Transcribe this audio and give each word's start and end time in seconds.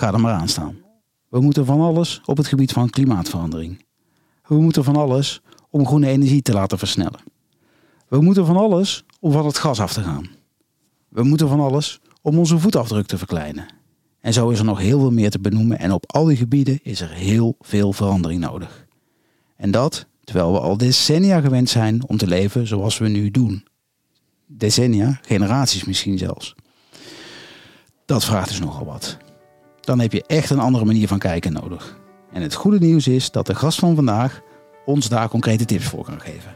Ga 0.00 0.12
er 0.12 0.20
maar 0.20 0.34
aan 0.34 0.48
staan. 0.48 0.76
We 1.28 1.40
moeten 1.40 1.66
van 1.66 1.80
alles 1.80 2.20
op 2.24 2.36
het 2.36 2.46
gebied 2.46 2.72
van 2.72 2.90
klimaatverandering. 2.90 3.84
We 4.46 4.54
moeten 4.54 4.84
van 4.84 4.96
alles 4.96 5.42
om 5.70 5.86
groene 5.86 6.06
energie 6.06 6.42
te 6.42 6.52
laten 6.52 6.78
versnellen. 6.78 7.20
We 8.08 8.20
moeten 8.20 8.46
van 8.46 8.56
alles 8.56 9.04
om 9.18 9.32
van 9.32 9.46
het 9.46 9.58
gas 9.58 9.80
af 9.80 9.92
te 9.92 10.02
gaan. 10.02 10.28
We 11.08 11.22
moeten 11.22 11.48
van 11.48 11.60
alles 11.60 12.00
om 12.22 12.38
onze 12.38 12.58
voetafdruk 12.58 13.06
te 13.06 13.18
verkleinen. 13.18 13.66
En 14.20 14.32
zo 14.32 14.48
is 14.48 14.58
er 14.58 14.64
nog 14.64 14.78
heel 14.78 14.98
veel 14.98 15.12
meer 15.12 15.30
te 15.30 15.40
benoemen 15.40 15.78
en 15.78 15.92
op 15.92 16.12
al 16.12 16.24
die 16.24 16.36
gebieden 16.36 16.80
is 16.82 17.00
er 17.00 17.10
heel 17.10 17.56
veel 17.60 17.92
verandering 17.92 18.40
nodig. 18.40 18.86
En 19.56 19.70
dat 19.70 20.06
terwijl 20.24 20.52
we 20.52 20.60
al 20.60 20.76
decennia 20.76 21.40
gewend 21.40 21.68
zijn 21.68 22.08
om 22.08 22.16
te 22.16 22.26
leven 22.26 22.66
zoals 22.66 22.98
we 22.98 23.08
nu 23.08 23.30
doen. 23.30 23.64
Decennia, 24.46 25.18
generaties 25.22 25.84
misschien 25.84 26.18
zelfs. 26.18 26.54
Dat 28.04 28.24
vraagt 28.24 28.48
dus 28.48 28.60
nogal 28.60 28.84
wat. 28.84 29.18
Dan 29.90 30.00
heb 30.00 30.12
je 30.12 30.24
echt 30.26 30.50
een 30.50 30.58
andere 30.58 30.84
manier 30.84 31.08
van 31.08 31.18
kijken 31.18 31.52
nodig. 31.52 31.98
En 32.32 32.42
het 32.42 32.54
goede 32.54 32.78
nieuws 32.78 33.08
is 33.08 33.30
dat 33.30 33.46
de 33.46 33.54
gast 33.54 33.78
van 33.78 33.94
vandaag 33.94 34.40
ons 34.84 35.08
daar 35.08 35.28
concrete 35.28 35.64
tips 35.64 35.84
voor 35.84 36.04
kan 36.04 36.20
geven. 36.20 36.52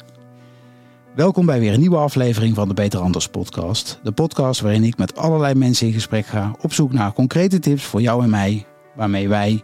Welkom 1.14 1.46
bij 1.46 1.60
weer 1.60 1.72
een 1.72 1.80
nieuwe 1.80 1.96
aflevering 1.96 2.54
van 2.54 2.68
de 2.68 2.74
Beter 2.74 3.00
Anders 3.00 3.28
podcast. 3.28 4.00
De 4.02 4.12
podcast 4.12 4.60
waarin 4.60 4.84
ik 4.84 4.98
met 4.98 5.16
allerlei 5.16 5.54
mensen 5.54 5.86
in 5.86 5.92
gesprek 5.92 6.26
ga 6.26 6.54
op 6.60 6.72
zoek 6.72 6.92
naar 6.92 7.12
concrete 7.12 7.58
tips 7.58 7.84
voor 7.84 8.00
jou 8.00 8.22
en 8.22 8.30
mij, 8.30 8.66
waarmee 8.96 9.28
wij 9.28 9.62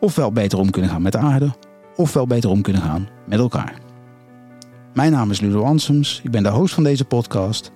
ofwel 0.00 0.32
beter 0.32 0.58
om 0.58 0.70
kunnen 0.70 0.90
gaan 0.90 1.02
met 1.02 1.12
de 1.12 1.18
aarde, 1.18 1.54
ofwel 1.96 2.26
beter 2.26 2.50
om 2.50 2.62
kunnen 2.62 2.82
gaan 2.82 3.08
met 3.26 3.38
elkaar. 3.38 3.78
Mijn 4.94 5.12
naam 5.12 5.30
is 5.30 5.40
Ludo 5.40 5.62
Ansems, 5.62 6.20
ik 6.24 6.30
ben 6.30 6.42
de 6.42 6.48
host 6.48 6.74
van 6.74 6.84
deze 6.84 7.04
podcast, 7.04 7.72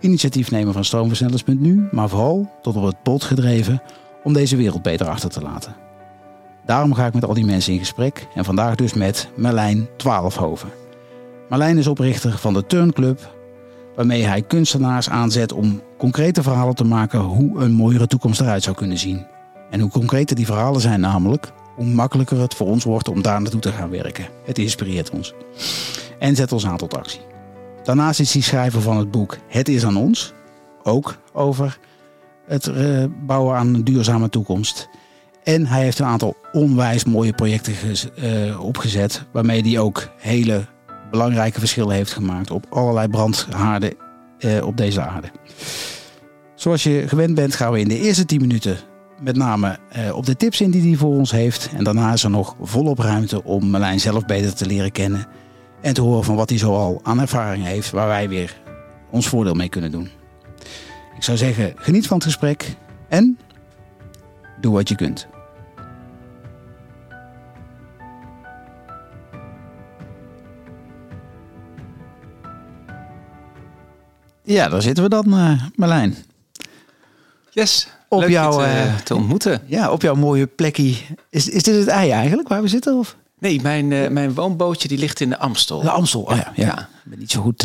initiatiefnemer 0.00 0.72
van 0.72 0.84
Stroomversnellers.nu, 0.84 1.88
maar 1.90 2.08
vooral 2.08 2.50
tot 2.62 2.76
op 2.76 2.84
het 2.84 3.02
pot 3.02 3.24
gedreven 3.24 3.82
om 4.24 4.32
deze 4.32 4.56
wereld 4.56 4.82
beter 4.82 5.08
achter 5.08 5.30
te 5.30 5.40
laten. 5.40 5.74
Daarom 6.64 6.94
ga 6.94 7.06
ik 7.06 7.14
met 7.14 7.24
al 7.24 7.34
die 7.34 7.44
mensen 7.44 7.72
in 7.72 7.78
gesprek 7.78 8.26
en 8.34 8.44
vandaag 8.44 8.74
dus 8.74 8.94
met 8.94 9.28
Merlijn 9.36 9.88
Twaalfhoven. 9.96 10.68
Marlijn 11.48 11.78
is 11.78 11.86
oprichter 11.86 12.38
van 12.38 12.54
de 12.54 12.66
Turn 12.66 12.92
Club, 12.92 13.34
waarmee 13.96 14.22
hij 14.22 14.42
kunstenaars 14.42 15.08
aanzet 15.08 15.52
om 15.52 15.82
concrete 15.98 16.42
verhalen 16.42 16.74
te 16.74 16.84
maken 16.84 17.20
hoe 17.20 17.60
een 17.60 17.72
mooiere 17.72 18.06
toekomst 18.06 18.40
eruit 18.40 18.62
zou 18.62 18.76
kunnen 18.76 18.98
zien. 18.98 19.26
En 19.70 19.80
hoe 19.80 19.90
concreter 19.90 20.36
die 20.36 20.46
verhalen 20.46 20.80
zijn 20.80 21.00
namelijk, 21.00 21.52
hoe 21.74 21.86
makkelijker 21.86 22.40
het 22.40 22.54
voor 22.54 22.66
ons 22.66 22.84
wordt 22.84 23.08
om 23.08 23.22
daar 23.22 23.40
naartoe 23.40 23.60
te 23.60 23.72
gaan 23.72 23.90
werken. 23.90 24.28
Het 24.44 24.58
inspireert 24.58 25.10
ons. 25.10 25.34
En 26.18 26.36
zet 26.36 26.52
ons 26.52 26.66
aan 26.66 26.76
tot 26.76 26.96
actie. 26.96 27.20
Daarnaast 27.82 28.20
is 28.20 28.32
hij 28.32 28.42
schrijver 28.42 28.80
van 28.80 28.96
het 28.96 29.10
boek 29.10 29.36
Het 29.48 29.68
is 29.68 29.84
aan 29.84 29.96
ons, 29.96 30.32
ook 30.82 31.16
over 31.32 31.78
het 32.46 32.66
eh, 32.66 33.04
bouwen 33.26 33.56
aan 33.56 33.74
een 33.74 33.84
duurzame 33.84 34.28
toekomst. 34.28 34.88
En 35.42 35.66
hij 35.66 35.82
heeft 35.82 35.98
een 35.98 36.06
aantal 36.06 36.36
onwijs 36.52 37.04
mooie 37.04 37.32
projecten 37.32 37.74
uh, 38.22 38.60
opgezet, 38.60 39.24
waarmee 39.32 39.62
hij 39.62 39.78
ook 39.78 40.08
hele 40.18 40.64
belangrijke 41.10 41.58
verschillen 41.58 41.94
heeft 41.94 42.12
gemaakt 42.12 42.50
op 42.50 42.66
allerlei 42.70 43.08
brandhaarden 43.08 43.94
uh, 44.38 44.66
op 44.66 44.76
deze 44.76 45.00
aarde. 45.00 45.28
Zoals 46.54 46.82
je 46.82 47.04
gewend 47.08 47.34
bent, 47.34 47.54
gaan 47.54 47.72
we 47.72 47.80
in 47.80 47.88
de 47.88 48.00
eerste 48.00 48.24
10 48.24 48.40
minuten 48.40 48.76
met 49.20 49.36
name 49.36 49.78
op 50.12 50.26
de 50.26 50.36
tips 50.36 50.60
in 50.60 50.70
die 50.70 50.88
hij 50.88 50.96
voor 50.96 51.16
ons 51.16 51.30
heeft. 51.30 51.70
En 51.76 51.84
daarna 51.84 52.12
is 52.12 52.24
er 52.24 52.30
nog 52.30 52.56
volop 52.60 52.98
ruimte 52.98 53.44
om 53.44 53.70
Merlijn 53.70 54.00
zelf 54.00 54.24
beter 54.24 54.54
te 54.54 54.66
leren 54.66 54.92
kennen. 54.92 55.26
En 55.80 55.94
te 55.94 56.00
horen 56.00 56.24
van 56.24 56.36
wat 56.36 56.48
hij 56.48 56.58
zoal 56.58 57.00
aan 57.02 57.20
ervaring 57.20 57.64
heeft, 57.64 57.90
waar 57.90 58.06
wij 58.06 58.28
weer 58.28 58.60
ons 59.10 59.28
voordeel 59.28 59.54
mee 59.54 59.68
kunnen 59.68 59.90
doen. 59.90 60.08
Ik 61.16 61.22
zou 61.22 61.36
zeggen, 61.38 61.72
geniet 61.76 62.06
van 62.06 62.16
het 62.16 62.26
gesprek 62.26 62.76
en 63.08 63.38
doe 64.60 64.72
wat 64.72 64.88
je 64.88 64.94
kunt. 64.94 65.26
Ja, 74.44 74.68
daar 74.68 74.82
zitten 74.82 75.02
we 75.04 75.10
dan, 75.10 75.26
uh, 75.28 75.62
Marlijn. 75.74 76.16
Yes, 77.50 77.88
op 78.08 78.20
leuk 78.20 78.30
jouw, 78.30 78.50
te, 78.50 78.64
uh, 78.64 78.96
te, 78.96 79.14
ontmoeten. 79.14 79.62
Ja, 79.66 79.90
op 79.90 80.02
jouw 80.02 80.14
mooie 80.14 80.46
plekje. 80.46 80.96
Is, 81.30 81.48
is 81.48 81.62
dit 81.62 81.74
het 81.74 81.86
ei 81.86 82.10
eigenlijk, 82.10 82.48
waar 82.48 82.62
we 82.62 82.68
zitten? 82.68 82.98
Of? 82.98 83.16
Nee, 83.38 83.60
mijn, 83.62 83.90
uh, 83.90 84.08
mijn 84.08 84.34
woonbootje 84.34 84.88
die 84.88 84.98
ligt 84.98 85.20
in 85.20 85.28
de 85.28 85.38
Amstel. 85.38 85.80
De 85.80 85.90
Amstel, 85.90 86.20
oh, 86.20 86.36
ja, 86.36 86.52
ja. 86.54 86.66
ja. 86.66 86.78
Ik 86.78 87.10
ben 87.10 87.18
niet 87.18 87.30
zo 87.30 87.40
goed 87.40 87.58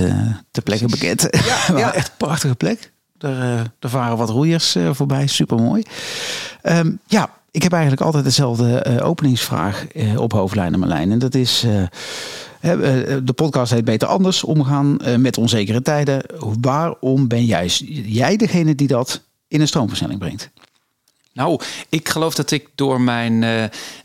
ter 0.51 0.63
plekke 0.63 0.85
bekend. 0.85 1.27
Ja, 1.31 1.77
ja. 1.79 1.93
echt 1.93 2.07
een 2.07 2.17
prachtige 2.17 2.55
plek. 2.55 2.91
Er, 3.19 3.71
er 3.79 3.89
varen 3.89 4.17
wat 4.17 4.29
roeiers 4.29 4.75
voorbij, 4.91 5.27
supermooi. 5.27 5.83
Um, 6.63 6.99
ja, 7.07 7.29
ik 7.51 7.63
heb 7.63 7.71
eigenlijk 7.71 8.01
altijd 8.01 8.23
dezelfde 8.23 9.01
openingsvraag 9.01 9.85
op 10.15 10.31
hoofdlijnen, 10.31 10.79
Marlijn. 10.79 11.11
En 11.11 11.19
dat 11.19 11.35
is... 11.35 11.65
De 12.61 13.33
podcast 13.35 13.71
heet 13.71 13.85
Beter 13.85 14.07
Anders, 14.07 14.43
omgaan 14.43 14.97
met 15.17 15.37
onzekere 15.37 15.81
tijden. 15.81 16.23
Waarom 16.61 17.27
ben 17.27 17.45
juist 17.45 17.83
jij 18.05 18.37
degene 18.37 18.75
die 18.75 18.87
dat 18.87 19.21
in 19.47 19.61
een 19.61 19.67
stroomversnelling 19.67 20.19
brengt? 20.19 20.49
Nou, 21.33 21.61
ik 21.89 22.09
geloof 22.09 22.35
dat 22.35 22.51
ik 22.51 22.69
door 22.75 23.01
mijn, 23.01 23.43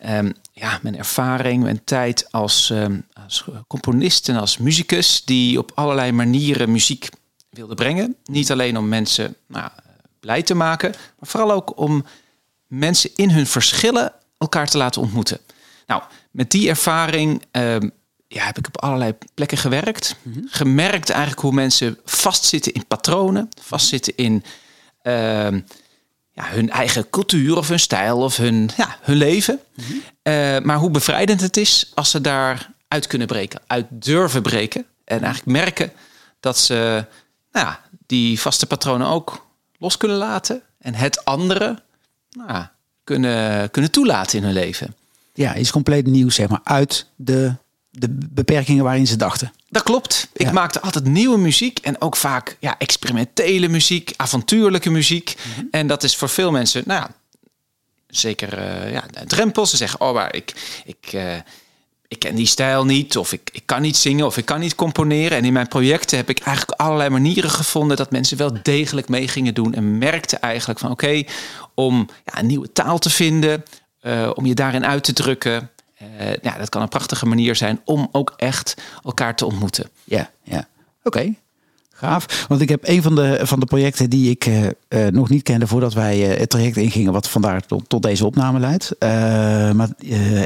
um, 0.08 0.32
ja, 0.52 0.78
mijn 0.82 0.98
ervaring, 0.98 1.62
mijn 1.62 1.80
tijd 1.84 2.28
als, 2.30 2.70
um, 2.70 3.04
als 3.24 3.44
componist 3.66 4.28
en 4.28 4.36
als 4.36 4.58
muzikus, 4.58 5.22
die 5.24 5.58
op 5.58 5.72
allerlei 5.74 6.12
manieren 6.12 6.72
muziek 6.72 7.08
wilde 7.54 7.74
brengen. 7.74 8.16
Niet 8.24 8.50
alleen 8.50 8.78
om 8.78 8.88
mensen 8.88 9.36
nou, 9.46 9.70
blij 10.20 10.42
te 10.42 10.54
maken, 10.54 10.90
maar 10.90 11.28
vooral 11.28 11.52
ook 11.52 11.78
om 11.78 12.04
mensen 12.66 13.10
in 13.14 13.30
hun 13.30 13.46
verschillen 13.46 14.12
elkaar 14.38 14.66
te 14.66 14.78
laten 14.78 15.00
ontmoeten. 15.02 15.38
Nou, 15.86 16.02
met 16.30 16.50
die 16.50 16.68
ervaring 16.68 17.42
um, 17.52 17.92
ja, 18.28 18.44
heb 18.44 18.58
ik 18.58 18.66
op 18.66 18.80
allerlei 18.80 19.14
plekken 19.34 19.58
gewerkt. 19.58 20.16
Mm 20.22 20.32
-hmm. 20.32 20.48
Gemerkt 20.50 21.10
eigenlijk 21.10 21.40
hoe 21.40 21.52
mensen 21.52 21.98
vastzitten 22.04 22.72
in 22.72 22.86
patronen, 22.86 23.48
vastzitten 23.62 24.16
in 24.16 24.44
uh, 25.02 25.12
ja, 26.32 26.44
hun 26.44 26.70
eigen 26.70 27.10
cultuur 27.10 27.56
of 27.56 27.68
hun 27.68 27.80
stijl 27.80 28.18
of 28.18 28.36
hun, 28.36 28.70
ja, 28.76 28.96
hun 29.00 29.16
leven. 29.16 29.60
Mm 29.74 29.84
-hmm. 29.84 30.02
uh, 30.32 30.58
maar 30.60 30.76
hoe 30.76 30.90
bevrijdend 30.90 31.40
het 31.40 31.56
is 31.56 31.90
als 31.94 32.10
ze 32.10 32.20
daar 32.20 32.70
uit 32.88 33.06
kunnen 33.06 33.26
breken, 33.26 33.60
uit 33.66 33.86
durven 33.90 34.42
breken. 34.42 34.86
En 35.04 35.22
eigenlijk 35.22 35.58
merken 35.58 35.92
dat 36.40 36.58
ze 36.58 37.06
nou 37.54 37.66
ja, 37.66 37.80
die 38.06 38.40
vaste 38.40 38.66
patronen 38.66 39.06
ook 39.06 39.46
los 39.78 39.96
kunnen 39.96 40.16
laten. 40.16 40.62
En 40.78 40.94
het 40.94 41.24
andere 41.24 41.82
nou 42.30 42.64
kunnen, 43.04 43.70
kunnen 43.70 43.90
toelaten 43.90 44.38
in 44.38 44.44
hun 44.44 44.52
leven. 44.52 44.94
Ja, 45.34 45.54
is 45.54 45.70
compleet 45.70 46.06
nieuw, 46.06 46.30
zeg 46.30 46.48
maar, 46.48 46.60
uit 46.62 47.06
de 47.16 47.54
de 47.98 48.08
beperkingen 48.10 48.84
waarin 48.84 49.06
ze 49.06 49.16
dachten. 49.16 49.52
Dat 49.68 49.82
klopt. 49.82 50.28
Ik 50.32 50.46
ja. 50.46 50.52
maakte 50.52 50.80
altijd 50.80 51.04
nieuwe 51.04 51.38
muziek 51.38 51.78
en 51.78 52.00
ook 52.00 52.16
vaak 52.16 52.56
ja, 52.60 52.78
experimentele 52.78 53.68
muziek, 53.68 54.12
avontuurlijke 54.16 54.90
muziek. 54.90 55.34
Mm 55.36 55.52
-hmm. 55.54 55.68
En 55.70 55.86
dat 55.86 56.02
is 56.02 56.16
voor 56.16 56.28
veel 56.28 56.50
mensen, 56.50 56.82
nou 56.86 57.00
ja, 57.00 57.10
zeker 58.06 58.58
uh, 58.58 58.92
ja, 58.92 59.04
een 59.12 59.28
drempel. 59.28 59.66
Ze 59.66 59.76
zeggen, 59.76 60.00
oh, 60.00 60.14
maar 60.14 60.34
ik, 60.34 60.52
ik, 60.84 61.12
uh, 61.12 61.34
ik 62.14 62.20
ken 62.20 62.34
die 62.34 62.46
stijl 62.46 62.84
niet, 62.84 63.16
of 63.16 63.32
ik, 63.32 63.50
ik 63.52 63.62
kan 63.64 63.82
niet 63.82 63.96
zingen, 63.96 64.26
of 64.26 64.36
ik 64.36 64.44
kan 64.44 64.60
niet 64.60 64.74
componeren. 64.74 65.38
En 65.38 65.44
in 65.44 65.52
mijn 65.52 65.68
projecten 65.68 66.16
heb 66.16 66.28
ik 66.28 66.38
eigenlijk 66.38 66.80
allerlei 66.80 67.10
manieren 67.10 67.50
gevonden 67.50 67.96
dat 67.96 68.10
mensen 68.10 68.36
wel 68.36 68.56
degelijk 68.62 69.08
mee 69.08 69.28
gingen 69.28 69.54
doen. 69.54 69.74
En 69.74 69.98
merkte 69.98 70.36
eigenlijk 70.36 70.80
van, 70.80 70.90
oké, 70.90 71.24
om 71.74 72.08
ja, 72.24 72.38
een 72.38 72.46
nieuwe 72.46 72.72
taal 72.72 72.98
te 72.98 73.10
vinden, 73.10 73.64
uh, 74.02 74.30
om 74.34 74.46
je 74.46 74.54
daarin 74.54 74.86
uit 74.86 75.04
te 75.04 75.12
drukken. 75.12 75.70
Uh, 76.02 76.34
ja, 76.42 76.58
dat 76.58 76.68
kan 76.68 76.82
een 76.82 76.88
prachtige 76.88 77.26
manier 77.26 77.56
zijn 77.56 77.80
om 77.84 78.08
ook 78.12 78.34
echt 78.36 78.76
elkaar 79.04 79.36
te 79.36 79.44
ontmoeten. 79.44 79.90
Ja, 80.04 80.30
ja. 80.42 80.68
Oké. 81.02 81.34
Gaaf. 81.96 82.46
Want 82.48 82.60
ik 82.60 82.68
heb 82.68 82.88
een 82.88 83.02
van 83.02 83.14
de, 83.14 83.40
van 83.42 83.60
de 83.60 83.66
projecten 83.66 84.10
die 84.10 84.30
ik 84.30 84.46
uh, 84.46 84.62
uh, 84.62 85.06
nog 85.06 85.28
niet 85.28 85.42
kende 85.42 85.66
voordat 85.66 85.94
wij 85.94 86.30
uh, 86.30 86.38
het 86.38 86.50
traject 86.50 86.76
ingingen, 86.76 87.12
wat 87.12 87.28
vandaar 87.28 87.62
tot, 87.86 88.02
deze 88.02 88.26
opname 88.26 88.58
leidt. 88.58 88.92
maar 89.74 89.88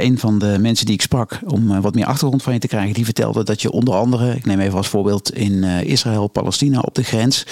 een 0.01 0.19
van 0.19 0.39
de 0.39 0.57
mensen 0.61 0.87
die 0.87 0.95
ik 0.95 1.03
sprak 1.03 1.41
om 1.47 1.81
wat 1.81 1.95
meer 1.95 2.07
achtergrond 2.07 2.43
van 2.43 2.53
je 2.53 2.59
te 2.59 2.69
krijgen, 2.69 2.95
die 2.95 3.05
vertelde 3.05 3.45
dat 3.45 3.63
je 3.63 3.71
onder 3.71 3.95
andere, 3.95 4.35
ik 4.35 4.47
neem 4.47 4.61
even 4.61 4.77
als 4.77 4.89
voorbeeld, 4.89 5.35
in 5.35 5.65
Israël-Palestina 5.65 6.81
op 6.81 6.95
de 6.95 7.03
grens 7.03 7.47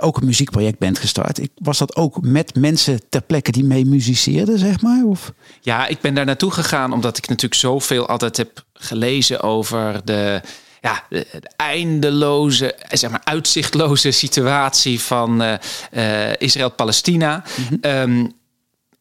ook 0.00 0.16
een 0.16 0.26
muziekproject 0.26 0.78
bent 0.78 0.98
gestart. 0.98 1.40
Was 1.54 1.78
dat 1.78 1.96
ook 1.96 2.22
met 2.22 2.54
mensen 2.54 3.00
ter 3.08 3.22
plekke 3.22 3.52
die 3.52 3.64
mee 3.64 3.86
muziceerden, 3.86 4.58
zeg 4.58 4.80
maar? 4.80 5.04
Of? 5.04 5.32
Ja, 5.60 5.86
ik 5.86 6.00
ben 6.00 6.14
daar 6.14 6.24
naartoe 6.24 6.50
gegaan 6.50 6.92
omdat 6.92 7.18
ik 7.18 7.28
natuurlijk 7.28 7.60
zoveel 7.60 8.08
altijd 8.08 8.36
heb 8.36 8.64
gelezen 8.72 9.42
over 9.42 10.00
de 10.04 10.40
ja, 10.80 11.04
de, 11.08 11.26
de 11.32 11.50
eindeloze, 11.56 12.76
zeg 12.90 13.10
maar 13.10 13.20
uitzichtloze 13.24 14.10
situatie 14.10 15.00
van 15.00 15.42
uh, 15.42 15.54
uh, 15.92 16.36
Israël-Palestina. 16.36 17.44
Mm 17.56 17.66
-hmm. 17.80 17.90
um, 17.90 18.32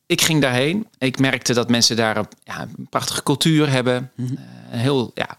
ik 0.06 0.22
ging 0.22 0.42
daarheen. 0.42 0.88
Ik 0.98 1.20
merkte 1.20 1.54
dat 1.54 1.70
mensen 1.70 1.96
daar 1.96 2.18
een, 2.18 2.28
ja, 2.44 2.62
een 2.62 2.88
prachtige 2.90 3.24
cultuur 3.24 3.70
hebben. 3.70 4.12
Mm 4.16 4.28
-hmm. 4.28 4.38
uh, 4.74 4.82
heel 4.82 5.12
ja, 5.14 5.38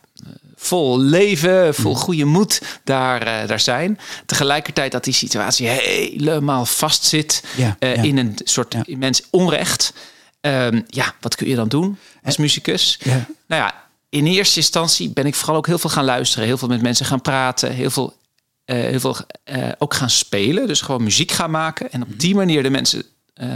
vol 0.60 0.98
leven, 1.00 1.74
vol 1.74 1.94
goede 1.94 2.24
moed 2.24 2.62
daar, 2.84 3.22
eh, 3.22 3.48
daar 3.48 3.60
zijn. 3.60 3.98
Tegelijkertijd 4.26 4.92
dat 4.92 5.04
die 5.04 5.14
situatie 5.14 5.68
helemaal 5.68 6.66
vastzit 6.66 7.44
Ja, 7.56 7.76
eh, 7.78 7.94
ja. 7.94 8.02
in 8.02 8.16
een 8.16 8.38
soort 8.44 8.72
Ja. 8.72 8.82
immens 8.84 9.22
onrecht. 9.30 9.92
Ehm, 10.40 10.80
ja, 10.86 11.14
wat 11.20 11.34
kun 11.34 11.48
je 11.48 11.54
dan 11.54 11.68
doen 11.68 11.98
als 12.24 12.36
muzikus? 12.36 12.98
Ja. 13.02 13.26
Nou 13.46 13.62
ja, 13.62 13.74
in 14.10 14.26
eerste 14.26 14.58
instantie 14.58 15.10
ben 15.10 15.26
ik 15.26 15.34
vooral 15.34 15.56
ook 15.56 15.66
heel 15.66 15.78
veel 15.78 15.90
gaan 15.90 16.04
luisteren, 16.04 16.46
heel 16.46 16.58
veel 16.58 16.68
met 16.68 16.82
mensen 16.82 17.06
gaan 17.06 17.20
praten, 17.20 17.72
heel 17.72 17.90
veel, 17.90 18.16
eh, 18.64 18.76
heel 18.76 19.00
veel 19.00 19.16
eh, 19.44 19.68
ook 19.78 19.94
gaan 19.94 20.10
spelen, 20.10 20.66
dus 20.66 20.80
gewoon 20.80 21.02
muziek 21.02 21.30
gaan 21.30 21.50
maken. 21.50 21.92
En 21.92 22.02
op 22.02 22.20
die 22.20 22.34
manier 22.34 22.62
de 22.62 22.70
mensen, 22.70 23.02
eh, 23.34 23.48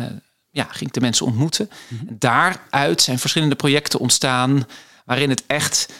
ja, 0.50 0.64
ging 0.64 0.88
ik 0.88 0.94
de 0.94 1.00
mensen 1.00 1.26
ontmoeten. 1.26 1.70
En 1.90 2.16
daaruit 2.18 3.02
zijn 3.02 3.18
verschillende 3.18 3.54
projecten 3.54 4.00
ontstaan, 4.00 4.66
waarin 5.04 5.30
het 5.30 5.42
echt, 5.46 5.92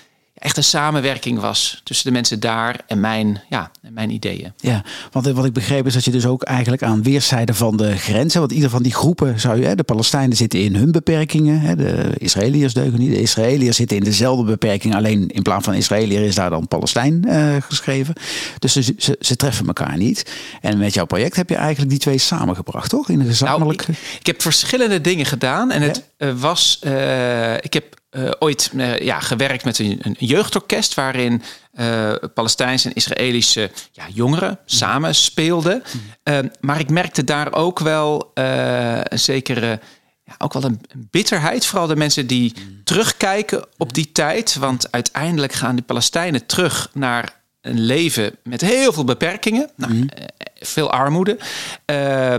echt 0.45 0.57
een 0.57 0.65
samenwerking 0.65 1.41
was 1.41 1.81
tussen 1.85 2.07
de 2.07 2.13
mensen 2.13 2.41
daar 2.41 2.81
en 2.87 3.01
mijn, 3.01 3.43
ja, 3.49 3.71
en 3.83 3.93
mijn 3.93 4.11
ideeën. 4.11 4.53
Ja, 4.57 4.85
want 5.13 5.27
wat 5.27 5.45
ik 5.45 5.53
begreep 5.53 5.87
is 5.87 5.95
dat 5.95 6.05
je 6.05 6.11
dus 6.11 6.27
ook 6.27 6.43
eigenlijk 6.43 6.83
aan 6.83 7.03
weerszijden 7.03 7.55
van 7.55 7.77
de 7.77 7.97
grenzen, 7.97 8.41
want 8.41 8.53
ieder 8.53 8.71
van 8.71 8.83
die 8.83 8.95
groepen 8.95 9.41
zou 9.41 9.61
je, 9.61 9.67
hè, 9.67 9.75
de 9.75 9.83
Palestijnen 9.83 10.37
zitten 10.37 10.61
in 10.61 10.75
hun 10.75 10.93
beperkingen, 10.93 11.61
hè, 11.61 11.77
de 11.77 12.11
Israëliërs 12.19 12.75
deugen 12.75 12.99
niet, 12.99 13.11
de 13.11 13.21
Israëliërs 13.21 13.77
zitten 13.77 13.97
in 13.97 14.05
dezelfde 14.05 14.45
beperking, 14.45 14.95
alleen 14.95 15.29
in 15.29 15.43
plaats 15.43 15.65
van 15.65 15.75
Israëliër 15.75 16.23
is 16.23 16.35
daar 16.35 16.51
dan 16.51 16.69
Palestijn 16.69 17.25
eh, 17.25 17.57
geschreven. 17.61 18.15
Dus 18.59 18.73
ze, 18.73 18.95
ze, 18.99 19.17
ze 19.21 19.37
treffen 19.37 19.67
elkaar 19.67 19.97
niet. 19.97 20.33
En 20.61 20.79
met 20.79 20.95
jouw 20.95 21.07
project 21.07 21.37
heb 21.37 21.49
je 21.49 21.57
eigenlijk 21.57 21.91
die 21.91 21.99
twee 21.99 22.19
samengebracht, 22.19 22.91
toch? 22.91 23.09
In 23.09 23.21
een 23.21 23.27
gezamenlijke... 23.27 23.85
Nou, 23.87 23.99
ik, 24.13 24.19
ik 24.21 24.27
heb 24.27 24.43
verschillende 24.43 25.01
dingen 25.01 25.27
gedaan. 25.27 25.71
En 25.71 25.83
het 25.83 25.97
eh, 25.97 26.05
was. 26.33 26.79
eh, 26.81 27.55
ik 27.55 27.73
heb 27.73 27.85
eh, 28.11 28.31
ooit 28.39 28.71
eh, 28.77 28.99
ja, 28.99 29.21
gewerkt 29.21 29.65
met 29.65 29.79
een, 29.79 29.99
een 30.03 30.17
jeugdorkest. 30.19 30.95
waarin 30.95 31.43
eh 31.73 32.15
Palestijnse 32.35 32.89
en 32.89 32.95
Israëlische 32.95 33.71
ja, 33.93 34.05
jongeren 34.13 34.59
samen 34.65 35.15
speelden. 35.15 35.83
Eh, 36.23 36.39
maar 36.61 36.81
ik 36.81 36.91
merkte 36.91 37.25
daar 37.25 37.53
ook 37.53 37.79
wel 37.79 38.31
eh, 38.35 39.01
een 39.03 39.19
zekere. 39.19 39.81
Ja, 40.25 40.35
ook 40.39 40.53
wel 40.53 40.65
een, 40.65 40.81
bitterheid. 41.11 41.67
Vooral 41.67 41.87
de 41.87 41.97
mensen 41.97 42.27
die 42.27 42.53
terugkijken 42.85 43.65
op 43.77 43.95
die 43.95 44.13
tijd. 44.13 44.55
Want 44.55 44.93
uiteindelijk 44.93 45.53
gaan 45.53 45.75
die 45.75 45.85
Palestijnen 45.85 46.47
terug 46.47 46.91
naar 46.93 47.43
een 47.61 47.81
leven 47.81 48.37
met 48.43 48.61
heel 48.61 48.93
veel 48.93 49.05
beperkingen. 49.05 49.71
Nou, 49.77 50.07
eh, 50.07 50.25
veel 50.55 50.91
armoede. 50.91 51.39
Eh, 51.85 52.35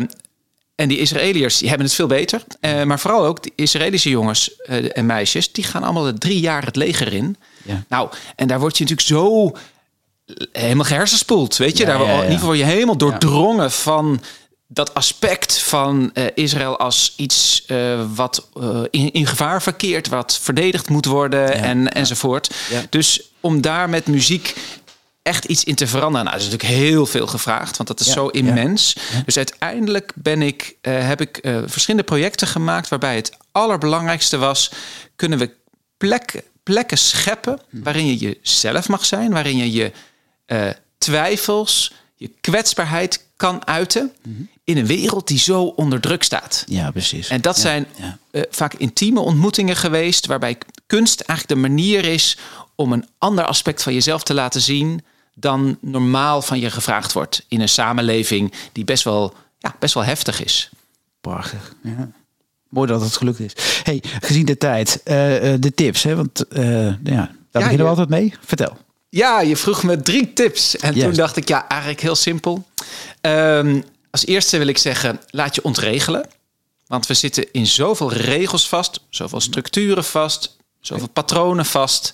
en 0.75 0.88
die 0.88 0.98
Israëliërs 0.98 1.57
die 1.57 1.68
hebben 1.68 1.88
het 1.88 1.95
veel 1.95 2.07
beter. 2.07 2.44
Eh, 2.60 2.83
maar 2.83 3.00
vooral 3.00 3.25
ook 3.25 3.44
de 3.44 3.51
Israëlische 3.56 4.10
jongens 4.10 4.56
eh, 4.62 4.98
en 4.98 5.06
meisjes... 5.06 5.51
die 5.51 5.63
gaan 5.63 5.83
allemaal 5.83 6.04
de 6.04 6.13
drie 6.13 6.39
jaar 6.39 6.66
het 6.66 6.75
leger 6.75 7.13
in. 7.13 7.38
Ja. 7.63 7.83
Nou, 7.89 8.10
en 8.36 8.48
daar 8.48 8.60
word 8.60 8.77
je 8.77 8.83
natuurlijk 8.83 9.10
zo 9.10 9.51
helemaal 10.51 10.86
gehersenspoeld. 10.86 11.57
Weet 11.57 11.77
je, 11.77 11.86
Ja, 11.86 11.98
daar 11.98 12.07
ja, 12.07 12.13
in 12.13 12.16
ieder 12.16 12.31
geval 12.31 12.48
word 12.48 12.60
je 12.60 12.66
helemaal 12.66 12.98
doordrongen 12.98 13.72
van 13.72 14.22
dat 14.68 14.94
aspect 14.94 15.60
van 15.60 16.12
eh, 16.13 16.25
Israël 16.33 16.77
als 16.77 17.13
iets 17.18 17.63
eh, 17.66 18.01
wat 18.16 18.50
eh, 18.62 18.80
in, 18.89 19.12
in 19.12 19.27
gevaar 19.27 19.62
verkeert, 19.62 20.07
wat 20.07 20.39
verdedigd 20.42 20.89
moet 20.89 21.06
worden 21.06 21.54
en, 21.54 21.94
enzovoort. 21.94 22.56
Dus 22.89 23.22
om 23.39 23.62
daar 23.62 23.89
met 23.89 24.07
muziek 24.07 24.56
echt 25.25 25.45
iets 25.45 25.63
in 25.63 25.75
te 25.75 25.88
veranderen, 25.88 26.25
nou, 26.25 26.38
dat 26.38 26.45
is 26.48 26.51
natuurlijk 26.51 26.80
heel 26.81 27.06
veel 27.06 27.27
gevraagd, 27.27 27.77
want 27.77 27.89
dat 27.89 28.00
is 28.00 28.06
Ja, 28.07 28.13
zo 28.13 28.24
ja. 28.25 28.31
immens. 28.31 28.95
Dus 29.25 29.38
uiteindelijk 29.38 30.12
ben 30.16 30.42
ik, 30.42 30.75
eh, 30.81 31.07
heb 31.07 31.22
ik 31.22 31.38
eh, 31.38 31.57
verschillende 31.66 32.06
projecten 32.06 32.48
gemaakt 32.48 32.89
waarbij 32.89 33.16
het 33.16 33.31
allerbelangrijkste 33.51 34.38
was: 34.38 34.72
kunnen 35.16 35.39
we 35.39 35.51
plekken, 35.98 36.42
plekken 36.63 36.98
scheppen 36.98 37.60
waarin 37.69 38.06
je 38.06 38.18
jezelf 38.18 38.88
mag 38.88 39.06
zijn, 39.06 39.31
waarin 39.31 39.57
je 39.57 39.72
je 39.72 39.92
eh, 40.45 40.68
twijfels, 40.98 41.94
je 42.16 42.31
kwetsbaarheid 42.42 43.25
kan 43.38 43.68
uiten 43.68 44.12
in 44.63 44.77
een 44.77 44.86
wereld 44.86 45.27
die 45.27 45.39
zo 45.39 45.63
onder 45.63 46.00
druk 46.00 46.24
staat. 46.24 46.63
Ja, 46.68 46.92
precies. 46.92 47.27
En 47.27 47.42
dat 47.42 47.56
Ja, 47.56 47.62
zijn 47.62 47.88
vaak 48.50 48.74
intieme 48.74 49.19
ontmoetingen 49.19 49.75
geweest, 49.75 50.25
waarbij 50.25 50.57
kunst 50.88 51.19
eigenlijk 51.22 51.62
de 51.62 51.68
manier 51.68 52.06
is 52.06 52.38
om 52.75 52.94
een 52.94 53.07
ander 53.18 53.45
aspect 53.45 53.83
van 53.83 53.94
jezelf 53.94 54.24
te 54.24 54.33
laten 54.33 54.62
zien 54.62 55.04
dan 55.38 55.78
normaal 55.82 56.42
van 56.42 56.60
je 56.60 56.70
gevraagd 56.72 57.14
wordt 57.14 57.46
in 57.48 57.62
een 57.62 57.70
samenleving 57.70 58.54
die 58.72 58.84
best 58.84 59.04
wel, 59.04 59.34
ja, 59.60 59.76
best 59.80 59.94
wel 59.94 60.04
heftig 60.04 60.44
is. 60.44 60.70
Prachtig. 61.22 61.76
Ja. 61.84 62.10
Mooi 62.70 62.88
dat 62.88 63.02
het 63.02 63.16
gelukt 63.18 63.40
is. 63.40 63.54
Hey, 63.84 64.04
gezien 64.20 64.46
de 64.46 64.58
tijd, 64.58 65.02
eh, 65.04 65.54
eh, 65.54 65.62
de 65.62 65.74
tips, 65.74 66.04
hè? 66.04 66.16
want 66.16 66.48
eh, 66.48 66.86
ja, 66.88 66.96
daar 67.04 67.32
beginnen 67.52 67.78
we 67.78 67.84
je- 67.84 67.90
altijd 67.90 68.10
mee. 68.10 68.34
Vertel. 68.46 68.78
Ja, 69.10 69.42
je 69.42 69.58
vroeg 69.58 69.84
me 69.84 70.02
drie 70.02 70.34
tips. 70.34 70.78
En 70.78 70.94
toen 71.00 71.14
dacht 71.14 71.36
ik, 71.38 71.48
ja, 71.48 71.68
eigenlijk 71.68 72.02
heel 72.02 72.16
simpel. 72.16 72.66
Ehm, 73.22 73.82
als 74.12 74.26
eerste 74.26 74.58
wil 74.58 74.68
ik 74.68 74.78
zeggen, 74.78 75.20
laat 75.30 75.56
je 75.56 75.64
ontregelen. 75.64 76.28
Want 76.88 77.08
we 77.08 77.14
zitten 77.14 77.52
in 77.52 77.68
zoveel 77.68 78.12
regels 78.14 78.68
vast, 78.70 79.00
zoveel 79.10 79.40
structuren 79.42 80.04
vast, 80.04 80.58
zoveel 80.80 81.10
patronen 81.10 81.66
vast. 81.66 82.14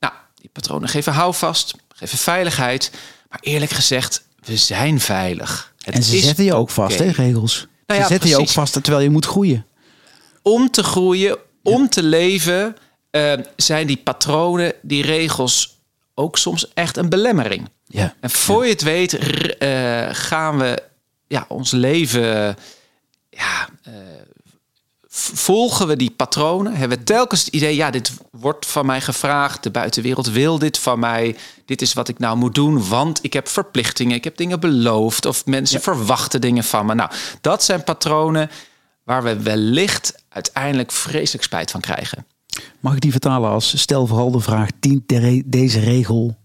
Nou, 0.00 0.12
die 0.34 0.50
patronen 0.52 0.88
geven 0.88 1.12
houvast, 1.12 1.74
geven 2.00 2.18
veiligheid. 2.18 2.90
Maar 3.28 3.38
eerlijk 3.42 3.70
gezegd, 3.70 4.24
we 4.44 4.56
zijn 4.56 5.00
veilig. 5.00 5.72
Het 5.78 5.94
En 5.94 6.02
ze 6.02 6.16
is 6.16 6.24
zetten 6.24 6.44
je 6.44 6.54
ook 6.54 6.70
vast, 6.70 7.00
oké. 7.00 7.04
hè, 7.04 7.10
regels. 7.10 7.66
Nou 7.86 8.00
ja, 8.00 8.06
ze 8.06 8.12
zetten 8.12 8.30
je 8.30 8.38
ook 8.38 8.48
vast 8.48 8.72
terwijl 8.72 9.00
je 9.00 9.10
moet 9.10 9.26
groeien. 9.26 9.66
om 10.42 10.70
te 10.70 10.82
groeien, 10.82 11.38
om 11.62 11.88
te 11.88 12.02
leven, 12.02 12.76
eh, 13.10 13.32
zijn 13.56 13.86
die 13.86 13.96
patronen, 13.96 14.72
die 14.82 15.02
regels 15.02 15.78
ook 16.14 16.38
soms 16.38 16.72
echt 16.74 16.96
een 16.96 17.08
belemmering. 17.08 17.68
Ja. 17.86 18.14
En 18.20 18.30
voor 18.30 18.64
je 18.64 18.70
het 18.70 18.82
weet, 18.82 19.18
eh, 19.58 20.08
gaan 20.10 20.58
we 20.58 20.82
ja, 21.28 21.44
ons 21.48 21.70
leven. 21.70 22.56
Ja, 23.30 23.68
eh, 23.82 23.92
volgen 25.18 25.86
we 25.86 25.96
die 25.96 26.10
patronen? 26.10 26.74
Hebben 26.74 26.98
we 26.98 27.04
telkens 27.04 27.44
het 27.44 27.54
idee, 27.54 27.74
ja, 27.76 27.90
dit 27.90 28.12
wordt 28.30 28.66
van 28.66 28.86
mij 28.86 29.00
gevraagd. 29.00 29.62
De 29.62 29.70
buitenwereld 29.70 30.30
wil 30.30 30.58
dit 30.58 30.78
van 30.78 30.98
mij. 30.98 31.36
Dit 31.64 31.82
is 31.82 31.92
wat 31.92 32.08
ik 32.08 32.18
nou 32.18 32.36
moet 32.36 32.54
doen, 32.54 32.88
want 32.88 33.18
ik 33.22 33.32
heb 33.32 33.48
verplichtingen. 33.48 34.16
Ik 34.16 34.24
heb 34.24 34.36
dingen 34.36 34.60
beloofd 34.60 35.26
of 35.26 35.46
mensen 35.46 35.80
verwachten 35.80 36.40
dingen 36.40 36.64
van 36.64 36.86
me. 36.86 36.94
Nou, 36.94 37.10
dat 37.40 37.64
zijn 37.64 37.84
patronen 37.84 38.50
waar 39.04 39.22
we 39.22 39.42
wellicht 39.42 40.14
uiteindelijk 40.28 40.92
vreselijk 40.92 41.44
spijt 41.44 41.70
van 41.70 41.80
krijgen. 41.80 42.26
Mag 42.80 42.94
ik 42.94 43.00
die 43.00 43.10
vertalen 43.10 43.50
als 43.50 43.80
stel 43.80 44.06
vooral 44.06 44.30
de 44.30 44.40
vraag: 44.40 44.68
dient 44.80 45.08
de 45.08 45.18
re- 45.18 45.42
deze 45.44 45.80
regel 45.80 46.36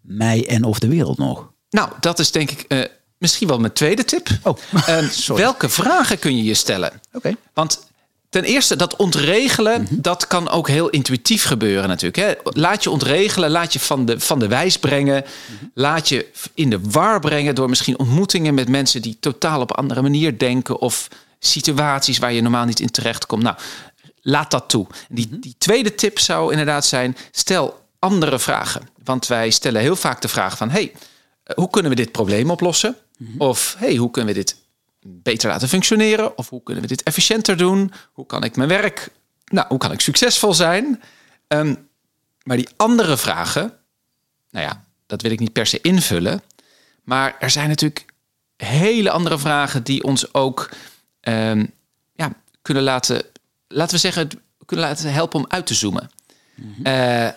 mij 0.00 0.48
en 0.48 0.64
of 0.64 0.78
de 0.78 0.88
wereld 0.88 1.18
nog? 1.18 1.52
Nou, 1.70 1.88
dat 2.00 2.18
is 2.18 2.30
denk 2.30 2.50
ik 2.50 2.60
eh, 2.60 2.84
misschien 3.18 3.48
wel 3.48 3.58
mijn 3.58 3.72
tweede 3.72 4.04
tip. 4.04 4.28
Oh, 4.42 4.56
Eh, 4.86 5.08
sorry. 5.08 5.42
welke 5.42 5.68
vragen 5.68 6.18
kun 6.18 6.36
je 6.36 6.42
je 6.44 6.54
stellen? 6.54 7.00
Oké. 7.12 7.34
Want 7.54 7.88
ten 8.30 8.44
eerste, 8.44 8.76
dat 8.76 8.96
ontregelen, 8.96 9.82
Mhm. 9.82 9.94
dat 10.00 10.26
kan 10.26 10.48
ook 10.48 10.68
heel 10.68 10.88
intuïtief 10.88 11.44
gebeuren 11.44 11.88
natuurlijk. 11.88 12.16
Hè? 12.16 12.50
Laat 12.60 12.82
je 12.82 12.90
ontregelen, 12.90 13.50
laat 13.50 13.72
je 13.72 13.80
van 13.80 14.04
de, 14.06 14.20
van 14.20 14.38
de 14.38 14.48
wijs 14.48 14.76
brengen. 14.78 15.24
Mhm. 15.24 15.64
Laat 15.74 16.08
je 16.08 16.26
in 16.54 16.70
de 16.70 16.80
war 16.82 17.20
brengen 17.20 17.54
door 17.54 17.68
misschien 17.68 17.98
ontmoetingen 17.98 18.54
met 18.54 18.68
mensen 18.68 19.02
die 19.02 19.16
totaal 19.20 19.60
op 19.60 19.70
een 19.70 19.76
andere 19.76 20.02
manier 20.02 20.38
denken. 20.38 20.80
Of 20.80 21.08
situaties 21.38 22.18
waar 22.18 22.32
je 22.32 22.40
normaal 22.42 22.64
niet 22.64 22.80
in 22.80 22.90
terecht 22.90 23.26
komt. 23.26 23.42
Nou, 23.42 23.56
laat 24.22 24.50
dat 24.50 24.68
toe. 24.68 24.86
Die, 25.08 25.26
Mhm. 25.30 25.40
die 25.40 25.54
tweede 25.58 25.94
tip 25.94 26.18
zou 26.18 26.50
inderdaad 26.50 26.86
zijn, 26.86 27.16
stel 27.30 27.80
andere 27.98 28.38
vragen. 28.38 28.88
Want 29.04 29.26
wij 29.26 29.50
stellen 29.50 29.80
heel 29.80 29.96
vaak 29.96 30.20
de 30.22 30.28
vraag 30.28 30.56
van... 30.56 30.70
hey, 30.70 30.92
eh, 31.44 31.56
hoe 31.56 31.70
kunnen 31.70 31.90
we 31.90 31.96
dit 31.96 32.12
probleem 32.12 32.50
oplossen? 32.50 32.96
Of 33.38 33.74
hey, 33.78 33.96
hoe 33.96 34.10
kunnen 34.10 34.34
we 34.34 34.38
dit 34.40 34.56
beter 35.06 35.50
laten 35.50 35.68
functioneren? 35.68 36.38
Of 36.38 36.48
hoe 36.48 36.62
kunnen 36.62 36.82
we 36.82 36.88
dit 36.88 37.02
efficiënter 37.02 37.56
doen? 37.56 37.92
Hoe 38.12 38.26
kan 38.26 38.44
ik 38.44 38.56
mijn 38.56 38.68
werk... 38.68 39.08
Nou, 39.44 39.66
hoe 39.68 39.78
kan 39.78 39.92
ik 39.92 40.00
succesvol 40.00 40.54
zijn? 40.54 41.02
Ehm, 41.46 41.74
maar 42.42 42.56
die 42.56 42.68
andere 42.76 43.16
vragen... 43.16 43.72
Nou 44.50 44.66
ja, 44.66 44.84
dat 45.06 45.22
wil 45.22 45.30
ik 45.30 45.40
niet 45.40 45.52
per 45.52 45.66
se 45.66 45.80
invullen. 45.80 46.42
Maar 47.04 47.36
er 47.38 47.50
zijn 47.50 47.68
natuurlijk 47.68 48.04
hele 48.56 49.10
andere 49.10 49.38
vragen... 49.38 49.82
die 49.82 50.04
ons 50.04 50.34
ook 50.34 50.70
ehm, 51.20 51.66
ja, 52.12 52.32
kunnen 52.62 52.82
laten... 52.82 53.22
Laten 53.68 53.94
we 53.94 54.00
zeggen, 54.00 54.28
kunnen 54.66 54.86
laten 54.86 55.12
helpen 55.12 55.38
om 55.38 55.46
uit 55.48 55.66
te 55.66 55.74
zoomen. 55.74 56.10
Eh, 56.82 57.28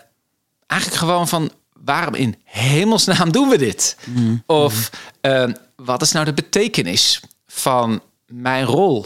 eigenlijk 0.67 1.01
gewoon 1.01 1.27
van 1.27 1.51
waarom 1.74 2.15
in 2.15 2.36
hemelsnaam 2.43 3.32
doen 3.32 3.50
we 3.50 3.58
dit? 3.58 3.98
Of 4.46 4.89
eh, 5.22 5.50
wat 5.75 6.01
is 6.01 6.12
nou 6.12 6.25
de 6.25 6.34
betekenis 6.34 7.22
van 7.53 8.01
mijn 8.27 8.65
rol 8.65 9.05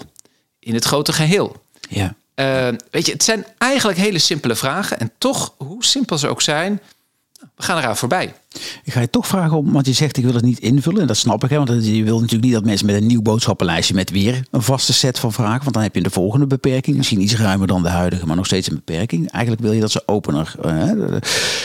in 0.60 0.74
het 0.74 0.86
grote 0.86 1.13
geheel? 1.13 1.56
Ja. 1.89 2.16
Eh, 2.34 2.68
weet 2.92 3.06
je, 3.06 3.12
het 3.12 3.24
zijn 3.24 3.46
eigenlijk 3.58 3.98
hele 4.00 4.20
simpele 4.20 4.56
vragen. 4.56 5.00
En 5.00 5.12
toch, 5.18 5.54
hoe 5.58 5.86
simpel 5.86 6.18
ze 6.18 6.27
ook 6.27 6.42
zijn, 6.42 6.82
We 7.56 7.63
gaan 7.63 7.77
eraan 7.77 7.98
voorbij. 7.98 8.34
Ik 8.84 8.94
ga 8.94 9.00
je 9.00 9.10
toch 9.10 9.27
vragen 9.27 9.58
om, 9.58 9.72
want 9.72 9.86
je 9.86 9.94
zegt 9.94 10.18
ik 10.18 10.24
wil 10.24 10.34
het 10.34 10.44
niet 10.44 10.60
invullen. 10.60 11.01
En 11.01 11.08
dat 11.08 11.18
snap 11.18 11.44
ik, 11.44 11.50
hè, 11.50 11.58
want 11.58 11.86
je 11.86 12.04
wil 12.04 12.16
natuurlijk 12.16 12.44
niet 12.44 12.54
dat 12.54 12.63
mensen 12.63 12.86
met 12.86 12.96
een 12.96 13.06
nieuw 13.06 13.22
boodschappenlijstje 13.22 13.94
met 13.94 14.10
weer 14.10 14.46
een 14.51 14.62
vaste 14.62 14.94
set 14.94 15.20
van 15.20 15.34
vragen. 15.34 15.62
Want 15.62 15.74
dan 15.74 15.84
heb 15.84 15.96
je 15.96 16.01
de 16.01 16.10
volgende 16.10 16.48
beperking, 16.48 16.98
misschien 16.98 17.22
iets 17.22 17.36
ruimer 17.36 17.68
dan 17.68 17.84
de 17.84 17.89
huidige, 17.89 18.25
maar 18.25 18.36
nog 18.36 18.46
steeds 18.46 18.70
een 18.70 18.75
beperking. 18.75 19.32
Eigenlijk 19.32 19.63
wil 19.63 19.72
je 19.72 19.82
dat 19.82 19.92
ze 19.92 20.04
opener. 20.06 20.56
Uh, 20.66 21.18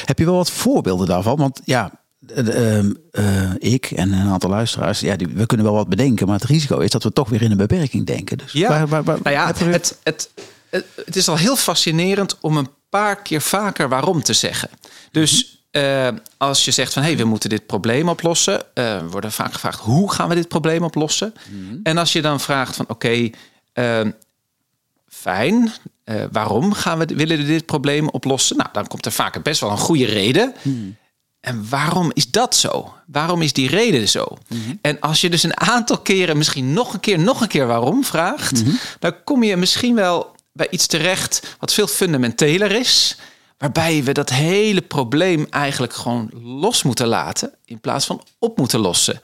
heb 0.04 0.18
je 0.18 0.24
wel 0.24 0.34
wat 0.34 0.50
voorbeelden 0.50 1.06
daarvan? 1.06 1.36
Want 1.36 1.60
ja, 1.64 2.01
uh, 2.36 2.78
uh, 2.78 3.50
ik 3.58 3.90
en 3.90 4.12
een 4.12 4.28
aantal 4.28 4.50
luisteraars, 4.50 5.00
ja, 5.00 5.16
die, 5.16 5.28
we 5.28 5.46
kunnen 5.46 5.66
wel 5.66 5.74
wat 5.74 5.88
bedenken, 5.88 6.26
maar 6.26 6.38
het 6.38 6.48
risico 6.48 6.78
is 6.78 6.90
dat 6.90 7.02
we 7.02 7.12
toch 7.12 7.28
weer 7.28 7.42
in 7.42 7.50
een 7.50 7.56
beperking 7.56 8.06
denken. 8.06 8.38
Dus 8.38 8.52
ja, 8.52 8.68
waar, 8.68 8.88
waar, 8.88 9.02
waar, 9.02 9.18
nou 9.22 9.36
ja, 9.36 9.46
het, 9.46 9.58
het, 9.58 9.98
het, 10.02 10.30
het, 11.04 11.16
is 11.16 11.28
al 11.28 11.36
heel 11.36 11.56
fascinerend 11.56 12.38
om 12.40 12.56
een 12.56 12.68
paar 12.88 13.22
keer 13.22 13.40
vaker 13.40 13.88
waarom 13.88 14.22
te 14.22 14.32
zeggen. 14.32 14.68
Dus 15.10 15.64
uh, 15.72 16.08
als 16.36 16.64
je 16.64 16.70
zegt 16.70 16.92
van 16.92 17.02
hé, 17.02 17.08
hey, 17.08 17.18
we 17.18 17.24
moeten 17.24 17.50
dit 17.50 17.66
probleem 17.66 18.08
oplossen, 18.08 18.62
worden 19.10 19.32
vaak 19.32 19.52
gevraagd 19.52 19.80
hoe 19.80 20.12
gaan 20.12 20.28
we 20.28 20.34
dit 20.34 20.48
probleem 20.48 20.82
oplossen? 20.82 21.34
Mm 21.50 21.80
En 21.82 21.98
als 21.98 22.12
je 22.12 22.22
dan 22.22 22.40
vraagt 22.40 22.76
van 22.76 22.84
oké, 22.88 23.06
okay, 23.06 23.34
uh, 24.04 24.10
fijn, 25.08 25.72
uh, 26.04 26.24
waarom 26.32 26.72
gaan 26.72 26.98
we 26.98 27.04
willen 27.04 27.36
we 27.36 27.44
dit 27.44 27.66
probleem 27.66 28.08
oplossen? 28.08 28.56
Nou, 28.56 28.68
dan 28.72 28.86
komt 28.86 29.06
er 29.06 29.12
vaak 29.12 29.42
best 29.42 29.60
wel 29.60 29.70
een 29.70 29.78
goede 29.78 30.04
reden. 30.04 30.54
Mm. 30.62 30.96
En 31.42 31.68
waarom 31.68 32.11
is 32.14 32.30
dat 32.30 32.56
zo? 32.56 32.94
Waarom 33.06 33.42
is 33.42 33.52
die 33.52 33.68
reden 33.68 34.08
zo? 34.08 34.26
Mm-hmm. 34.49 34.78
En 34.82 35.00
als 35.00 35.20
je 35.20 35.30
dus 35.30 35.42
een 35.42 35.61
aantal 35.61 35.99
keren, 35.99 36.37
misschien 36.37 36.72
nog 36.72 36.92
een 36.92 37.00
keer, 37.00 37.18
nog 37.18 37.40
een 37.40 37.49
keer 37.49 37.66
waarom 37.66 38.04
vraagt, 38.04 38.61
mm-hmm. 38.61 38.78
dan 38.99 39.25
kom 39.25 39.42
je 39.42 39.56
misschien 39.56 39.94
wel 39.94 40.34
bij 40.52 40.70
iets 40.70 40.87
terecht 40.87 41.56
wat 41.58 41.72
veel 41.72 41.87
fundamenteler 41.87 42.72
is. 42.72 43.16
Waarbij 43.58 44.04
we 44.04 44.12
dat 44.12 44.30
hele 44.30 44.80
probleem 44.80 45.46
eigenlijk 45.50 45.92
gewoon 45.92 46.30
los 46.42 46.82
moeten 46.82 47.06
laten. 47.06 47.54
In 47.64 47.80
plaats 47.80 48.06
van 48.06 48.22
op 48.38 48.58
moeten 48.58 48.80
lossen. 48.80 49.20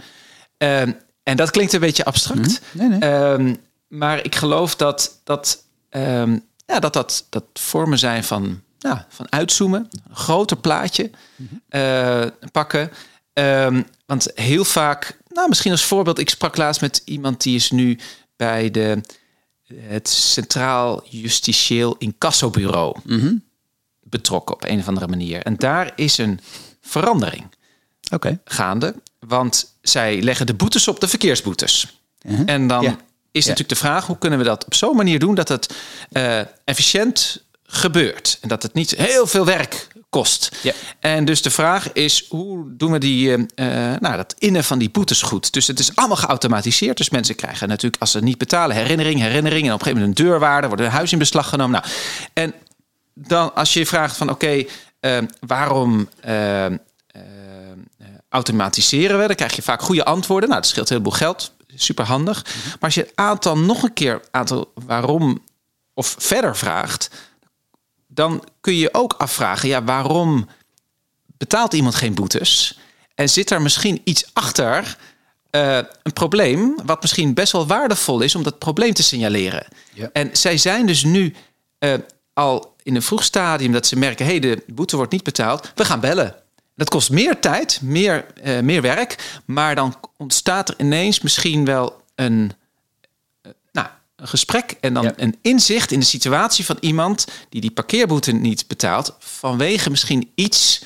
Um, 0.56 0.96
en 1.22 1.36
dat 1.36 1.50
klinkt 1.50 1.72
een 1.72 1.80
beetje 1.80 2.04
abstract. 2.04 2.60
Mm, 2.72 2.88
nee, 2.88 2.98
nee. 2.98 3.10
Um, 3.10 3.56
maar 3.88 4.24
ik 4.24 4.34
geloof 4.34 4.76
dat 4.76 5.20
dat, 5.24 5.64
um, 5.90 6.44
ja, 6.66 6.78
dat, 6.78 6.92
dat, 6.92 7.26
dat 7.30 7.44
vormen 7.52 7.98
zijn 7.98 8.24
van, 8.24 8.62
ja, 8.78 9.06
van 9.08 9.32
uitzoomen. 9.32 9.88
Een 10.08 10.16
groter 10.16 10.56
plaatje 10.56 11.10
mm-hmm. 11.36 11.62
uh, 11.70 12.26
pakken. 12.52 12.90
want 14.06 14.30
heel 14.34 14.64
vaak, 14.64 15.18
nou 15.28 15.48
misschien 15.48 15.72
als 15.72 15.84
voorbeeld. 15.84 16.18
Ik 16.18 16.30
sprak 16.30 16.56
laatst 16.56 16.80
met 16.80 17.02
iemand 17.04 17.42
die 17.42 17.54
is 17.54 17.70
nu 17.70 17.98
bij 18.36 18.70
de, 18.70 19.00
het 19.74 20.08
Centraal 20.08 21.02
Justitieel 21.08 21.96
Incassobureau. 21.98 22.98
Mm 23.04 23.20
-hmm 23.20 23.46
betrokken 24.10 24.54
op 24.54 24.64
een 24.64 24.78
of 24.78 24.88
andere 24.88 25.08
manier. 25.08 25.42
En 25.42 25.56
daar 25.56 25.92
is 25.96 26.18
een 26.18 26.40
verandering 26.80 27.46
okay. 28.12 28.38
gaande. 28.44 28.94
Want 29.18 29.74
zij 29.82 30.22
leggen 30.22 30.46
de 30.46 30.54
boetes 30.54 30.88
op 30.88 31.00
de 31.00 31.08
verkeersboetes. 31.08 32.00
Uh-huh. 32.22 32.48
En 32.48 32.66
dan 32.66 32.84
is 33.30 33.44
natuurlijk 33.44 33.68
de 33.68 33.86
vraag: 33.86 34.06
hoe 34.06 34.18
kunnen 34.18 34.38
we 34.38 34.44
dat 34.44 34.64
op 34.64 34.74
zo'n 34.74 34.96
manier 34.96 35.18
doen 35.18 35.34
dat 35.34 35.48
het 35.48 35.74
uh, 36.12 36.40
efficiënt 36.64 37.44
gebeurt 37.70 38.38
en 38.40 38.48
dat 38.48 38.62
het 38.62 38.74
niet 38.74 38.90
heel 38.90 39.26
veel 39.26 39.44
werk 39.44 39.86
kost. 40.10 40.56
Ja. 40.62 40.72
En 41.00 41.24
dus 41.24 41.42
de 41.42 41.50
vraag 41.50 41.92
is, 41.92 42.24
hoe 42.28 42.76
doen 42.76 42.92
we 42.92 42.98
die, 42.98 43.28
uh, 43.28 43.46
nou, 44.00 44.16
dat 44.16 44.34
innen 44.38 44.64
van 44.64 44.78
die 44.78 44.90
boetes 44.90 45.22
goed? 45.22 45.52
Dus 45.52 45.66
het 45.66 45.78
is 45.78 45.96
allemaal 45.96 46.16
geautomatiseerd. 46.16 46.96
Dus 46.96 47.10
mensen 47.10 47.34
krijgen 47.34 47.68
natuurlijk, 47.68 48.02
als 48.02 48.10
ze 48.10 48.20
niet 48.20 48.38
betalen, 48.38 48.76
herinnering, 48.76 49.20
herinnering. 49.20 49.66
En 49.66 49.72
op 49.72 49.78
een 49.78 49.84
gegeven 49.84 50.00
moment 50.00 50.18
een 50.18 50.24
deurwaarde, 50.24 50.66
wordt 50.66 50.82
een 50.82 50.90
huis 50.90 51.12
in 51.12 51.18
beslag 51.18 51.48
genomen. 51.48 51.80
Nou, 51.80 51.94
en 52.32 52.54
dan 53.14 53.54
als 53.54 53.72
je 53.72 53.86
vraagt 53.86 54.16
van 54.16 54.30
oké, 54.30 54.64
uh, 55.00 55.18
waarom 55.40 56.08
uh, 56.26 56.66
automatiseren 58.28 59.18
we? 59.18 59.26
Dan 59.26 59.36
krijg 59.36 59.56
je 59.56 59.62
vaak 59.62 59.82
goede 59.82 60.04
antwoorden. 60.04 60.48
Nou, 60.48 60.60
dat 60.60 60.70
scheelt 60.70 60.88
heel 60.88 61.02
veel 61.02 61.10
geld. 61.10 61.52
Super 61.74 62.04
handig. 62.04 62.44
Maar 62.44 62.76
als 62.80 62.94
je 62.94 63.00
het 63.00 63.12
aantal 63.14 63.58
nog 63.58 63.82
een 63.82 63.92
keer 63.92 64.20
aantal 64.30 64.72
waarom 64.86 65.44
of 65.94 66.14
verder 66.18 66.56
vraagt, 66.56 67.10
dan 68.18 68.44
kun 68.60 68.74
je 68.74 68.94
ook 68.94 69.14
afvragen, 69.18 69.68
ja, 69.68 69.84
waarom 69.84 70.48
betaalt 71.36 71.72
iemand 71.72 71.94
geen 71.94 72.14
boetes? 72.14 72.78
En 73.14 73.28
zit 73.28 73.50
er 73.50 73.62
misschien 73.62 74.00
iets 74.04 74.30
achter 74.32 74.96
uh, 75.50 75.76
een 76.02 76.12
probleem, 76.12 76.76
wat 76.84 77.00
misschien 77.00 77.34
best 77.34 77.52
wel 77.52 77.66
waardevol 77.66 78.20
is 78.20 78.34
om 78.34 78.42
dat 78.42 78.58
probleem 78.58 78.92
te 78.92 79.02
signaleren? 79.02 79.66
Ja. 79.92 80.10
En 80.12 80.30
zij 80.32 80.56
zijn 80.56 80.86
dus 80.86 81.04
nu 81.04 81.34
uh, 81.78 81.94
al 82.32 82.74
in 82.82 82.94
een 82.94 83.02
vroeg 83.02 83.24
stadium 83.24 83.72
dat 83.72 83.86
ze 83.86 83.96
merken: 83.96 84.26
hé, 84.26 84.30
hey, 84.30 84.40
de 84.40 84.62
boete 84.66 84.96
wordt 84.96 85.12
niet 85.12 85.24
betaald, 85.24 85.72
we 85.74 85.84
gaan 85.84 86.00
bellen. 86.00 86.34
Dat 86.74 86.88
kost 86.88 87.10
meer 87.10 87.40
tijd, 87.40 87.80
meer, 87.82 88.26
uh, 88.44 88.60
meer 88.60 88.82
werk, 88.82 89.40
maar 89.44 89.74
dan 89.74 89.94
ontstaat 90.16 90.68
er 90.68 90.74
ineens 90.78 91.20
misschien 91.20 91.64
wel 91.64 92.02
een 92.14 92.52
gesprek 94.22 94.76
en 94.80 94.94
dan 94.94 95.12
een 95.16 95.36
inzicht 95.42 95.90
in 95.90 96.00
de 96.00 96.06
situatie 96.06 96.64
van 96.64 96.76
iemand 96.80 97.26
die 97.48 97.60
die 97.60 97.70
parkeerboete 97.70 98.32
niet 98.32 98.66
betaalt, 98.66 99.16
vanwege 99.18 99.90
misschien 99.90 100.30
iets 100.34 100.82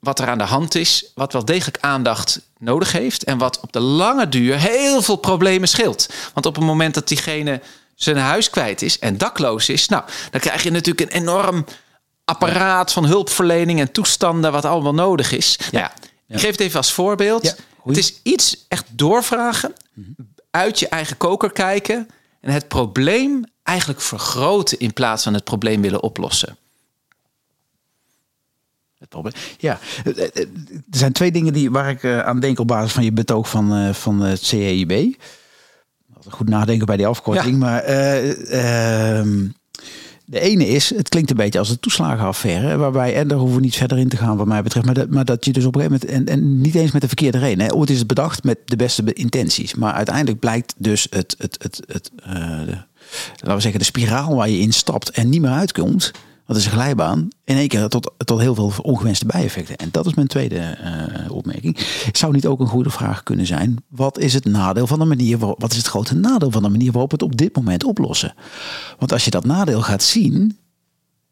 wat 0.00 0.18
er 0.18 0.28
aan 0.28 0.38
de 0.38 0.44
hand 0.44 0.74
is, 0.74 1.10
wat 1.14 1.32
wel 1.32 1.44
degelijk 1.44 1.78
aandacht 1.80 2.40
nodig 2.58 2.92
heeft 2.92 3.24
en 3.24 3.38
wat 3.38 3.60
op 3.60 3.72
de 3.72 3.80
lange 3.80 4.28
duur 4.28 4.58
heel 4.58 5.02
veel 5.02 5.16
problemen 5.16 5.68
scheelt. 5.68 6.08
Want 6.34 6.46
op 6.46 6.54
het 6.54 6.64
moment 6.64 6.94
dat 6.94 7.08
diegene 7.08 7.60
zijn 7.94 8.16
huis 8.16 8.50
kwijt 8.50 8.82
is 8.82 8.98
en 8.98 9.18
dakloos 9.18 9.68
is, 9.68 9.88
nou, 9.88 10.04
dan 10.30 10.40
krijg 10.40 10.62
je 10.62 10.70
natuurlijk 10.70 11.10
een 11.10 11.20
enorm 11.20 11.64
apparaat 12.24 12.92
van 12.92 13.04
hulpverlening 13.04 13.80
en 13.80 13.92
toestanden 13.92 14.52
wat 14.52 14.64
allemaal 14.64 14.94
nodig 14.94 15.32
is. 15.32 15.56
Ja. 15.58 15.66
Nou 15.70 15.84
ja, 16.26 16.34
ik 16.34 16.40
geef 16.40 16.50
het 16.50 16.60
even 16.60 16.76
als 16.76 16.92
voorbeeld. 16.92 17.56
het 17.84 17.96
is 17.96 18.20
iets 18.22 18.64
echt 18.68 18.84
doorvragen, 18.90 19.74
uit 20.50 20.78
je 20.78 20.88
eigen 20.88 21.16
koker 21.16 21.52
kijken 21.52 22.08
en 22.46 22.52
het 22.52 22.68
probleem 22.68 23.44
eigenlijk 23.62 24.00
vergroten 24.00 24.78
in 24.78 24.92
plaats 24.92 25.22
van 25.22 25.34
het 25.34 25.44
probleem 25.44 25.82
willen 25.82 26.02
oplossen. 26.02 26.56
Het 28.98 29.08
probleem. 29.08 29.32
Ja, 29.58 29.78
er 30.04 30.46
zijn 30.90 31.12
twee 31.12 31.30
dingen 31.30 31.52
die, 31.52 31.70
waar 31.70 31.90
ik 31.90 32.02
eh, 32.02 32.20
aan 32.20 32.40
denk 32.40 32.58
op 32.58 32.68
basis 32.68 32.92
van 32.92 33.04
je 33.04 33.12
betoog 33.12 33.48
van, 33.48 33.94
van 33.94 34.20
het 34.20 34.44
CEIB 34.44 35.16
goed 36.28 36.48
nadenken 36.48 36.86
bij 36.86 36.96
die 36.96 37.06
afkorting. 37.06 37.58
Maar 37.58 37.90
uh, 37.90 39.42
de 40.28 40.40
ene 40.40 40.68
is, 40.68 40.94
het 40.94 41.08
klinkt 41.08 41.30
een 41.30 41.36
beetje 41.36 41.58
als 41.58 41.70
een 41.70 41.80
toeslagenaffaire. 41.80 42.76
Waarbij, 42.76 43.14
en 43.14 43.28
daar 43.28 43.38
hoeven 43.38 43.56
we 43.56 43.62
niet 43.62 43.76
verder 43.76 43.98
in 43.98 44.08
te 44.08 44.16
gaan 44.16 44.36
wat 44.36 44.46
mij 44.46 44.62
betreft. 44.62 44.86
Maar 44.86 44.94
dat, 44.94 45.10
maar 45.10 45.24
dat 45.24 45.44
je 45.44 45.52
dus 45.52 45.64
op 45.64 45.74
een 45.74 45.80
gegeven 45.80 46.08
moment, 46.08 46.28
en, 46.28 46.34
en 46.34 46.60
niet 46.60 46.74
eens 46.74 46.90
met 46.90 47.02
de 47.02 47.06
verkeerde 47.06 47.38
reden. 47.38 47.74
Ooit 47.74 47.90
is 47.90 47.98
het 47.98 48.06
bedacht 48.06 48.44
met 48.44 48.58
de 48.64 48.76
beste 48.76 49.12
intenties. 49.12 49.74
Maar 49.74 49.92
uiteindelijk 49.92 50.38
blijkt 50.38 50.74
dus 50.76 51.06
het, 51.10 51.34
het, 51.38 51.56
het, 51.62 51.82
het, 51.86 52.10
uh, 52.28 52.34
de, 52.64 52.78
laten 53.36 53.54
we 53.54 53.60
zeggen, 53.60 53.80
de 53.80 53.86
spiraal 53.86 54.34
waar 54.34 54.48
je 54.48 54.58
instapt 54.58 55.10
en 55.10 55.28
niet 55.28 55.40
meer 55.40 55.50
uitkomt 55.50 56.12
dat 56.46 56.56
is 56.56 56.64
een 56.64 56.70
glijbaan, 56.70 57.28
in 57.44 57.56
één 57.56 57.68
keer 57.68 57.88
tot, 57.88 58.10
tot 58.16 58.40
heel 58.40 58.54
veel 58.54 58.72
ongewenste 58.82 59.26
bijeffecten. 59.26 59.76
En 59.76 59.88
dat 59.90 60.06
is 60.06 60.14
mijn 60.14 60.26
tweede 60.26 60.78
uh, 61.24 61.30
opmerking. 61.30 61.78
Zou 62.12 62.32
niet 62.32 62.46
ook 62.46 62.60
een 62.60 62.66
goede 62.66 62.90
vraag 62.90 63.22
kunnen 63.22 63.46
zijn, 63.46 63.84
wat 63.88 64.18
is 64.18 64.34
het 64.34 64.44
nadeel 64.44 64.86
van 64.86 64.98
de 64.98 65.04
manier, 65.04 65.38
waarop, 65.38 65.60
wat 65.60 65.70
is 65.70 65.76
het 65.76 65.86
grote 65.86 66.14
nadeel 66.14 66.50
van 66.50 66.62
de 66.62 66.68
manier 66.68 66.92
waarop 66.92 67.10
we 67.10 67.16
het 67.16 67.32
op 67.32 67.36
dit 67.36 67.56
moment 67.56 67.84
oplossen? 67.84 68.34
Want 68.98 69.12
als 69.12 69.24
je 69.24 69.30
dat 69.30 69.44
nadeel 69.44 69.82
gaat 69.82 70.02
zien, 70.02 70.58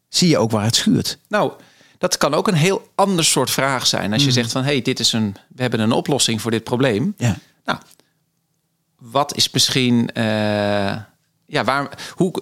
zie 0.09 0.29
je 0.29 0.37
ook 0.37 0.51
waar 0.51 0.65
het 0.65 0.75
schuurt. 0.75 1.17
Nou, 1.27 1.51
dat 1.97 2.17
kan 2.17 2.33
ook 2.33 2.47
een 2.47 2.53
heel 2.53 2.89
ander 2.95 3.25
soort 3.25 3.51
vraag 3.51 3.87
zijn. 3.87 4.13
Als 4.13 4.21
je 4.21 4.27
mm. 4.27 4.33
zegt 4.33 4.51
van, 4.51 4.63
hé, 4.63 4.71
hey, 4.71 4.81
dit 4.81 4.99
is 4.99 5.13
een, 5.13 5.35
we 5.47 5.61
hebben 5.61 5.79
een 5.79 5.91
oplossing 5.91 6.41
voor 6.41 6.51
dit 6.51 6.63
probleem. 6.63 7.13
Ja. 7.17 7.37
Nou, 7.63 7.79
wat 8.97 9.35
is 9.35 9.51
misschien, 9.51 10.09
uh, 10.13 10.23
ja, 11.45 11.63
waar, 11.63 12.13
hoe, 12.15 12.33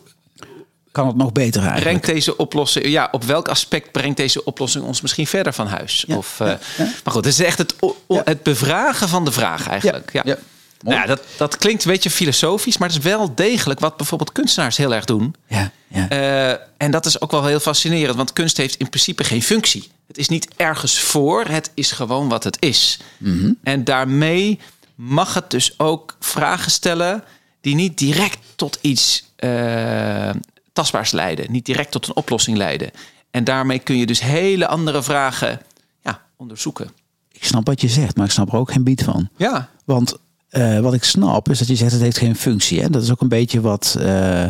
kan 0.93 1.07
het 1.07 1.15
nog 1.15 1.31
beter 1.31 1.62
eigenlijk. 1.62 2.00
Brengt 2.00 2.05
deze 2.05 2.38
oplossing, 2.38 2.88
ja, 2.88 3.07
op 3.12 3.23
welk 3.23 3.47
aspect 3.47 3.91
brengt 3.91 4.17
deze 4.17 4.43
oplossing 4.43 4.85
ons 4.85 5.01
misschien 5.01 5.27
verder 5.27 5.53
van 5.53 5.67
huis? 5.67 6.05
of, 6.07 6.39
uh, 6.39 6.47
Maar 6.77 7.13
goed, 7.13 7.25
het 7.25 7.33
is 7.33 7.39
echt 7.39 7.57
het, 7.57 7.75
het 8.07 8.43
bevragen 8.43 9.09
van 9.09 9.25
de 9.25 9.31
vraag 9.31 9.67
eigenlijk. 9.67 10.09
Ja. 10.13 10.21
ja. 10.25 10.38
Nou 10.83 10.95
ja, 10.95 11.05
dat, 11.05 11.21
dat 11.38 11.57
klinkt 11.57 11.85
een 11.85 11.91
beetje 11.91 12.09
filosofisch, 12.09 12.77
maar 12.77 12.88
het 12.88 12.97
is 12.97 13.03
wel 13.03 13.35
degelijk 13.35 13.79
wat 13.79 13.97
bijvoorbeeld 13.97 14.31
kunstenaars 14.31 14.77
heel 14.77 14.93
erg 14.93 15.05
doen. 15.05 15.35
Ja, 15.47 15.71
ja. 15.88 16.12
Uh, 16.12 16.57
en 16.77 16.91
dat 16.91 17.05
is 17.05 17.21
ook 17.21 17.31
wel 17.31 17.45
heel 17.45 17.59
fascinerend, 17.59 18.15
want 18.15 18.33
kunst 18.33 18.57
heeft 18.57 18.75
in 18.75 18.89
principe 18.89 19.23
geen 19.23 19.43
functie. 19.43 19.89
Het 20.07 20.17
is 20.17 20.27
niet 20.29 20.47
ergens 20.55 21.00
voor, 21.00 21.45
het 21.45 21.71
is 21.73 21.91
gewoon 21.91 22.29
wat 22.29 22.43
het 22.43 22.57
is. 22.59 23.00
Mm 23.17 23.39
-hmm. 23.39 23.57
En 23.63 23.83
daarmee 23.83 24.59
mag 24.95 25.33
het 25.33 25.50
dus 25.50 25.79
ook 25.79 26.15
vragen 26.19 26.71
stellen 26.71 27.23
die 27.62 27.75
niet 27.75 27.97
direct 27.97 28.38
tot 28.55 28.77
iets 28.81 29.25
uh, 29.39 30.29
tastbaars 30.73 31.11
leiden, 31.11 31.51
niet 31.51 31.65
direct 31.65 31.91
tot 31.91 32.07
een 32.07 32.15
oplossing 32.15 32.57
leiden. 32.57 32.91
En 33.31 33.43
daarmee 33.43 33.79
kun 33.79 33.97
je 33.97 34.05
dus 34.05 34.21
hele 34.21 34.67
andere 34.67 35.03
vragen 35.03 35.61
ja, 36.01 36.21
onderzoeken. 36.37 36.91
Ik 37.31 37.43
snap 37.43 37.67
wat 37.67 37.81
je 37.81 37.87
zegt, 37.87 38.15
maar 38.15 38.25
ik 38.25 38.31
snap 38.31 38.51
er 38.51 38.57
ook 38.57 38.71
geen 38.71 38.83
bied 38.83 39.03
van. 39.03 39.29
Ja. 39.37 39.69
Want 39.85 40.17
uh, 40.51 40.79
wat 40.79 40.93
ik 40.93 41.03
snap 41.03 41.49
is 41.49 41.59
dat 41.59 41.67
je 41.67 41.75
zegt 41.75 41.91
het 41.91 42.01
heeft 42.01 42.17
geen 42.17 42.35
functie. 42.35 42.81
Hè? 42.81 42.89
Dat 42.89 43.03
is 43.03 43.11
ook 43.11 43.21
een 43.21 43.27
beetje 43.27 43.61
wat 43.61 43.95
uh, 43.99 44.45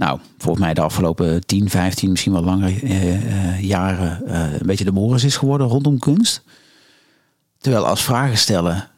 nou, 0.00 0.20
volgens 0.38 0.64
mij 0.64 0.74
de 0.74 0.80
afgelopen 0.80 1.46
10, 1.46 1.70
15, 1.70 2.10
misschien 2.10 2.32
wel 2.32 2.42
langer 2.42 2.84
eh, 2.84 3.14
eh, 3.14 3.62
jaren 3.62 4.26
eh, 4.26 4.52
een 4.52 4.66
beetje 4.66 4.84
de 4.84 4.92
moris 4.92 5.24
is 5.24 5.36
geworden 5.36 5.66
rondom 5.66 5.98
kunst. 5.98 6.42
Terwijl 7.58 7.86
als 7.86 8.02
vragen 8.02 8.38
stellen 8.38 8.88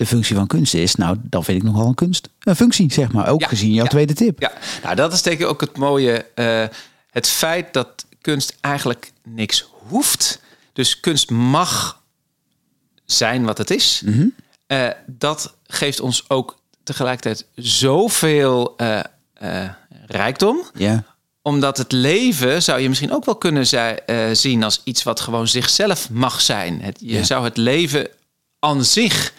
de 0.00 0.06
functie 0.06 0.36
van 0.36 0.46
kunst 0.46 0.74
is, 0.74 0.94
nou, 0.94 1.16
dan 1.22 1.44
vind 1.44 1.58
ik 1.58 1.64
nogal 1.64 1.86
een 1.86 1.94
kunst. 1.94 2.28
Een 2.40 2.56
functie, 2.56 2.92
zeg 2.92 3.12
maar. 3.12 3.28
Ook 3.28 3.40
Ja, 3.40 3.46
gezien 3.48 3.72
jouw 3.72 3.84
ja. 3.84 3.90
tweede 3.90 4.12
tip. 4.14 4.40
Ja, 4.40 4.52
nou 4.82 4.94
dat 4.96 5.12
is 5.12 5.22
denk 5.22 5.40
ik 5.40 5.46
ook 5.46 5.60
het 5.60 5.76
mooie. 5.76 6.24
eh, 6.34 6.64
het 7.10 7.28
feit 7.28 7.72
dat 7.72 8.06
kunst 8.20 8.56
eigenlijk 8.60 9.12
niks 9.24 9.68
hoeft. 9.88 10.40
Dus 10.72 11.00
kunst 11.00 11.30
mag 11.30 12.02
zijn 13.04 13.44
wat 13.44 13.58
het 13.58 13.70
is. 13.70 14.02
Mhm. 14.04 14.26
Eh, 14.66 14.88
dat 15.06 15.54
geeft 15.66 16.00
ons 16.00 16.24
ook 16.28 16.58
tegelijkertijd 16.82 17.46
zoveel 17.54 18.74
eh, 18.76 19.00
rijkdom. 20.06 20.62
Ja, 20.74 21.04
Omdat 21.42 21.76
het 21.78 21.92
leven 21.92 22.62
zou 22.62 22.80
je 22.80 22.88
misschien 22.88 23.12
ook 23.12 23.24
wel 23.24 23.36
kunnen 23.36 23.66
zi- 23.66 23.96
zien 24.32 24.62
als 24.62 24.80
iets 24.84 25.02
wat 25.02 25.20
gewoon 25.20 25.48
zichzelf 25.48 26.10
mag 26.10 26.40
zijn. 26.40 26.82
Het, 26.82 26.98
je 27.00 27.12
Ja. 27.12 27.22
zou 27.22 27.44
het 27.44 27.56
leven 27.56 28.08
aan 28.58 28.84
zich 28.84 29.32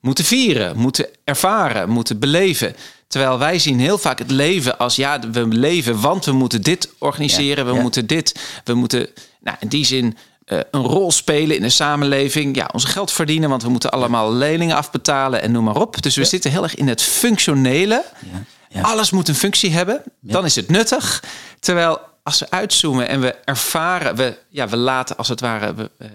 moeten 0.00 0.24
vieren, 0.24 0.76
moeten 0.76 1.06
ervaren, 1.24 1.90
moeten 1.90 2.18
beleven. 2.18 2.76
Terwijl 3.06 3.38
wij 3.38 3.58
zien 3.58 3.80
heel 3.80 3.98
vaak 3.98 4.18
het 4.18 4.30
leven 4.30 4.78
als 4.78 4.96
ja, 4.96 5.20
we 5.32 5.46
leven, 5.46 6.00
want 6.00 6.24
we 6.24 6.32
moeten 6.32 6.62
dit 6.62 6.92
organiseren, 6.98 7.64
Ja, 7.64 7.70
we 7.70 7.76
ja. 7.76 7.82
moeten 7.82 8.06
dit, 8.06 8.40
we 8.64 8.74
moeten 8.74 9.08
nou, 9.40 9.56
in 9.60 9.68
die 9.68 9.84
zin 9.84 10.16
eh, 10.44 10.58
een 10.70 10.82
rol 10.82 11.12
spelen 11.12 11.56
in 11.56 11.62
de 11.62 11.68
samenleving. 11.68 12.56
Ja, 12.56 12.70
ons 12.72 12.84
geld 12.84 13.12
verdienen, 13.12 13.48
want 13.48 13.62
we 13.62 13.68
moeten 13.68 13.90
allemaal 13.90 14.32
leningen 14.32 14.76
afbetalen 14.76 15.42
en 15.42 15.52
noem 15.52 15.64
maar 15.64 15.76
op. 15.76 16.02
Dus 16.02 16.16
we 16.16 16.24
zitten 16.24 16.50
heel 16.50 16.62
erg 16.62 16.74
in 16.74 16.88
het 16.88 17.02
functionele. 17.02 18.04
Alles 18.82 19.10
moet 19.10 19.28
een 19.28 19.34
functie 19.34 19.70
hebben. 19.70 20.02
Dan 20.20 20.44
is 20.44 20.54
het 20.56 20.68
nuttig. 20.68 21.22
Terwijl 21.60 22.00
als 22.22 22.38
we 22.38 22.50
uitzoomen 22.50 23.08
en 23.08 23.20
we 23.20 23.34
ervaren, 23.44 24.16
we, 24.16 24.38
ja, 24.48 24.68
we 24.68 24.76
laten 24.76 25.16
als 25.16 25.28
het 25.28 25.40
ware 25.40 25.74
we, 25.74 25.90
eh, 25.98 26.08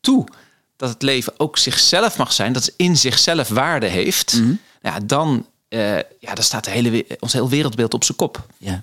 toe 0.00 0.26
dat 0.80 0.88
het 0.88 1.02
leven 1.02 1.32
ook 1.36 1.58
zichzelf 1.58 2.16
mag 2.16 2.32
zijn, 2.32 2.52
dat 2.52 2.64
het 2.64 2.74
in 2.76 2.96
zichzelf 2.96 3.48
waarde 3.48 3.86
heeft. 3.86 4.32
Mhm. 4.40 4.52
Ja, 4.82 5.00
dan, 5.04 5.46
eh, 5.68 5.96
ja, 5.96 6.34
dan 6.34 6.44
staat 6.44 6.64
de 6.64 6.70
hele, 6.70 7.06
ons 7.20 7.32
hele 7.32 7.48
wereldbeeld 7.48 7.94
op 7.94 8.04
zijn 8.04 8.16
kop. 8.18 8.46
ja. 8.58 8.82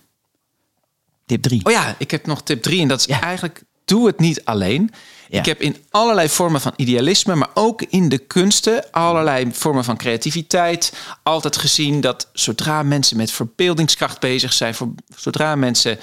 Tip 1.26 1.42
3. 1.42 1.66
Oh 1.66 1.72
ja, 1.72 1.96
ik 1.98 2.12
heb 2.12 2.26
nog 2.26 2.42
tip 2.44 2.62
drie 2.62 2.82
en 2.82 2.88
dat 2.88 3.00
is 3.00 3.06
Ja. 3.06 3.22
eigenlijk 3.22 3.64
doe 3.86 4.08
het 4.08 4.20
niet 4.20 4.46
alleen. 4.46 4.92
Ja. 5.30 5.40
Ik 5.40 5.46
heb 5.46 5.62
in 5.62 5.78
allerlei 5.90 6.30
vormen 6.30 6.62
van 6.62 6.74
idealisme, 6.76 7.36
maar 7.36 7.50
ook 7.54 7.82
in 7.82 8.10
de 8.10 8.18
kunsten, 8.18 8.92
allerlei 8.92 9.50
vormen 9.52 9.84
van 9.84 9.98
creativiteit, 9.98 10.94
altijd 11.24 11.58
gezien 11.58 12.02
dat 12.02 12.30
zodra 12.34 12.84
mensen 12.84 13.18
met 13.18 13.32
verbeeldingskracht 13.32 14.20
bezig 14.20 14.54
zijn, 14.54 14.76
voor- 14.76 14.94
zodra 15.16 15.56
mensen 15.56 16.00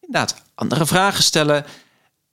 inderdaad 0.00 0.34
andere 0.54 0.86
vragen 0.86 1.22
stellen, 1.22 1.64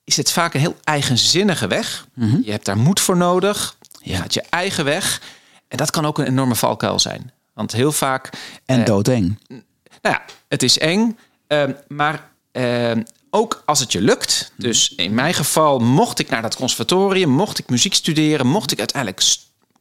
is 0.05 0.17
het 0.17 0.31
vaak 0.31 0.53
een 0.53 0.59
heel 0.59 0.77
eigenzinnige 0.83 1.67
weg. 1.67 2.07
Je 2.43 2.51
hebt 2.51 2.65
daar 2.65 2.77
moed 2.77 2.99
voor 2.99 3.17
nodig. 3.17 3.75
Je 4.01 4.11
Ja. 4.11 4.17
gaat 4.17 4.33
je 4.33 4.43
eigen 4.49 4.85
weg. 4.85 5.21
En 5.67 5.77
dat 5.77 5.91
kan 5.91 6.05
ook 6.05 6.17
een 6.17 6.27
enorme 6.27 6.55
valkuil 6.55 6.99
zijn. 6.99 7.31
Want 7.53 7.71
heel 7.71 7.91
vaak 7.91 8.29
En 8.65 8.79
eh, 8.79 8.85
doodeng. 8.85 9.39
nou 9.47 9.61
ja, 10.01 10.21
het 10.47 10.63
is 10.63 10.77
eng. 10.77 11.17
ehm, 11.47 11.71
maar 11.87 12.29
ehm, 12.51 13.03
ook 13.29 13.63
als 13.65 13.79
het 13.79 13.91
je 13.91 14.01
lukt. 14.01 14.51
Dus 14.57 14.93
in 14.95 15.13
mijn 15.13 15.33
geval, 15.33 15.79
mocht 15.79 16.19
ik 16.19 16.29
naar 16.29 16.41
dat 16.41 16.55
conservatorium, 16.55 17.29
mocht 17.29 17.59
ik 17.59 17.69
muziek 17.69 17.93
studeren, 17.93 18.47
mocht 18.47 18.71
ik 18.71 18.79
uiteindelijk 18.79 19.23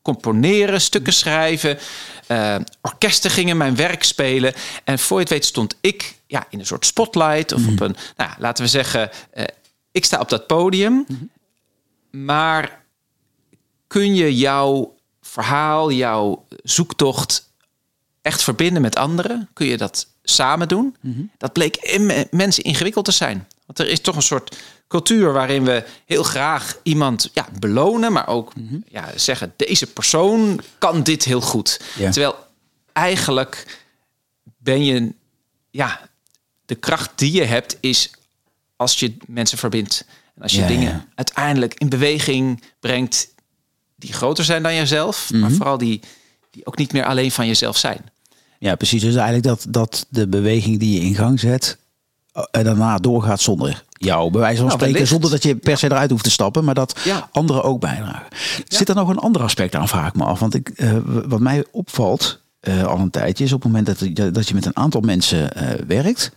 componeren, 0.02 0.80
stukken 0.80 1.12
schrijven, 1.12 1.78
eh, 2.26 2.56
orkesten 2.82 3.30
gingen 3.30 3.56
mijn 3.56 3.76
werk 3.76 4.02
spelen. 4.04 4.54
En 4.84 4.98
voor 4.98 5.16
je 5.16 5.22
het 5.22 5.32
weet 5.32 5.44
stond 5.44 5.76
ik 5.80 6.14
ja, 6.26 6.46
in 6.50 6.58
een 6.58 6.66
soort 6.66 6.86
spotlight 6.86 7.52
of 7.52 7.66
op 7.66 7.80
een, 7.80 7.96
nou, 8.16 8.30
laten 8.38 8.64
we 8.64 8.70
zeggen, 8.70 9.10
eh, 9.32 9.44
ik 9.94 10.04
sta 10.04 10.20
op 10.20 10.28
dat 10.28 10.46
podium. 10.46 11.06
Maar 12.10 12.84
kun 13.86 14.14
je 14.14 14.36
jouw 14.36 14.94
verhaal, 15.20 15.90
jouw 15.90 16.44
zoektocht 16.62 17.50
echt 18.22 18.42
verbinden 18.42 18.82
met 18.82 18.96
anderen? 18.96 19.48
Kun 19.52 19.66
je 19.66 19.76
dat 19.76 20.06
samen 20.22 20.68
doen? 20.68 20.96
Dat 21.38 21.52
bleek 21.52 21.76
in 21.76 22.26
mensen 22.30 22.62
ingewikkeld 22.62 23.04
te 23.04 23.12
zijn. 23.12 23.48
Want 23.66 23.78
er 23.78 23.88
is 23.88 24.00
toch 24.00 24.16
een 24.16 24.22
soort 24.22 24.56
cultuur 24.88 25.32
waarin 25.32 25.64
we 25.64 25.84
heel 26.04 26.22
graag 26.22 26.78
iemand 26.82 27.30
ja, 27.32 27.48
belonen, 27.58 28.12
maar 28.12 28.28
ook 28.28 28.52
ja, 28.88 29.18
zeggen: 29.18 29.52
deze 29.56 29.86
persoon 29.86 30.60
kan 30.78 31.02
dit 31.02 31.24
heel 31.24 31.40
goed. 31.40 31.80
Terwijl 31.96 32.36
eigenlijk 32.92 33.82
ben 34.56 34.84
je, 34.84 35.12
ja, 35.70 36.00
de 36.64 36.74
kracht 36.74 37.10
die 37.14 37.32
je 37.32 37.44
hebt 37.44 37.76
is 37.80 38.10
als 38.76 38.98
je 38.98 39.16
mensen 39.26 39.58
verbindt. 39.58 40.06
En 40.36 40.42
als 40.42 40.52
je 40.52 40.60
Ja, 40.60 40.66
dingen 40.66 40.90
ja. 40.92 41.04
uiteindelijk 41.14 41.74
in 41.74 41.88
beweging 41.88 42.62
brengt 42.80 43.28
die 43.96 44.12
groter 44.12 44.44
zijn 44.44 44.62
dan 44.62 44.74
jezelf, 44.74 45.30
maar 45.32 45.40
Mhm. 45.40 45.54
vooral 45.54 45.78
die, 45.78 46.00
die 46.50 46.66
ook 46.66 46.76
niet 46.78 46.92
meer 46.92 47.04
alleen 47.04 47.30
van 47.30 47.46
jezelf 47.46 47.76
zijn. 47.76 47.98
Ja, 48.58 48.74
precies. 48.74 49.00
Dus 49.02 49.14
eigenlijk 49.14 49.44
dat, 49.46 49.66
dat 49.68 50.06
de 50.08 50.28
beweging 50.28 50.78
die 50.78 51.00
je 51.00 51.06
in 51.06 51.14
gang 51.14 51.40
zet, 51.40 51.78
eh, 52.32 52.64
daarna 52.64 52.96
doorgaat 52.98 53.40
zonder 53.40 53.84
jou. 53.92 54.30
Bij 54.30 54.40
wijze 54.40 54.56
van 54.56 54.66
Nou, 54.66 54.78
spreken, 54.78 55.06
zonder 55.06 55.30
dat 55.30 55.42
je 55.42 55.56
per 55.56 55.76
se 55.78 55.86
eruit 55.86 56.10
hoeft 56.10 56.24
te 56.24 56.30
stappen, 56.30 56.64
maar 56.64 56.74
dat 56.74 57.00
Ja. 57.04 57.28
anderen 57.32 57.62
ook 57.64 57.80
bijdragen. 57.80 58.26
Zit 58.68 58.88
er 58.88 58.94
nog 58.94 59.08
een 59.08 59.18
ander 59.18 59.42
aspect 59.42 59.74
aan, 59.74 59.88
vraag 59.88 60.08
ik 60.08 60.14
me 60.14 60.24
af. 60.24 60.38
Want 60.38 60.54
ik, 60.54 60.68
eh, 60.68 60.96
wat 61.04 61.40
mij 61.40 61.64
opvalt 61.70 62.42
eh, 62.60 62.84
al 62.86 62.98
een 62.98 63.10
tijdje, 63.10 63.44
is 63.44 63.52
op 63.52 63.62
het 63.62 63.72
moment 63.72 63.86
dat, 63.86 63.98
je- 64.16 64.30
dat 64.30 64.48
je 64.48 64.54
met 64.54 64.66
een 64.66 64.76
aantal 64.76 65.00
mensen 65.00 65.50
werkt. 65.86 66.30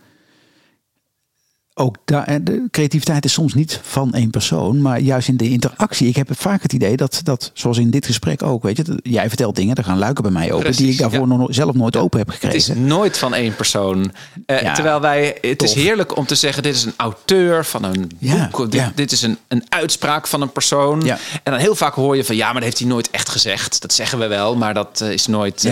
Ook 1.79 1.95
daar, 2.05 2.23
eh, 2.23 2.35
de 2.41 2.67
creativiteit 2.71 3.25
is 3.25 3.33
soms 3.33 3.53
niet 3.53 3.79
van 3.83 4.13
één 4.13 4.29
persoon, 4.29 4.81
maar 4.81 4.99
juist 4.99 5.27
in 5.27 5.37
de 5.37 5.49
interactie. 5.49 6.07
Ik 6.07 6.15
heb 6.15 6.29
vaak 6.37 6.61
het 6.61 6.73
idee 6.73 6.97
dat, 6.97 7.19
dat 7.23 7.51
zoals 7.53 7.77
in 7.77 7.89
dit 7.89 8.05
gesprek 8.05 8.43
ook, 8.43 8.63
weet 8.63 8.77
je, 8.77 8.83
dat- 8.83 8.99
jij 9.03 9.27
vertelt 9.27 9.55
dingen, 9.55 9.75
er 9.75 9.83
gaan 9.83 9.97
luiken 9.97 10.23
bij 10.23 10.31
mij 10.31 10.51
open, 10.51 10.75
die 10.75 10.91
ik 10.91 10.97
daarvoor 10.97 11.19
ja. 11.19 11.25
nog 11.25 11.37
no- 11.37 11.51
zelf 11.51 11.75
nooit 11.75 11.95
open 11.95 12.19
heb 12.19 12.27
Het 12.27 12.35
gekregen. 12.39 12.75
is 12.75 12.79
nooit 12.87 13.17
van 13.17 13.33
één 13.33 13.55
persoon. 13.55 14.11
Eh, 14.45 14.61
Ja, 14.61 14.73
terwijl 14.73 15.01
wij, 15.01 15.37
het 15.41 15.63
is 15.63 15.73
heerlijk 15.73 16.17
om 16.17 16.25
te 16.25 16.35
zeggen: 16.35 16.63
dit 16.63 16.75
is 16.75 16.83
een 16.85 16.93
auteur 16.97 17.65
van 17.65 17.83
een 17.83 18.11
Ja, 18.19 18.47
boek. 18.51 18.71
Dit, 18.71 18.83
dit 18.95 19.11
is 19.11 19.21
een, 19.21 19.37
een 19.47 19.63
uitspraak 19.69 20.27
van 20.27 20.41
een 20.41 20.51
persoon. 20.51 21.01
Ja. 21.01 21.17
En 21.43 21.51
dan 21.51 21.59
heel 21.61 21.75
vaak 21.75 21.93
hoor 21.93 22.15
je 22.15 22.23
van 22.25 22.35
ja, 22.35 22.45
maar 22.45 22.53
dat 22.53 22.63
heeft 22.63 22.79
hij 22.79 22.87
nooit 22.87 23.09
echt 23.11 23.29
gezegd. 23.29 23.81
Dat 23.81 23.93
zeggen 23.93 24.19
we 24.19 24.27
wel, 24.27 24.55
maar 24.55 24.73
dat 24.73 25.01
eh, 25.01 25.11
is 25.11 25.27
nooit 25.27 25.69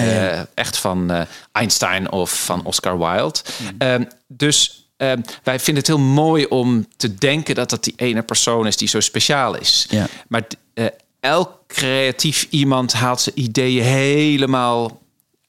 echt 0.54 0.78
van 0.78 1.12
Einstein 1.52 2.12
of 2.12 2.44
van 2.46 2.64
Oscar 2.66 2.98
Wilde. 2.98 3.40
Mm. 3.62 3.68
Ehm, 3.78 4.04
dus 4.28 4.80
ehm, 5.12 5.22
wij 5.44 5.60
vinden 5.60 5.84
het 5.84 5.92
heel 5.92 6.06
mooi 6.06 6.46
om 6.46 6.88
te 6.98 7.16
denken 7.16 7.56
dat 7.56 7.70
dat 7.70 7.84
die 7.84 7.94
ene 7.96 8.22
persoon 8.22 8.68
is 8.68 8.78
die 8.78 8.88
zo 8.88 9.00
speciaal 9.00 9.56
is. 9.58 9.86
Ja. 9.90 10.08
Maar 10.28 10.48
eh, 10.74 10.86
elk 11.20 11.60
creatief 11.68 12.48
iemand 12.50 12.94
haalt 12.94 13.22
zijn 13.22 13.40
ideeën 13.40 13.84
helemaal 13.84 15.02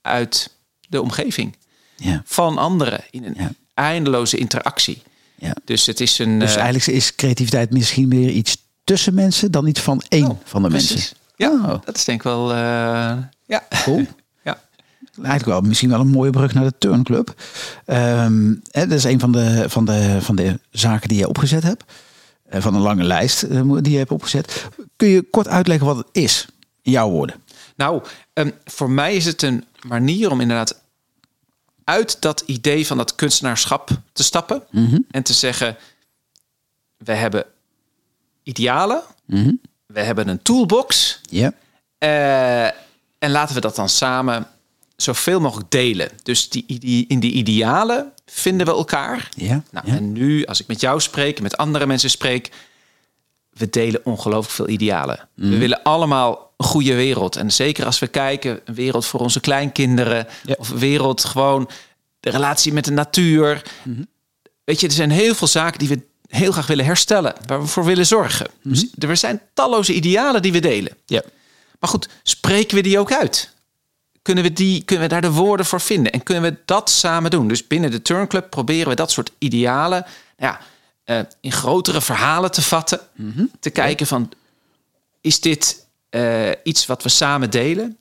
uit 0.03 0.51
de 0.88 1.03
omgeving 1.03 1.57
Ja, 1.97 2.23
van 2.25 2.59
anderen 2.59 3.01
in 3.11 3.25
een 3.25 3.35
Ja. 3.38 3.51
eindeloze 3.75 4.37
interactie. 4.37 5.03
ja. 5.35 5.55
Dus 5.64 5.87
het 5.87 6.01
is 6.01 6.19
een. 6.19 6.38
Dus 6.38 6.55
eh, 6.57 6.62
eigenlijk 6.62 6.87
is 6.99 7.14
creativiteit 7.14 7.71
misschien 7.71 8.09
meer 8.09 8.31
iets 8.31 8.57
tussen 8.85 9.14
mensen 9.14 9.51
dan 9.51 9.66
iets 9.66 9.81
van 9.81 10.03
één 10.09 10.31
oh, 10.31 10.38
van 10.45 10.62
de 10.62 10.69
precies. 10.69 10.90
mensen. 10.90 11.16
Ja, 11.37 11.51
Oh. 11.51 11.83
dat 11.85 11.97
is 11.97 12.05
denk 12.05 12.19
ik 12.19 12.25
wel. 12.25 12.51
eh, 12.53 12.57
ja. 13.47 13.66
Cool. 13.85 14.07
Eigenlijk 15.16 15.44
wel 15.46 15.61
misschien 15.61 15.88
wel 15.90 16.00
een 16.00 16.09
mooie 16.09 16.31
brug 16.31 16.55
naar 16.55 16.64
de 16.64 16.79
Turnclub. 16.79 17.35
Ehm 17.85 18.55
hè, 18.70 18.87
dat 18.87 18.98
is 18.98 19.05
een 19.05 19.20
van 19.20 19.33
de, 19.33 19.64
van, 19.68 19.85
de, 19.85 20.18
van 20.20 20.37
de 20.37 20.61
zaken 20.70 21.09
die 21.09 21.18
je 21.18 21.29
opgezet 21.29 21.62
hebt. 21.62 21.85
Eh, 22.48 22.61
van 22.61 22.74
een 22.74 22.81
lange 22.81 23.02
lijst 23.05 23.42
eh, 23.42 23.72
die 23.81 23.92
je 23.92 23.98
hebt 23.98 24.11
opgezet. 24.11 24.66
Kun 24.96 25.09
je 25.09 25.22
kort 25.22 25.48
uitleggen 25.48 25.87
wat 25.87 25.96
het 25.96 26.09
is? 26.12 26.46
In 26.83 26.92
jouw 26.92 27.11
woorden. 27.11 27.37
Nou, 27.76 28.02
ehm, 28.33 28.50
voor 28.64 28.90
mij 28.90 29.14
is 29.14 29.24
het 29.24 29.42
een 29.42 29.64
manier 29.87 30.31
om 30.31 30.40
inderdaad 30.40 30.81
uit 31.85 32.20
dat 32.20 32.42
idee 32.46 32.87
van 32.87 32.96
dat 32.96 33.14
kunstenaarschap 33.14 33.90
te 34.12 34.22
stappen 34.22 34.62
en 35.11 35.22
te 35.22 35.33
zeggen: 35.33 35.76
we 36.96 37.12
hebben 37.12 37.44
idealen, 38.42 39.02
Mhm. 39.24 39.52
we 39.87 40.00
hebben 40.00 40.29
een 40.29 40.42
toolbox. 40.42 41.20
Ja. 41.31 41.52
Eh, 41.98 42.64
en 43.18 43.31
laten 43.31 43.55
we 43.55 43.61
dat 43.61 43.76
dan 43.76 43.88
samen 43.88 44.46
zoveel 44.97 45.41
mogelijk 45.41 45.71
delen. 45.71 46.11
Dus 46.23 46.49
die, 46.49 46.65
die, 46.79 47.05
in 47.09 47.21
die 47.21 47.33
idealen 47.33 48.13
vinden 48.27 48.67
we 48.67 48.73
elkaar. 48.73 49.29
Ja. 49.37 49.63
Nou, 49.71 49.87
ja. 49.91 49.95
En 49.97 50.13
nu, 50.13 50.45
als 50.45 50.61
ik 50.61 50.67
met 50.67 50.81
jou 50.81 51.01
spreek, 51.01 51.41
met 51.41 51.57
andere 51.57 51.87
mensen 51.87 52.11
spreek, 52.11 52.51
we 53.51 53.71
delen 53.71 54.01
ongelooflijk 54.05 54.55
veel 54.55 54.69
idealen. 54.69 55.29
Mhm. 55.35 55.51
We 55.51 55.59
willen 55.59 55.83
allemaal 55.83 56.53
een 56.57 56.67
goede 56.67 56.95
wereld. 56.95 57.37
En 57.37 57.53
zeker 57.53 57.85
als 57.87 57.99
we 57.99 58.07
kijken, 58.07 58.61
een 58.65 58.75
wereld 58.75 59.07
voor 59.07 59.21
onze 59.21 59.41
kleinkinderen, 59.41 60.27
Ja. 60.45 60.55
of 60.59 60.69
een 60.71 60.79
wereld 60.79 61.25
gewoon 61.25 61.69
de 62.21 62.31
relatie 62.31 62.73
met 62.73 62.85
de 62.85 62.91
natuur. 62.93 63.63
Mhm. 63.83 64.03
Weet 64.65 64.81
je, 64.81 64.87
er 64.87 64.93
zijn 64.93 65.11
heel 65.11 65.35
veel 65.35 65.47
zaken 65.49 65.79
die 65.79 65.89
we 65.89 66.01
heel 66.29 66.53
graag 66.53 66.67
willen 66.67 66.85
herstellen, 66.85 67.35
waar 67.47 67.61
we 67.61 67.67
voor 67.67 67.85
willen 67.85 68.07
zorgen. 68.07 68.47
Dus 68.63 68.87
er 68.99 69.17
zijn 69.17 69.41
talloze 69.55 69.93
idealen 69.95 70.43
die 70.43 70.53
we 70.53 70.61
delen. 70.61 70.97
ja. 71.07 71.23
Maar 71.81 71.91
goed, 71.91 72.09
spreken 72.23 72.77
we 72.77 72.83
die 72.83 72.99
ook 72.99 73.13
uit? 73.13 73.55
Kunnen 74.27 74.45
we, 74.45 74.53
die, 74.53 74.83
kunnen 74.85 75.09
we 75.09 75.12
daar 75.12 75.21
de 75.21 75.31
woorden 75.31 75.67
voor 75.67 75.81
vinden? 75.81 76.12
En 76.12 76.23
kunnen 76.23 76.43
we 76.43 76.57
dat 76.65 76.91
samen 76.91 77.31
doen? 77.31 77.49
Dus 77.49 77.67
binnen 77.67 77.91
de 77.91 78.03
Turnclub 78.03 78.51
proberen 78.51 78.89
we 78.89 78.95
dat 78.95 79.11
soort 79.11 79.31
idealen 79.39 80.07
ja, 80.39 80.61
uh, 81.05 81.21
in 81.41 81.53
grotere 81.53 82.01
verhalen 82.01 82.51
te 82.51 82.62
vatten. 82.62 83.01
Te 83.61 83.71
kijken 83.71 84.07
van, 84.07 84.31
is 85.21 85.41
dit 85.41 85.87
uh, 86.11 86.51
iets 86.62 86.87
wat 86.87 87.03
we 87.03 87.09
samen 87.09 87.51
delen? 87.51 87.99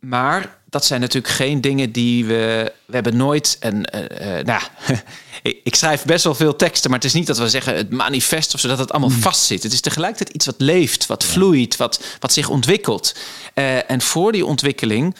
Maar 0.00 0.58
dat 0.64 0.84
zijn 0.84 1.00
natuurlijk 1.00 1.34
geen 1.34 1.60
dingen 1.60 1.92
die 1.92 2.24
we. 2.24 2.72
We 2.84 2.94
hebben 2.94 3.16
nooit. 3.16 3.56
En 3.60 3.74
uh, 3.74 4.44
nou, 4.44 4.62
ik 5.68 5.74
schrijf 5.74 6.04
best 6.04 6.24
wel 6.24 6.34
veel 6.34 6.56
teksten, 6.56 6.90
maar 6.90 6.98
het 6.98 7.08
is 7.08 7.14
niet 7.14 7.26
dat 7.26 7.38
we 7.38 7.48
zeggen 7.48 7.76
het 7.76 7.90
manifest 7.90 8.54
of 8.54 8.60
zodat 8.60 8.78
het 8.78 8.90
allemaal 8.90 9.10
mm. 9.10 9.20
vastzit. 9.20 9.62
Het 9.62 9.72
is 9.72 9.80
tegelijkertijd 9.80 10.34
iets 10.34 10.46
wat 10.46 10.60
leeft, 10.60 11.06
wat 11.06 11.24
vloeit, 11.24 11.76
wat, 11.76 12.04
wat 12.20 12.32
zich 12.32 12.48
ontwikkelt. 12.48 13.14
Uh, 13.54 13.90
en 13.90 14.00
voor 14.00 14.32
die 14.32 14.46
ontwikkeling 14.46 15.14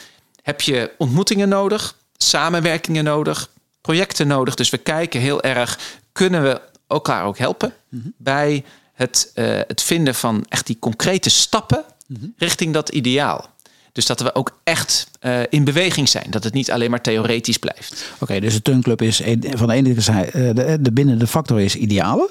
heb 0.46 0.60
je 0.60 0.90
ontmoetingen 0.98 1.48
nodig, 1.48 1.96
samenwerkingen 2.16 3.04
nodig, 3.04 3.50
projecten 3.80 4.26
nodig. 4.26 4.54
Dus 4.54 4.70
we 4.70 4.78
kijken 4.78 5.20
heel 5.20 5.42
erg, 5.42 5.78
kunnen 6.12 6.42
we 6.42 6.60
elkaar 6.86 7.24
ook 7.24 7.38
helpen 7.38 7.72
mm 7.88 8.00
-hmm. 8.00 8.12
bij 8.16 8.64
het, 8.92 9.32
uh, 9.34 9.60
het 9.66 9.82
vinden 9.82 10.14
van 10.14 10.46
echt 10.48 10.66
die 10.66 10.78
concrete 10.78 11.30
stappen 11.30 11.84
mm 12.06 12.16
-hmm. 12.20 12.34
richting 12.36 12.72
dat 12.72 12.88
ideaal. 12.88 13.48
Dus 13.92 14.06
dat 14.06 14.20
we 14.20 14.34
ook 14.34 14.58
echt 14.64 15.10
uh, 15.20 15.40
in 15.48 15.64
beweging 15.64 16.08
zijn. 16.08 16.30
Dat 16.30 16.44
het 16.44 16.54
niet 16.54 16.70
alleen 16.70 16.90
maar 16.90 17.00
theoretisch 17.00 17.58
blijft. 17.58 18.04
Oké, 18.14 18.22
okay, 18.22 18.40
dus 18.40 18.54
de 18.54 18.62
Tunclub 18.62 19.02
is 19.02 19.22
van 19.40 19.66
de 19.66 19.74
ene 19.74 20.00
zijde, 20.00 20.38
uh, 20.38 20.54
de, 20.54 20.78
de 20.80 20.92
binnen 20.92 21.18
de 21.18 21.26
factor 21.26 21.60
is 21.60 21.76
idealen. 21.76 22.30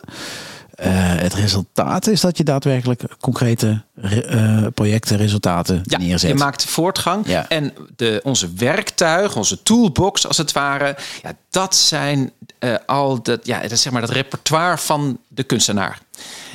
Uh, 0.80 0.86
het 1.16 1.34
resultaat 1.34 2.08
is 2.08 2.22
dat 2.22 2.38
je 2.38 2.44
daadwerkelijk 2.44 3.02
concrete 3.20 3.82
uh, 3.96 4.68
projecten, 4.74 5.18
resultaten 5.18 5.82
ja, 5.84 5.98
neerzet. 5.98 6.30
Je 6.30 6.36
maakt 6.36 6.66
voortgang. 6.66 7.28
Ja. 7.28 7.50
En 7.50 7.74
de, 7.96 8.20
onze 8.24 8.54
werktuig, 8.54 9.36
onze 9.36 9.64
toolbox 9.64 10.28
als 10.28 10.38
het 10.38 10.52
ware, 10.52 10.98
ja, 11.22 11.34
dat 11.50 11.76
zijn 11.76 12.32
uh, 12.60 12.76
al 12.86 13.22
dat, 13.22 13.46
ja, 13.46 13.68
dat, 13.68 13.80
zeg 13.80 13.92
maar 13.92 14.02
dat 14.02 14.10
repertoire 14.10 14.78
van 14.78 15.20
de 15.28 15.44
kunstenaar. 15.44 16.00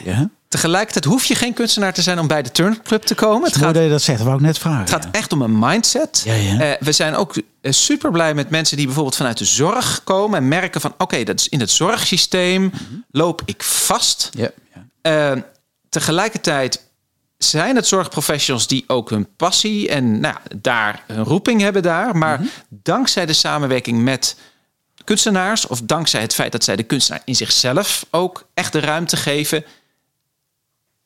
Ja. 0.04 0.30
Tegelijkertijd 0.50 1.04
hoef 1.04 1.24
je 1.24 1.34
geen 1.34 1.52
kunstenaar 1.52 1.92
te 1.92 2.02
zijn 2.02 2.18
om 2.18 2.26
bij 2.26 2.42
de 2.42 2.50
Turnclub 2.50 3.02
te 3.02 3.14
komen. 3.14 3.48
Het 3.48 3.56
gaat, 3.56 3.74
dat 3.74 3.82
je 3.82 3.88
dat 3.88 4.02
zegt, 4.02 4.22
wou 4.22 4.36
ik 4.36 4.40
net 4.40 4.58
vragen. 4.58 4.80
Het 4.80 4.90
gaat 4.90 5.08
echt 5.10 5.32
om 5.32 5.42
een 5.42 5.58
mindset. 5.58 6.22
Ja, 6.24 6.34
ja. 6.34 6.70
Uh, 6.70 6.76
we 6.80 6.92
zijn 6.92 7.14
ook 7.14 7.34
uh, 7.36 7.72
super 7.72 8.10
blij 8.10 8.34
met 8.34 8.50
mensen 8.50 8.76
die 8.76 8.86
bijvoorbeeld 8.86 9.16
vanuit 9.16 9.38
de 9.38 9.44
zorg 9.44 10.04
komen 10.04 10.38
en 10.38 10.48
merken 10.48 10.80
van 10.80 10.92
oké, 10.92 11.02
okay, 11.02 11.24
dat 11.24 11.40
is 11.40 11.48
in 11.48 11.60
het 11.60 11.70
zorgsysteem 11.70 12.62
mm 12.62 12.72
-hmm. 12.72 13.04
loop 13.10 13.42
ik 13.44 13.62
vast. 13.62 14.30
Ja, 14.32 14.50
uh, 15.02 15.42
tegelijkertijd 15.88 16.84
zijn 17.38 17.76
het 17.76 17.86
zorgprofessionals 17.86 18.66
die 18.66 18.84
ook 18.86 19.10
hun 19.10 19.28
passie 19.36 19.88
en 19.88 20.20
nou, 20.20 20.36
daar 20.56 21.02
hun 21.06 21.24
roeping 21.24 21.60
hebben 21.60 21.82
daar. 21.82 22.16
Maar 22.16 22.40
mm 22.40 22.44
-hmm. 22.44 22.78
dankzij 22.82 23.26
de 23.26 23.32
samenwerking 23.32 24.02
met 24.02 24.36
kunstenaars 25.04 25.66
of 25.66 25.80
dankzij 25.82 26.20
het 26.20 26.34
feit 26.34 26.52
dat 26.52 26.64
zij 26.64 26.76
de 26.76 26.82
kunstenaar 26.82 27.22
in 27.24 27.36
zichzelf 27.36 28.06
ook 28.10 28.48
echt 28.54 28.72
de 28.72 28.80
ruimte 28.80 29.16
geven 29.16 29.64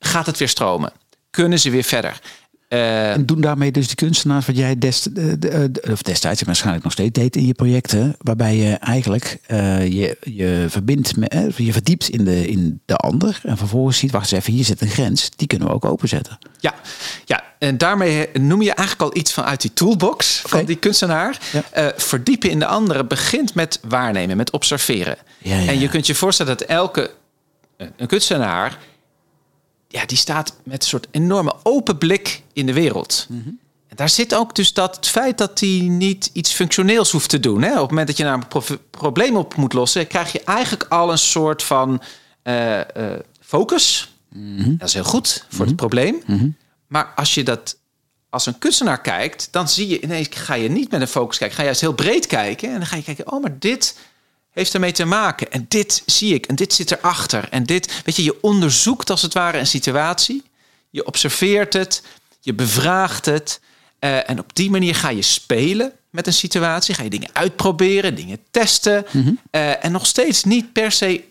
gaat 0.04 0.26
het 0.26 0.38
weer 0.38 0.48
stromen. 0.48 0.92
Kunnen 1.30 1.58
ze 1.58 1.70
weer 1.70 1.82
verder. 1.82 2.20
Uh, 2.68 3.12
en 3.12 3.26
doen 3.26 3.40
daarmee 3.40 3.72
dus 3.72 3.88
de 3.88 3.94
kunstenaars 3.94 4.46
wat 4.46 4.56
jij 4.56 4.78
dest, 4.78 5.14
de, 5.14 5.38
de, 5.38 5.70
de, 5.70 5.82
of 5.92 6.02
destijds 6.02 6.42
waarschijnlijk 6.42 6.84
nog 6.84 6.92
steeds 6.92 7.12
deed 7.12 7.36
in 7.36 7.46
je 7.46 7.54
projecten, 7.54 8.16
waarbij 8.18 8.56
je 8.56 8.72
eigenlijk 8.72 9.38
uh, 9.48 9.86
je, 9.86 10.16
je 10.20 10.66
verbindt, 10.68 11.16
met, 11.16 11.52
je 11.56 11.72
verdiept 11.72 12.08
in 12.08 12.24
de, 12.24 12.48
in 12.48 12.80
de 12.84 12.96
ander 12.96 13.40
en 13.42 13.56
vervolgens 13.56 13.98
ziet, 13.98 14.10
wacht 14.10 14.32
eens 14.32 14.40
even, 14.40 14.52
hier 14.52 14.64
zit 14.64 14.80
een 14.80 14.88
grens, 14.88 15.30
die 15.36 15.46
kunnen 15.46 15.68
we 15.68 15.74
ook 15.74 15.84
openzetten. 15.84 16.38
Ja, 16.60 16.74
ja 17.24 17.42
en 17.58 17.78
daarmee 17.78 18.28
noem 18.32 18.62
je 18.62 18.74
eigenlijk 18.74 19.10
al 19.10 19.20
iets 19.20 19.32
vanuit 19.32 19.60
die 19.60 19.72
toolbox 19.72 20.42
okay. 20.44 20.58
van 20.58 20.66
die 20.66 20.76
kunstenaar. 20.76 21.38
Ja. 21.52 21.92
verdiepen 21.96 22.50
in 22.50 22.58
de 22.58 22.66
andere 22.66 23.04
begint 23.04 23.54
met 23.54 23.80
waarnemen, 23.88 24.36
met 24.36 24.50
observeren. 24.50 25.16
Ja, 25.38 25.58
ja, 25.58 25.68
en 25.68 25.78
je 25.78 25.88
kunt 25.88 26.06
je 26.06 26.14
voorstellen 26.14 26.56
dat 26.56 26.68
elke 26.68 27.10
een 27.76 28.06
kunstenaar 28.06 28.78
ja, 29.94 30.06
die 30.06 30.18
staat 30.18 30.54
met 30.62 30.82
een 30.82 30.88
soort 30.88 31.06
enorme 31.10 31.54
open 31.62 31.98
blik 31.98 32.42
in 32.52 32.66
de 32.66 32.72
wereld. 32.72 33.26
Mm 33.28 33.42
-hmm. 33.44 33.58
En 33.88 33.96
daar 33.96 34.08
zit 34.08 34.34
ook 34.34 34.54
dus 34.54 34.72
dat 34.72 34.96
het 34.96 35.08
feit 35.08 35.38
dat 35.38 35.60
hij 35.60 35.78
niet 35.80 36.30
iets 36.32 36.52
functioneels 36.52 37.10
hoeft 37.10 37.28
te 37.28 37.40
doen. 37.40 37.62
Hè? 37.62 37.72
Op 37.72 37.80
het 37.80 37.88
moment 37.88 38.06
dat 38.06 38.16
je 38.16 38.24
naar 38.24 38.44
een 38.50 38.78
probleem 38.90 39.36
op 39.36 39.56
moet 39.56 39.72
lossen, 39.72 40.06
krijg 40.06 40.32
je 40.32 40.40
eigenlijk 40.44 40.84
al 40.88 41.10
een 41.10 41.18
soort 41.18 41.62
van 41.62 42.02
uh, 42.44 42.76
uh, 42.76 42.82
focus. 43.40 44.14
Mm 44.28 44.58
-hmm. 44.58 44.76
Dat 44.78 44.88
is 44.88 44.94
heel 44.94 45.04
goed 45.04 45.32
voor 45.32 45.46
mm 45.50 45.56
-hmm. 45.56 45.66
het 45.66 45.76
probleem. 45.76 46.22
Maar 46.86 47.12
als 47.14 47.34
je 47.34 47.42
dat 47.42 47.76
als 48.30 48.46
een 48.46 48.58
kunstenaar 48.58 49.00
kijkt, 49.00 49.48
dan 49.50 49.68
zie 49.68 49.88
je 49.88 50.00
ineens 50.00 50.28
ga 50.30 50.54
je 50.54 50.68
niet 50.70 50.90
met 50.90 51.00
een 51.00 51.08
focus 51.08 51.38
kijken, 51.38 51.56
ga 51.56 51.62
je 51.62 51.68
juist 51.68 51.82
heel 51.82 51.94
breed 51.94 52.26
kijken 52.26 52.68
en 52.68 52.74
dan 52.74 52.86
ga 52.86 52.96
je 52.96 53.02
kijken, 53.02 53.32
oh, 53.32 53.42
maar 53.42 53.58
dit 53.58 53.98
heeft 54.54 54.74
ermee 54.74 54.92
te 54.92 55.04
maken. 55.04 55.52
En 55.52 55.66
dit 55.68 56.02
zie 56.06 56.34
ik 56.34 56.46
en 56.46 56.54
dit 56.54 56.72
zit 56.72 56.90
erachter. 56.90 57.48
En 57.50 57.64
dit, 57.64 58.02
weet 58.04 58.16
je, 58.16 58.24
je 58.24 58.42
onderzoekt 58.42 59.10
als 59.10 59.22
het 59.22 59.34
ware 59.34 59.58
een 59.58 59.66
situatie. 59.66 60.42
Je 60.90 61.06
observeert 61.06 61.72
het, 61.72 62.02
je 62.40 62.54
bevraagt 62.54 63.24
het. 63.24 63.60
Uh, 64.00 64.30
en 64.30 64.38
op 64.38 64.54
die 64.54 64.70
manier 64.70 64.94
ga 64.94 65.08
je 65.08 65.22
spelen 65.22 65.92
met 66.10 66.26
een 66.26 66.32
situatie. 66.32 66.94
Ga 66.94 67.02
je 67.02 67.10
dingen 67.10 67.30
uitproberen, 67.32 68.14
dingen 68.14 68.38
testen. 68.50 69.06
Mm 69.10 69.22
-hmm. 69.22 69.38
uh, 69.50 69.84
en 69.84 69.92
nog 69.92 70.06
steeds 70.06 70.44
niet 70.44 70.72
per 70.72 70.92
se 70.92 71.24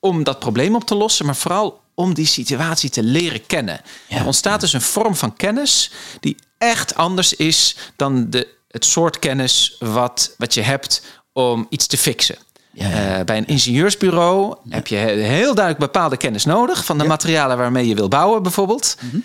om 0.00 0.24
dat 0.24 0.38
probleem 0.38 0.74
op 0.74 0.84
te 0.84 0.94
lossen, 0.94 1.26
maar 1.26 1.36
vooral 1.36 1.80
om 1.94 2.14
die 2.14 2.26
situatie 2.26 2.90
te 2.90 3.02
leren 3.02 3.46
kennen. 3.46 3.80
Ja, 4.08 4.18
er 4.18 4.26
ontstaat 4.26 4.54
ja. 4.54 4.58
dus 4.58 4.72
een 4.72 4.80
vorm 4.80 5.16
van 5.16 5.36
kennis 5.36 5.90
die 6.20 6.36
echt 6.58 6.94
anders 6.94 7.34
is 7.34 7.76
dan 7.96 8.30
de, 8.30 8.48
het 8.68 8.84
soort 8.84 9.18
kennis 9.18 9.76
wat, 9.78 10.34
wat 10.38 10.54
je 10.54 10.60
hebt 10.60 11.02
om 11.32 11.66
iets 11.68 11.86
te 11.86 11.98
fixen. 11.98 12.36
Ja, 12.72 12.88
ja. 12.88 13.18
Uh, 13.18 13.24
bij 13.24 13.36
een 13.36 13.46
ingenieursbureau 13.46 14.56
ja. 14.64 14.74
heb 14.74 14.86
je 14.86 14.96
heel 14.96 15.54
duidelijk 15.54 15.78
bepaalde 15.78 16.16
kennis 16.16 16.44
nodig 16.44 16.84
van 16.84 16.98
de 16.98 17.04
materialen 17.04 17.56
waarmee 17.56 17.88
je 17.88 17.94
wil 17.94 18.08
bouwen, 18.08 18.42
bijvoorbeeld. 18.42 18.96
Mm 19.00 19.10
-hmm. 19.10 19.24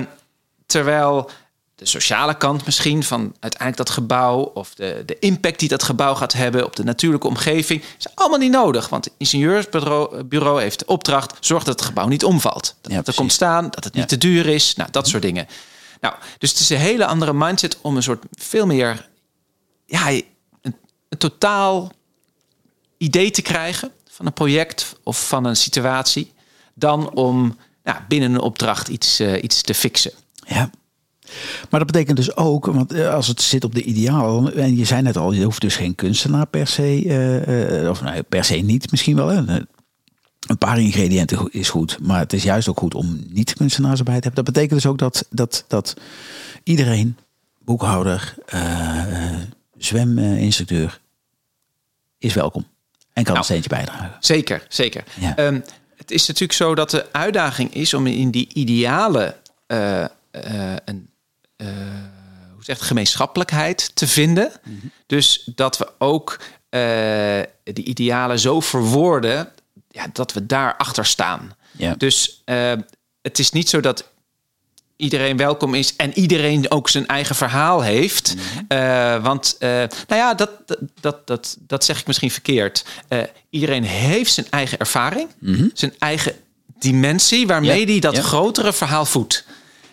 uh, 0.00 0.06
terwijl 0.66 1.30
de 1.74 1.86
sociale 1.86 2.36
kant 2.36 2.64
misschien 2.64 3.02
van 3.02 3.34
uiteindelijk 3.40 3.76
dat 3.76 3.90
gebouw 3.90 4.40
of 4.40 4.74
de, 4.74 5.02
de 5.06 5.18
impact 5.18 5.58
die 5.58 5.68
dat 5.68 5.82
gebouw 5.82 6.14
gaat 6.14 6.32
hebben 6.32 6.64
op 6.64 6.76
de 6.76 6.84
natuurlijke 6.84 7.26
omgeving, 7.26 7.82
is 7.98 8.06
allemaal 8.14 8.38
niet 8.38 8.50
nodig. 8.50 8.88
Want 8.88 9.04
het 9.04 9.14
ingenieursbureau 9.16 10.24
bureau 10.24 10.60
heeft 10.60 10.78
de 10.78 10.86
opdracht: 10.86 11.36
zorg 11.40 11.64
dat 11.64 11.78
het 11.78 11.88
gebouw 11.88 12.08
niet 12.08 12.24
omvalt. 12.24 12.74
Dat 12.80 12.92
het 12.92 13.08
er 13.08 13.14
komt 13.14 13.32
staan, 13.32 13.68
dat 13.70 13.84
het 13.84 13.94
niet 13.94 14.08
te 14.08 14.18
duur 14.18 14.46
is, 14.46 14.74
nou, 14.74 14.90
dat 14.90 15.08
soort 15.08 15.22
dingen. 15.22 15.46
Nou, 16.00 16.14
dus 16.38 16.50
het 16.50 16.60
is 16.60 16.70
een 16.70 16.76
hele 16.76 17.06
andere 17.06 17.32
mindset 17.32 17.78
om 17.80 17.96
een 17.96 18.02
soort 18.02 18.24
veel 18.32 18.66
meer, 18.66 19.08
ja, 19.86 20.10
een, 20.10 20.24
een 21.08 21.18
totaal 21.18 21.92
idee 22.98 23.30
te 23.30 23.42
krijgen 23.42 23.90
van 24.10 24.26
een 24.26 24.32
project 24.32 24.96
of 25.02 25.28
van 25.28 25.44
een 25.44 25.56
situatie, 25.56 26.32
dan 26.74 27.10
om 27.14 27.56
ja, 27.84 28.04
binnen 28.08 28.32
een 28.32 28.40
opdracht 28.40 28.88
iets, 28.88 29.20
uh, 29.20 29.42
iets 29.42 29.62
te 29.62 29.74
fixen. 29.74 30.12
Ja. 30.46 30.70
Maar 31.70 31.80
dat 31.80 31.86
betekent 31.86 32.16
dus 32.16 32.36
ook, 32.36 32.66
want 32.66 32.94
als 32.94 33.26
het 33.26 33.42
zit 33.42 33.64
op 33.64 33.74
de 33.74 33.82
ideaal, 33.82 34.50
en 34.52 34.76
je 34.76 34.84
zei 34.84 35.02
net 35.02 35.16
al, 35.16 35.32
je 35.32 35.44
hoeft 35.44 35.60
dus 35.60 35.76
geen 35.76 35.94
kunstenaar 35.94 36.46
per 36.46 36.66
se, 36.66 37.04
uh, 37.04 37.82
uh, 37.82 37.90
of 37.90 38.02
nou, 38.02 38.22
per 38.22 38.44
se 38.44 38.54
niet 38.54 38.90
misschien 38.90 39.16
wel. 39.16 39.30
Een 39.32 40.58
paar 40.58 40.80
ingrediënten 40.80 41.48
is 41.50 41.70
goed, 41.70 41.98
maar 42.00 42.18
het 42.18 42.32
is 42.32 42.42
juist 42.42 42.68
ook 42.68 42.78
goed 42.78 42.94
om 42.94 43.26
niet 43.28 43.54
kunstenaars 43.54 43.98
erbij 43.98 44.20
te 44.20 44.26
hebben. 44.26 44.44
Dat 44.44 44.54
betekent 44.54 44.82
dus 44.82 44.90
ook 44.90 44.98
dat, 44.98 45.26
dat, 45.30 45.64
dat 45.68 45.96
iedereen, 46.62 47.16
boekhouder, 47.58 48.34
zweminstructeur, 49.76 51.00
is 52.18 52.34
welkom. 52.34 52.66
En 53.18 53.24
kan 53.24 53.34
nou, 53.34 53.38
een 53.38 53.44
steentje 53.44 53.68
bijdragen. 53.68 54.16
Zeker, 54.20 54.66
zeker. 54.68 55.04
Ja. 55.14 55.38
Um, 55.38 55.64
het 55.96 56.10
is 56.10 56.26
natuurlijk 56.26 56.52
zo 56.52 56.74
dat 56.74 56.90
de 56.90 57.12
uitdaging 57.12 57.74
is 57.74 57.94
om 57.94 58.06
in 58.06 58.30
die 58.30 58.48
ideale 58.52 59.36
uh, 59.66 59.78
uh, 59.98 60.06
een, 60.84 61.10
uh, 61.56 61.68
hoe 62.54 62.64
zegt, 62.64 62.80
gemeenschappelijkheid 62.80 63.90
te 63.94 64.06
vinden. 64.06 64.50
Mhm. 64.62 64.72
Mm 64.72 64.78
-hmm. 64.80 64.90
Dus 65.06 65.42
dat 65.54 65.78
we 65.78 65.88
ook 65.98 66.40
die 67.62 67.84
idealen 67.84 68.38
zo 68.38 68.60
verwoorden 68.60 69.48
ja, 69.88 70.06
dat 70.12 70.32
we 70.32 70.46
daar 70.46 70.76
achter 70.76 71.06
staan. 71.06 71.56
Ja. 71.72 71.94
Dus 71.94 72.42
het 73.22 73.38
is 73.38 73.50
niet 73.50 73.68
zo 73.68 73.80
dat 73.80 74.08
iedereen 74.98 75.36
welkom 75.36 75.74
is 75.74 75.96
en 75.96 76.18
iedereen 76.18 76.70
ook 76.70 76.88
zijn 76.88 77.06
eigen 77.06 77.34
verhaal 77.34 77.82
heeft. 77.82 78.34
Mhm. 78.34 78.78
Uh, 78.80 79.22
want, 79.22 79.56
uh, 79.58 79.68
nou 79.68 79.88
ja, 80.08 80.34
dat, 80.34 80.50
dat, 81.00 81.26
dat, 81.26 81.56
dat 81.60 81.84
zeg 81.84 82.00
ik 82.00 82.06
misschien 82.06 82.30
verkeerd. 82.30 82.84
Uh, 83.08 83.18
iedereen 83.50 83.84
heeft 83.84 84.32
zijn 84.32 84.46
eigen 84.50 84.78
ervaring, 84.78 85.28
mm 85.38 85.54
-hmm. 85.54 85.70
zijn 85.74 85.94
eigen 85.98 86.32
dimensie, 86.78 87.46
waarmee 87.46 87.84
hij 87.84 87.94
ja. 87.94 88.00
dat 88.00 88.16
ja. 88.16 88.22
grotere 88.22 88.72
verhaal 88.72 89.04
voedt. 89.04 89.44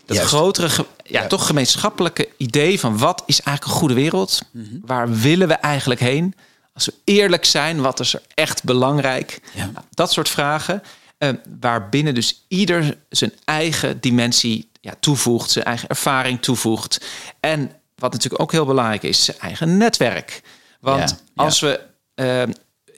Dat 0.06 0.16
Juist. 0.16 0.32
grotere, 0.32 0.68
ja, 0.68 0.86
ja, 1.22 1.28
toch 1.28 1.46
gemeenschappelijke 1.46 2.30
idee 2.38 2.80
van 2.80 2.98
wat 2.98 3.24
is 3.26 3.42
eigenlijk 3.42 3.76
een 3.76 3.82
goede 3.82 4.02
wereld? 4.02 4.42
Mhm. 4.52 4.64
Mm 4.64 4.70
-hmm. 4.70 4.82
Waar 4.86 5.12
willen 5.12 5.48
we 5.48 5.54
eigenlijk 5.54 6.00
heen? 6.00 6.36
Als 6.74 6.86
we 6.86 6.94
eerlijk 7.04 7.46
zijn, 7.46 7.82
wat 7.82 8.00
is 8.00 8.14
er 8.14 8.22
echt 8.34 8.64
belangrijk? 8.64 9.42
Nou, 9.56 9.70
dat 9.90 10.12
soort 10.12 10.30
vragen. 10.30 10.84
Waarbinnen 11.60 12.14
dus 12.14 12.46
ieder 12.48 12.98
zijn 13.10 13.34
eigen 13.46 14.00
dimensie 14.00 14.70
ja, 14.86 14.94
toevoegt, 15.00 15.52
zijn 15.52 15.66
eigen 15.66 15.90
ervaring 15.90 16.42
toevoegt. 16.42 17.06
En 17.40 17.72
wat 17.96 18.12
natuurlijk 18.12 18.42
ook 18.42 18.52
heel 18.52 18.66
belangrijk 18.66 19.04
is, 19.04 19.24
zijn 19.24 19.40
eigen 19.40 19.78
netwerk. 19.78 20.42
Want 20.80 21.10
Ja, 21.10 21.18
ja. 21.36 21.44
als 21.44 21.60
we. 21.60 21.80
eh, 22.16 22.44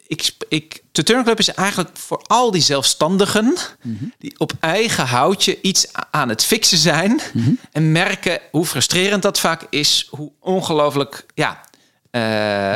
ik, 0.08 0.32
ik, 0.50 0.84
de 0.92 1.04
Turnclub 1.04 1.40
is 1.40 1.54
eigenlijk 1.54 1.90
voor 1.98 2.24
al 2.28 2.52
die 2.52 2.62
zelfstandigen 2.62 3.56
Mhm. 3.82 4.04
die 4.20 4.34
op 4.38 4.52
eigen 4.60 5.06
houtje 5.06 5.62
iets 5.62 5.88
aan 6.12 6.30
het 6.30 6.44
fixen 6.44 6.78
zijn 6.78 7.22
Mhm. 7.34 7.52
en 7.72 7.92
merken 7.92 8.40
hoe 8.52 8.66
frustrerend 8.66 9.22
dat 9.22 9.40
vaak 9.40 9.62
is, 9.70 10.08
hoe 10.10 10.32
ongelooflijk 10.40 11.26
ja, 11.34 11.62
eh, 12.12 12.22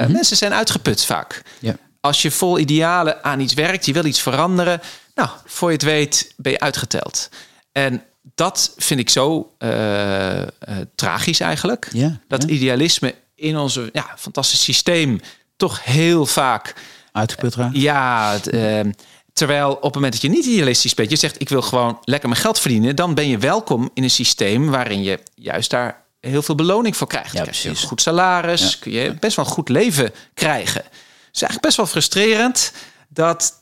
mensen 0.08 0.38
zijn 0.38 0.54
uitgeput 0.54 1.06
vaak. 1.06 1.42
Mhm. 1.60 1.66
Ja. 1.66 1.76
Als 2.00 2.22
je 2.22 2.32
vol 2.32 2.60
idealen 2.60 3.24
aan 3.24 3.40
iets 3.40 3.54
werkt, 3.54 3.86
je 3.86 3.94
wil 3.94 4.06
iets 4.06 4.22
veranderen, 4.22 4.82
nou, 5.16 5.30
voor 5.46 5.68
je 5.70 5.74
het 5.76 5.84
weet 5.86 6.34
ben 6.38 6.52
je 6.52 6.60
uitgeteld. 6.60 7.30
En 7.72 8.04
dat 8.22 8.74
vind 8.78 9.00
ik 9.00 9.10
zo 9.10 9.54
eh, 9.58 10.42
eh, 10.42 10.48
tragisch 10.96 11.40
eigenlijk. 11.40 11.90
Ja, 11.94 12.20
dat 12.28 12.42
ja. 12.42 12.48
idealisme 12.50 13.16
in 13.36 13.58
onze 13.58 13.90
ja, 13.94 14.16
fantastisch 14.18 14.64
systeem 14.64 15.20
toch 15.58 15.84
heel 15.84 16.26
vaak 16.26 16.74
Uitgeput 17.12 17.56
raakt. 17.56 17.76
ja, 17.76 18.32
het, 18.32 18.48
ehm, 18.50 18.92
terwijl 19.34 19.74
op 19.74 19.84
het 19.84 19.94
moment 19.94 20.14
dat 20.14 20.22
je 20.22 20.30
niet 20.30 20.46
idealistisch 20.46 20.94
bent, 20.94 21.10
je 21.10 21.16
zegt 21.16 21.42
ik 21.42 21.50
wil 21.50 21.62
gewoon 21.62 21.98
lekker 22.04 22.30
mijn 22.30 22.42
geld 22.42 22.60
verdienen, 22.60 22.96
dan 22.96 23.14
ben 23.14 23.28
je 23.28 23.38
welkom 23.38 23.90
in 23.94 24.04
een 24.04 24.10
systeem 24.10 24.70
waarin 24.70 25.04
je 25.04 25.20
juist 25.36 25.70
daar 25.70 26.04
heel 26.20 26.42
veel 26.42 26.56
beloning 26.56 26.98
voor 26.98 27.08
krijgt. 27.08 27.34
Ja, 27.34 27.42
Krijg 27.42 27.62
je 27.64 27.70
een 27.70 27.76
goed 27.78 28.02
salaris, 28.02 28.72
Ja. 28.72 28.78
kun 28.80 28.92
je 28.92 29.14
best 29.20 29.36
wel 29.36 29.46
een 29.46 29.52
goed 29.52 29.70
leven 29.70 30.12
krijgen. 30.34 30.82
Het 30.84 31.40
is 31.40 31.42
eigenlijk 31.42 31.62
best 31.62 31.78
wel 31.78 31.86
frustrerend 31.86 32.72
dat 33.10 33.61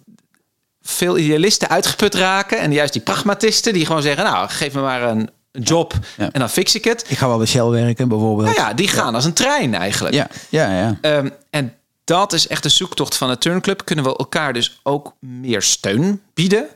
veel 0.82 1.18
idealisten 1.18 1.70
uitgeput 1.70 2.15
raken 2.15 2.60
en 2.60 2.72
juist 2.72 2.94
die 2.94 3.02
pragmatisten 3.02 3.74
die 3.74 3.86
gewoon 3.86 4.02
zeggen, 4.02 4.24
nou 4.24 4.50
geef 4.50 4.74
me 4.74 4.82
maar 4.82 5.02
een 5.02 5.30
job 5.52 5.94
Ja. 6.18 6.30
en 6.32 6.39
dan 6.39 6.50
fix 6.50 6.76
ik 6.76 6.84
het. 6.84 7.06
Ik 7.08 7.18
ga 7.18 7.28
wel 7.28 7.38
bij 7.38 7.46
Shell 7.48 7.65
werken, 7.65 8.08
bijvoorbeeld. 8.08 8.48
Nou 8.56 8.60
ja, 8.68 8.74
die 8.74 8.88
gaan 8.88 9.15
als 9.15 9.26
een 9.26 9.34
trein 9.34 9.76
eigenlijk. 9.76 10.15
ja, 10.15 10.28
ja. 10.50 10.78
ja. 10.80 10.98
Ehm, 11.02 11.30
en 11.50 11.74
dat 12.04 12.34
is 12.34 12.48
echt 12.48 12.63
de 12.63 12.70
zoektocht 12.70 13.15
van 13.18 13.30
de 13.30 13.38
Turnclub. 13.38 13.86
Kunnen 13.86 14.06
we 14.06 14.15
elkaar 14.18 14.54
dus 14.54 14.80
ook 14.84 15.13
meer 15.20 15.62
steun 15.62 16.22
bieden? 16.34 16.68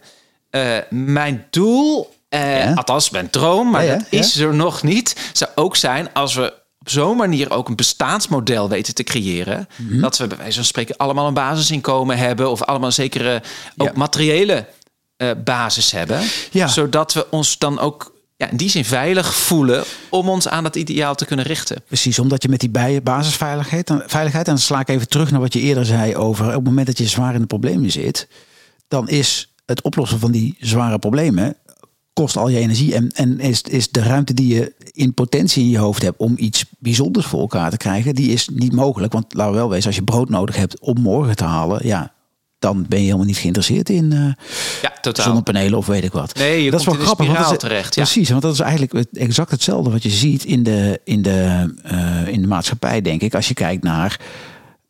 Eh, 0.50 0.78
mijn 0.90 1.46
doel, 1.50 2.14
eh, 2.30 2.58
Ja. 2.64 2.74
althans 2.74 3.10
mijn 3.10 3.30
droom, 3.30 3.70
maar 3.70 3.88
dat 3.88 4.02
is 4.10 4.38
er 4.38 4.54
nog 4.54 4.84
niet, 4.84 5.16
zou 5.34 5.52
ook 5.56 5.76
zijn 5.76 6.14
als 6.14 6.34
we 6.36 6.54
op 6.84 6.90
zo'n 6.90 7.18
manier 7.18 7.52
ook 7.52 7.70
een 7.70 7.76
bestaansmodel 7.76 8.70
weten 8.70 8.94
te 8.96 9.04
creëren. 9.04 9.68
Mhm. 9.76 10.02
Dat 10.02 10.18
we 10.18 10.28
bij 10.28 10.38
wijze 10.38 10.56
van 10.56 10.66
spreken 10.66 10.98
allemaal 10.98 11.28
een 11.28 11.34
basisinkomen 11.34 12.18
hebben 12.18 12.50
of 12.52 12.62
allemaal 12.62 12.88
een 12.88 12.94
zekere 12.94 13.42
ook 13.78 13.88
Ja. 13.88 13.94
materiële 13.96 14.66
eh, 15.18 15.30
basis 15.44 15.92
hebben. 15.92 16.22
Ja. 16.52 16.68
Zodat 16.68 17.14
we 17.14 17.30
ons 17.30 17.58
dan 17.58 17.80
ook 17.80 18.14
ja, 18.38 18.50
in 18.50 18.58
die 18.58 18.70
zin 18.70 18.86
veilig 18.86 19.36
voelen 19.36 19.84
om 20.10 20.30
ons 20.30 20.48
aan 20.48 20.64
dat 20.64 20.76
ideaal 20.76 21.16
te 21.16 21.26
kunnen 21.26 21.46
richten. 21.46 21.84
Precies, 21.88 22.20
omdat 22.20 22.44
je 22.44 22.50
met 22.50 22.60
die 22.60 23.02
basisveiligheid, 23.02 23.88
dan, 23.88 24.04
veiligheid, 24.06 24.48
en 24.48 24.54
dan 24.54 24.62
sla 24.62 24.80
ik 24.80 24.90
even 24.90 25.10
terug 25.10 25.32
naar 25.32 25.40
wat 25.40 25.54
je 25.54 25.60
eerder 25.60 25.86
zei 25.86 26.16
over 26.16 26.46
op 26.46 26.54
het 26.54 26.64
moment 26.64 26.88
dat 26.88 26.98
je 26.98 27.08
zwaar 27.08 27.34
in 27.34 27.42
de 27.42 27.48
problemen 27.48 27.92
zit, 27.92 28.28
dan 28.88 29.10
is 29.10 29.54
het 29.66 29.82
oplossen 29.82 30.20
van 30.20 30.32
die 30.32 30.56
zware 30.60 31.00
problemen 31.00 31.56
kost 32.14 32.38
al 32.38 32.50
je 32.50 32.60
energie 32.60 32.96
en, 32.96 33.10
en 33.12 33.40
is, 33.40 33.62
is 33.62 33.90
de 33.92 34.02
ruimte 34.04 34.34
die 34.34 34.56
je 34.56 34.74
in 34.92 35.14
potentie 35.14 35.64
in 35.64 35.70
je 35.70 35.78
hoofd 35.78 36.02
hebt 36.02 36.18
om 36.20 36.34
iets 36.38 36.66
bijzonders 36.80 37.26
voor 37.26 37.40
elkaar 37.40 37.70
te 37.70 37.78
krijgen, 37.78 38.16
die 38.16 38.32
is 38.32 38.48
niet 38.54 38.74
mogelijk. 38.74 39.14
Want 39.14 39.34
laten 39.34 39.52
we 39.54 39.58
wel 39.60 39.70
wezen, 39.70 39.86
als 39.88 39.96
je 39.96 40.04
brood 40.04 40.30
nodig 40.30 40.56
hebt 40.56 40.80
om 40.80 41.00
morgen 41.02 41.36
te 41.36 41.44
halen, 41.44 41.88
ja, 41.88 42.14
dan 42.60 42.86
ben 42.90 43.00
je 43.00 43.06
helemaal 43.06 43.26
niet 43.26 43.38
geïnteresseerd 43.38 43.90
in 43.90 44.12
eh, 44.12 44.20
Ja, 44.82 44.94
totaal. 45.02 45.26
zonnepanelen 45.26 45.78
of 45.78 45.86
weet 45.86 46.04
ik 46.04 46.12
wat. 46.12 46.36
Nee, 46.36 46.64
je 46.64 46.72
dat 46.72 46.80
is 46.80 46.86
wel 46.86 46.96
grappig. 46.96 47.18
want 47.26 47.30
spiraal 47.30 47.52
dat 47.52 47.64
is- 47.64 47.70
terecht, 47.70 47.96
ja. 47.96 48.04
Precies, 48.04 48.30
want 48.30 48.42
dat 48.42 48.54
is 48.54 48.60
eigenlijk 48.60 49.06
exact 49.14 49.52
hetzelfde 49.52 49.90
wat 49.92 50.04
je 50.04 50.10
ziet 50.10 50.44
in 50.46 50.64
de, 50.64 51.02
in 51.04 51.22
de, 51.22 51.74
eh, 51.84 52.28
in 52.28 52.42
de 52.42 52.48
maatschappij, 52.48 53.02
denk 53.02 53.22
ik. 53.22 53.36
Als 53.36 53.48
je 53.48 53.54
kijkt 53.54 53.84
naar 53.84 54.20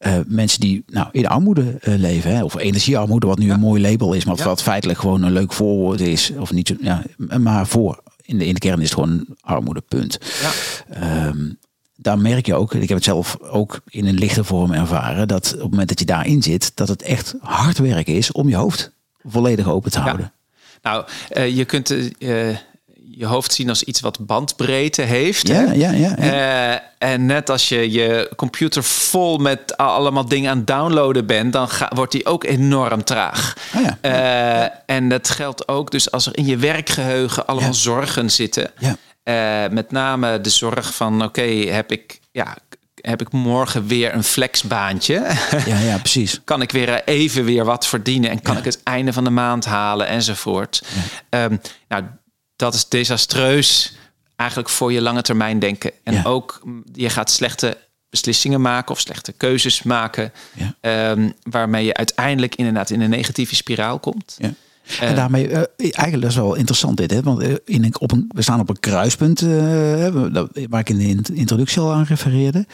eh, 0.04 0.20
mensen 0.26 0.60
die 0.60 0.84
nou, 0.88 1.08
in 1.12 1.28
armoede 1.28 1.78
eh, 1.82 1.96
leven, 1.96 2.36
hè, 2.36 2.44
of 2.44 2.58
energiearmoede, 2.58 3.28
wat 3.28 3.38
nu 3.38 3.52
een 3.52 3.60
mooi 3.60 3.82
label 3.82 4.14
is, 4.14 4.26
maar 4.26 4.38
Ja. 4.38 4.44
wat 4.44 4.62
feitelijk 4.62 5.00
gewoon 5.00 5.24
een 5.24 5.32
leuk 5.32 5.54
voorwoord 5.54 6.02
is, 6.02 6.32
of 6.38 6.52
niet, 6.52 6.68
zo- 6.68 6.76
ja, 6.82 7.04
maar 7.40 7.68
voor 7.68 8.02
in 8.22 8.38
de, 8.38 8.46
in 8.46 8.54
de 8.54 8.60
kern 8.60 8.82
is 8.82 8.90
het 8.90 8.94
gewoon 9.00 9.26
armoedepunt. 9.42 10.18
Ja. 10.42 10.52
Ehm, 10.96 11.52
daar 11.96 12.20
merk 12.20 12.46
je 12.46 12.56
ook, 12.56 12.74
ik 12.74 12.88
heb 12.88 12.98
het 12.98 13.04
zelf 13.04 13.38
ook 13.42 13.80
in 13.90 14.06
een 14.08 14.18
lichte 14.18 14.44
vorm 14.44 14.72
ervaren, 14.72 15.28
dat 15.28 15.54
op 15.56 15.62
het 15.62 15.70
moment 15.70 15.90
dat 15.90 16.00
je 16.00 16.06
daarin 16.06 16.42
zit, 16.44 16.72
dat 16.76 16.88
het 16.88 17.02
echt 17.02 17.36
hard 17.40 17.78
werk 17.78 18.08
is 18.08 18.32
om 18.32 18.50
je 18.50 18.56
hoofd 18.56 18.92
volledig 19.24 19.68
open 19.68 19.92
te 19.92 20.00
houden. 20.00 20.32
Nou, 20.82 21.06
eh, 21.30 21.56
je 21.56 21.66
kunt 21.66 21.94
je 23.12 23.26
hoofd 23.26 23.54
zien 23.54 23.70
als 23.70 23.84
iets 23.84 24.00
wat 24.00 24.26
bandbreedte 24.26 25.02
heeft. 25.02 25.48
Ja, 25.48 25.54
hè? 25.54 25.62
ja, 25.74 25.92
ja. 25.92 26.16
ja. 26.18 26.74
Eh, 26.78 27.10
en 27.12 27.26
net 27.26 27.50
als 27.50 27.70
je 27.70 27.92
je 27.92 28.32
computer 28.36 28.84
vol 28.84 29.38
met 29.38 29.78
allemaal 29.78 30.26
dingen 30.26 30.52
aan 30.52 30.58
het 30.58 30.68
downloaden 30.68 31.26
bent, 31.26 31.54
dan 31.54 31.70
ga- 31.70 31.92
wordt 31.96 32.12
die 32.12 32.26
ook 32.26 32.44
enorm 32.44 33.04
traag. 33.04 33.54
Oh 33.76 33.82
ja. 34.02 34.82
En 34.86 35.10
dat 35.10 35.30
geldt 35.30 35.68
ook 35.68 35.92
dus 35.92 36.12
als 36.12 36.26
er 36.26 36.38
in 36.38 36.46
je 36.46 36.58
werkgeheugen 36.58 37.48
allemaal 37.48 37.74
zorgen 37.74 38.32
zitten. 38.32 38.72
Ja. 38.80 38.96
Eh, 39.24 39.72
met 39.72 39.92
name 39.92 40.42
de 40.42 40.50
zorg 40.50 40.94
van, 40.96 41.24
oké, 41.24 41.42
heb 41.52 41.92
ik 41.92 42.20
ja, 42.32 42.58
heb 42.96 43.22
ik 43.22 43.32
morgen 43.32 43.88
weer 43.88 44.14
een 44.14 44.24
flexbaantje? 44.24 45.14
Ja, 45.66 45.80
ja, 45.80 45.98
precies. 45.98 46.42
kan 46.44 46.62
ik 46.62 46.72
weer 46.72 47.02
even 47.06 47.46
weer 47.46 47.66
wat 47.66 47.88
verdienen 47.88 48.30
en 48.30 48.42
kan 48.42 48.54
Ja. 48.54 48.60
ik 48.60 48.66
het 48.66 48.84
einde 48.84 49.14
van 49.14 49.24
de 49.24 49.30
maand 49.30 49.66
halen 49.66 50.08
enzovoort. 50.08 50.84
Ehm, 51.30 51.58
nou, 51.88 52.04
dat 52.56 52.74
is 52.74 52.88
desastreus 52.90 53.96
eigenlijk 54.36 54.70
voor 54.70 54.92
je 54.92 55.02
lange 55.02 55.22
termijn 55.22 55.60
denken. 55.60 55.92
En 56.04 56.14
Ja. 56.14 56.24
ook 56.24 56.62
mm, 56.64 56.84
je 56.94 57.10
gaat 57.10 57.30
slechte 57.30 57.78
beslissingen 58.10 58.62
maken 58.62 58.92
of 58.92 59.00
slechte 59.00 59.32
keuzes 59.32 59.84
maken, 59.84 60.32
Ja. 60.54 60.76
ehm, 60.82 61.30
waarmee 61.44 61.86
je 61.86 61.94
uiteindelijk 61.94 62.56
inderdaad 62.56 62.90
in 62.90 63.02
een 63.02 63.10
negatieve 63.10 63.56
spiraal 63.56 64.00
komt. 64.00 64.36
Ja. 64.40 64.54
en 65.00 65.16
daarmee, 65.16 65.48
eh, 65.48 65.62
eigenlijk 65.78 66.22
dat 66.22 66.30
is 66.32 66.36
wel 66.36 66.56
interessant 66.56 66.98
dit, 66.98 67.12
hè? 67.12 67.22
want 67.22 67.42
eh, 67.42 67.54
in 67.66 67.84
een, 67.84 68.00
op 68.00 68.12
een, 68.12 68.26
we 68.28 68.42
staan 68.42 68.60
op 68.60 68.70
een 68.70 68.80
kruispunt, 68.80 69.42
eh, 69.42 69.48
waar 70.70 70.80
ik 70.80 70.90
in 70.90 70.98
de 70.98 71.08
int- 71.08 71.30
introductie 71.32 71.82
al 71.82 71.94
aan 71.94 72.04
refereerde. 72.04 72.66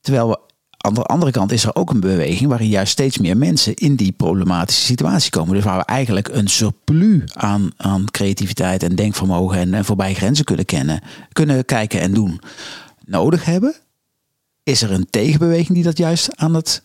Terwijl 0.00 0.28
we 0.28 0.38
aan 0.88 0.94
de 0.94 1.02
andere 1.02 1.30
kant 1.30 1.52
is 1.52 1.64
er 1.64 1.74
ook 1.74 1.90
een 1.90 2.00
beweging 2.00 2.48
waarin 2.48 2.68
juist 2.68 2.92
steeds 2.92 3.18
meer 3.18 3.36
mensen 3.36 3.74
in 3.74 3.96
die 3.96 4.12
problematische 4.12 4.84
situatie 4.84 5.30
komen. 5.30 5.54
Dus 5.54 5.64
waar 5.64 5.78
we 5.78 5.84
eigenlijk 5.84 6.28
een 6.28 6.48
surplus 6.48 7.34
aan, 7.34 7.70
aan 7.76 8.04
creativiteit 8.10 8.82
en 8.82 8.94
denkvermogen 8.94 9.58
en, 9.58 9.74
en 9.74 9.84
voorbij 9.84 10.14
grenzen 10.14 10.44
kunnen 10.44 10.64
kennen, 10.64 11.02
kunnen 11.32 11.64
kijken 11.64 12.00
en 12.00 12.14
doen 12.14 12.40
nodig 13.04 13.44
hebben. 13.44 13.74
Is 14.62 14.82
er 14.82 14.90
een 14.90 15.06
tegenbeweging 15.10 15.74
die 15.74 15.82
dat 15.82 15.98
juist 15.98 16.36
aan 16.36 16.54
het 16.54 16.82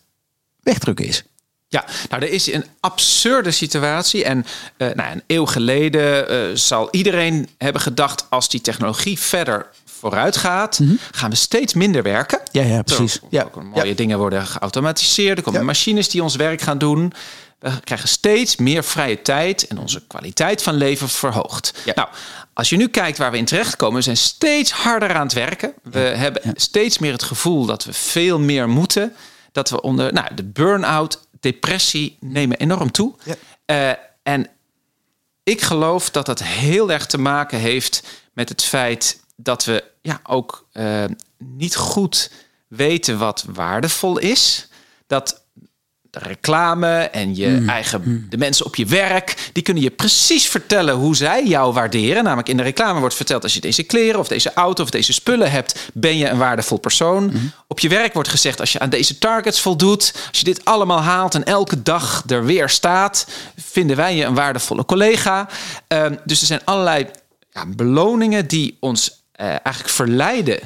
wegdrukken 0.60 1.06
is? 1.06 1.24
Ja, 1.68 1.84
nou, 2.08 2.22
er 2.22 2.30
is 2.30 2.52
een 2.52 2.64
absurde 2.80 3.50
situatie. 3.50 4.24
En 4.24 4.46
eh, 4.76 4.88
nou, 4.94 5.12
een 5.12 5.22
eeuw 5.26 5.46
geleden 5.46 6.28
eh, 6.28 6.56
zal 6.56 6.88
iedereen 6.90 7.48
hebben 7.58 7.82
gedacht: 7.82 8.26
als 8.30 8.48
die 8.48 8.60
technologie 8.60 9.18
verder 9.18 9.66
vooruit 10.04 10.36
gaat, 10.36 10.80
gaan 11.10 11.30
we 11.30 11.36
steeds 11.36 11.74
minder 11.74 12.02
werken. 12.02 12.40
Ja, 12.52 12.62
ja, 12.62 12.82
precies. 12.82 13.12
Zo, 13.12 13.26
Ja, 13.30 13.48
mooie 13.72 13.94
dingen 13.94 14.18
worden 14.18 14.46
geautomatiseerd. 14.46 15.38
Er 15.38 15.44
komen 15.44 15.60
Ja. 15.60 15.66
machines 15.66 16.08
die 16.08 16.22
ons 16.22 16.36
werk 16.36 16.60
gaan 16.60 16.78
doen. 16.78 17.12
We 17.58 17.80
krijgen 17.84 18.08
steeds 18.08 18.56
meer 18.56 18.84
vrije 18.84 19.22
tijd 19.22 19.66
en 19.66 19.78
onze 19.78 20.02
kwaliteit 20.06 20.62
van 20.62 20.74
leven 20.74 21.08
verhoogt. 21.08 21.74
Ja. 21.84 21.92
Nou, 21.94 22.08
als 22.52 22.68
je 22.68 22.76
nu 22.76 22.88
kijkt 22.88 23.18
waar 23.18 23.30
we 23.30 23.36
in 23.36 23.44
terechtkomen, 23.44 23.96
we 23.96 24.02
zijn 24.02 24.16
steeds 24.16 24.72
harder 24.72 25.14
aan 25.14 25.22
het 25.22 25.32
werken. 25.32 25.72
We 25.82 25.98
hebben 25.98 26.42
steeds 26.54 26.98
meer 26.98 27.12
het 27.12 27.22
gevoel 27.22 27.66
dat 27.66 27.84
we 27.84 27.92
veel 27.92 28.38
meer 28.38 28.68
moeten. 28.68 29.12
Dat 29.52 29.70
we 29.70 29.80
onder 29.80 30.12
nou, 30.12 30.34
de 30.34 30.44
burn-out, 30.44 31.26
depressie 31.40 32.16
nemen 32.20 32.56
enorm 32.58 32.90
toe. 32.90 33.14
Eh, 33.64 33.90
en 34.22 34.48
ik 35.42 35.60
geloof 35.62 36.10
dat 36.10 36.26
dat 36.26 36.42
heel 36.42 36.92
erg 36.92 37.06
te 37.06 37.18
maken 37.18 37.58
heeft 37.58 38.02
met 38.32 38.48
het 38.48 38.64
feit 38.64 39.20
dat 39.36 39.64
we 39.64 39.84
ja, 40.02 40.20
ook 40.22 40.66
eh, 40.72 41.04
niet 41.38 41.76
goed 41.76 42.30
weten 42.68 43.18
wat 43.18 43.44
waardevol 43.48 44.18
is. 44.18 44.68
Dat 45.06 45.44
de 46.14 46.18
reclame 46.18 46.96
en 46.96 47.36
je 47.36 47.64
eigen, 47.66 48.26
de 48.30 48.36
mensen 48.36 48.66
op 48.66 48.76
je 48.76 48.86
werk, 48.86 49.50
die 49.52 49.62
kunnen 49.62 49.82
je 49.82 49.90
precies 49.90 50.46
vertellen 50.46 50.94
hoe 50.94 51.16
zij 51.16 51.46
jou 51.46 51.72
waarderen. 51.72 52.24
Namelijk 52.24 52.48
in 52.48 52.56
de 52.56 52.62
reclame 52.62 53.00
wordt 53.00 53.14
verteld 53.14 53.42
als 53.42 53.54
je 53.54 53.60
deze 53.60 53.82
kleren 53.82 54.20
of 54.20 54.28
deze 54.28 54.52
auto 54.52 54.82
of 54.82 54.90
deze 54.90 55.12
spullen 55.12 55.50
hebt, 55.50 55.90
ben 55.94 56.18
je 56.18 56.28
een 56.28 56.38
waardevol 56.38 56.78
persoon. 56.78 57.32
Op 57.66 57.80
je 57.80 57.88
werk 57.88 58.14
wordt 58.14 58.28
gezegd 58.28 58.60
als 58.60 58.72
je 58.72 58.78
aan 58.78 58.90
deze 58.90 59.18
targets 59.18 59.60
voldoet, 59.60 60.14
als 60.28 60.38
je 60.38 60.44
dit 60.44 60.64
allemaal 60.64 61.00
haalt 61.00 61.34
en 61.34 61.44
elke 61.44 61.82
dag 61.82 62.22
er 62.26 62.44
weer 62.44 62.68
staat, 62.68 63.26
vinden 63.56 63.96
wij 63.96 64.16
je 64.16 64.24
een 64.24 64.34
waardevolle 64.34 64.84
collega. 64.84 65.48
Ehm, 65.88 66.14
dus 66.24 66.40
er 66.40 66.46
zijn 66.46 66.64
allerlei 66.64 67.06
ja, 67.50 67.66
beloningen 67.66 68.46
die 68.46 68.76
ons 68.80 69.23
eh, 69.34 69.46
eigenlijk 69.48 69.88
verleiden 69.88 70.58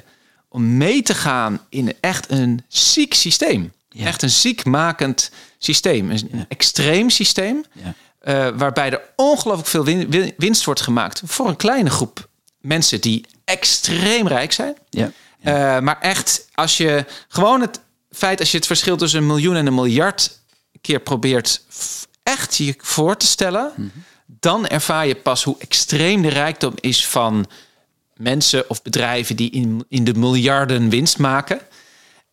om 0.49 0.77
mee 0.77 1.03
te 1.03 1.15
gaan 1.15 1.61
in 1.69 1.95
echt 2.01 2.31
een 2.31 2.65
ziek 2.69 3.15
systeem. 3.15 3.73
Ja. 3.89 4.07
Echt 4.07 4.23
een 4.23 4.31
ziekmakend 4.31 5.31
systeem. 5.59 6.11
Een 6.11 6.45
extreem 6.49 7.11
systeem. 7.11 7.65
Ja. 7.73 7.95
eh, 8.19 8.49
waarbij 8.57 8.91
er 8.91 9.01
ongelooflijk 9.17 9.69
veel 9.69 9.85
win- 9.85 10.11
win- 10.11 10.35
winst 10.37 10.65
wordt 10.65 10.81
gemaakt 10.81 11.23
voor 11.25 11.49
een 11.49 11.57
kleine 11.57 11.91
groep 11.91 12.29
mensen 12.61 13.01
die 13.01 13.25
extreem 13.45 14.29
rijk 14.29 14.53
zijn. 14.53 14.75
Ja. 14.91 15.11
Eh, 15.43 15.79
maar 15.81 16.01
echt, 16.01 16.47
als 16.55 16.77
je 16.77 17.05
gewoon 17.29 17.61
het 17.61 17.81
feit, 18.11 18.41
als 18.41 18.51
je 18.51 18.57
het 18.57 18.67
verschil 18.67 18.97
tussen 18.97 19.21
een 19.21 19.27
miljoen 19.27 19.57
en 19.57 19.67
een 19.67 19.75
miljard 19.75 20.39
keer 20.81 21.01
probeert 21.01 21.63
echt 22.23 22.57
je 22.57 22.75
voor 22.79 23.17
te 23.17 23.27
stellen, 23.27 23.93
dan 24.27 24.67
ervaar 24.67 25.07
je 25.07 25.15
pas 25.15 25.45
hoe 25.45 25.57
extreem 25.59 26.23
de 26.23 26.29
rijkdom 26.29 26.73
is 26.81 27.07
van 27.07 27.47
mensen 28.19 28.71
of 28.71 28.83
bedrijven 28.83 29.37
die 29.37 29.51
in, 29.51 29.85
in 29.89 30.05
de 30.05 30.15
miljarden 30.15 30.89
winst 30.89 31.19
maken. 31.19 31.61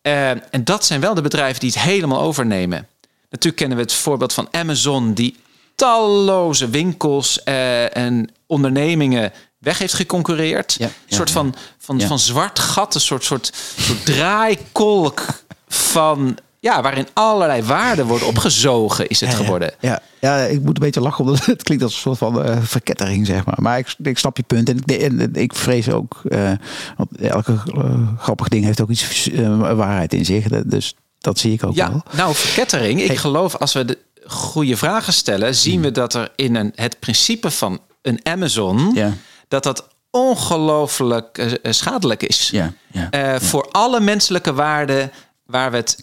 Eh, 0.02 0.30
en 0.30 0.64
dat 0.64 0.84
zijn 0.84 1.00
wel 1.00 1.14
de 1.14 1.22
bedrijven 1.22 1.60
die 1.60 1.70
het 1.70 1.80
helemaal 1.80 2.20
overnemen. 2.20 2.88
Natuurlijk 3.30 3.56
kennen 3.56 3.76
we 3.76 3.82
het 3.82 3.92
voorbeeld 3.92 4.32
van 4.32 4.48
Amazon, 4.50 5.12
die 5.14 5.36
talloze 5.74 6.68
winkels 6.68 7.42
eh, 7.42 7.96
en 7.96 8.30
ondernemingen 8.46 9.32
weg 9.58 9.78
heeft 9.78 9.94
geconcurreerd. 9.94 10.76
Ja, 10.78 10.86
een 10.86 10.92
soort 11.16 11.30
van, 11.30 11.54
van, 11.78 11.98
Ja. 11.98 12.06
van 12.06 12.18
zwart 12.18 12.58
gat, 12.58 12.94
een 12.94 13.00
soort, 13.00 13.24
soort, 13.24 13.52
soort 13.78 14.04
draaikolk 14.04 15.24
van... 15.68 16.38
Ja, 16.60 16.82
waarin 16.82 17.06
allerlei 17.12 17.62
waarden 17.62 18.06
worden 18.06 18.26
opgezogen, 18.28 19.06
is 19.08 19.20
het 19.20 19.30
Ja, 19.30 19.36
geworden. 19.36 19.72
Ja, 19.80 20.00
ja, 20.20 20.36
ik 20.36 20.58
moet 20.60 20.76
een 20.76 20.84
beetje 20.84 21.00
lachen, 21.00 21.24
omdat 21.24 21.44
het 21.46 21.62
klinkt 21.62 21.84
als 21.84 21.94
een 21.94 22.00
soort 22.00 22.18
van 22.18 22.42
eh, 22.42 22.56
verkettering, 22.62 23.26
zeg 23.26 23.44
maar. 23.44 23.56
Maar 23.58 23.78
ik, 23.78 23.94
ik 24.02 24.18
snap 24.18 24.36
je 24.36 24.42
punt 24.42 24.68
en 24.68 24.76
ik, 24.86 24.90
en 25.00 25.34
ik 25.34 25.54
vrees 25.54 25.88
ook, 25.90 26.20
eh, 26.28 26.50
want 26.96 27.16
elke 27.20 27.52
eh, 27.74 28.08
grappig 28.18 28.48
ding 28.48 28.64
heeft 28.64 28.80
ook 28.80 28.90
iets 28.90 29.28
waarheid 29.74 30.14
in 30.14 30.24
zich. 30.24 30.48
Dus 30.66 30.94
dat 31.18 31.38
zie 31.38 31.52
ik 31.52 31.64
ook 31.64 31.74
Ja, 31.74 31.90
wel. 31.90 32.02
nou, 32.12 32.34
verkettering. 32.34 33.00
Ik 33.00 33.06
Hey. 33.06 33.16
geloof 33.16 33.56
als 33.56 33.72
we 33.72 33.84
de 33.84 33.98
goede 34.26 34.76
vragen 34.76 35.12
stellen, 35.12 35.54
zien 35.54 35.72
Hmm. 35.74 35.82
we 35.82 35.90
dat 35.90 36.14
er 36.14 36.32
in 36.36 36.54
een, 36.54 36.72
het 36.74 36.98
principe 36.98 37.50
van 37.50 37.80
een 38.02 38.20
Amazon, 38.22 38.90
Ja. 38.94 39.12
dat 39.48 39.62
dat 39.62 39.88
ongelooflijk 40.10 41.58
schadelijk 41.62 42.22
is. 42.22 42.48
Ja, 42.52 42.72
ja. 43.10 43.40
Voor 43.40 43.68
alle 43.70 44.00
menselijke 44.00 44.52
waarden 44.54 45.10
waar 45.46 45.70
we 45.70 45.76
het 45.76 46.02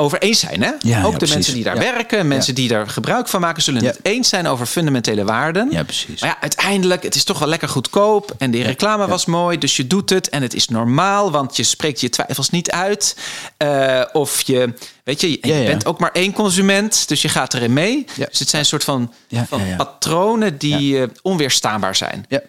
over 0.00 0.18
eens 0.18 0.40
zijn. 0.40 0.62
Hè? 0.62 0.70
Ja, 0.80 1.02
Ook 1.04 1.12
ja, 1.12 1.18
de 1.18 1.28
mensen 1.28 1.54
die 1.54 1.62
daar 1.64 1.74
Ja. 1.74 1.80
werken, 1.92 2.28
mensen 2.28 2.54
die 2.54 2.68
daar 2.68 2.88
gebruik 2.88 3.28
van 3.28 3.40
maken, 3.40 3.62
zullen 3.62 3.84
het 3.84 3.98
eens 4.02 4.28
zijn 4.28 4.46
over 4.46 4.66
fundamentele 4.66 5.24
waarden. 5.24 5.68
ja, 5.70 5.82
precies. 5.82 6.20
Maar 6.20 6.30
ja, 6.30 6.36
uiteindelijk, 6.40 7.02
het 7.02 7.14
is 7.14 7.24
toch 7.24 7.38
wel 7.38 7.48
lekker 7.48 7.68
goedkoop. 7.68 8.34
En 8.38 8.50
die 8.50 8.62
reclame 8.62 9.06
was 9.08 9.24
mooi, 9.24 9.58
dus 9.58 9.76
je 9.76 9.86
doet 9.86 10.10
het. 10.10 10.28
En 10.28 10.42
het 10.42 10.54
is 10.54 10.68
normaal, 10.68 11.30
want 11.30 11.56
je 11.56 11.62
spreekt 11.62 12.00
je 12.00 12.08
twijfels 12.08 12.50
niet 12.50 12.70
uit. 12.70 13.16
Eh, 13.56 14.02
of 14.12 14.40
je, 14.40 14.74
weet 15.04 15.20
je, 15.20 15.30
je 15.30 15.38
bent 15.66 15.86
ook 15.86 15.98
maar 15.98 16.12
één 16.12 16.32
consument, 16.32 17.08
dus 17.08 17.22
je 17.22 17.28
gaat 17.28 17.54
erin 17.54 17.72
mee. 17.72 18.04
Dus 18.28 18.38
het 18.38 18.48
zijn 18.48 18.62
een 18.62 18.68
soort 18.68 18.84
van, 18.84 19.12
Ja, 19.28 19.46
van 19.48 19.60
patronen 19.76 20.58
die 20.58 21.00
eh, 21.02 21.08
onweerstaanbaar 21.22 21.96
zijn. 21.96 22.24
Ja, 22.28 22.40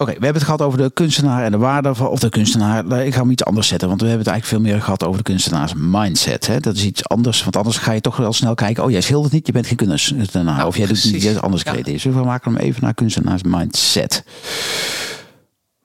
Oké, 0.00 0.10
we 0.10 0.12
hebben 0.24 0.32
het 0.34 0.42
gehad 0.42 0.62
over 0.62 0.78
de 0.78 0.90
kunstenaar 0.94 1.44
en 1.44 1.50
de 1.50 1.58
waarde 1.58 1.94
van, 1.94 2.08
of 2.08 2.18
de 2.20 2.28
kunstenaar. 2.28 3.06
Ik 3.06 3.14
ga 3.14 3.20
hem 3.20 3.30
iets 3.30 3.44
anders 3.44 3.68
zetten, 3.68 3.88
want 3.88 4.00
we 4.00 4.06
hebben 4.06 4.24
het 4.26 4.34
eigenlijk 4.34 4.62
veel 4.64 4.72
meer 4.72 4.82
gehad 4.82 5.04
over 5.04 5.16
de 5.16 5.22
kunstenaars 5.22 5.72
mindset. 5.76 6.46
Hè? 6.46 6.60
Dat 6.60 6.76
is 6.76 6.84
iets 6.84 7.08
anders, 7.08 7.42
want 7.42 7.56
anders 7.56 7.76
ga 7.76 7.92
je 7.92 8.00
toch 8.00 8.16
wel 8.16 8.32
snel 8.32 8.54
kijken. 8.54 8.84
Oh, 8.84 8.90
jij 8.90 9.00
schildert 9.00 9.32
niet, 9.32 9.46
je 9.46 9.52
bent 9.52 9.66
geen 9.66 9.76
kunstenaar. 9.76 10.54
Nou, 10.56 10.66
of 10.66 10.76
jij 10.76 10.86
doet 10.86 11.04
niet 11.04 11.22
iets 11.22 11.40
anders 11.40 11.62
Ja. 11.62 11.70
creatiefs. 11.70 12.02
Dus 12.02 12.14
we 12.14 12.24
maken 12.24 12.52
hem 12.52 12.60
even 12.60 12.82
naar 12.82 12.94
kunstenaars 12.94 13.42
mindset. 13.42 14.24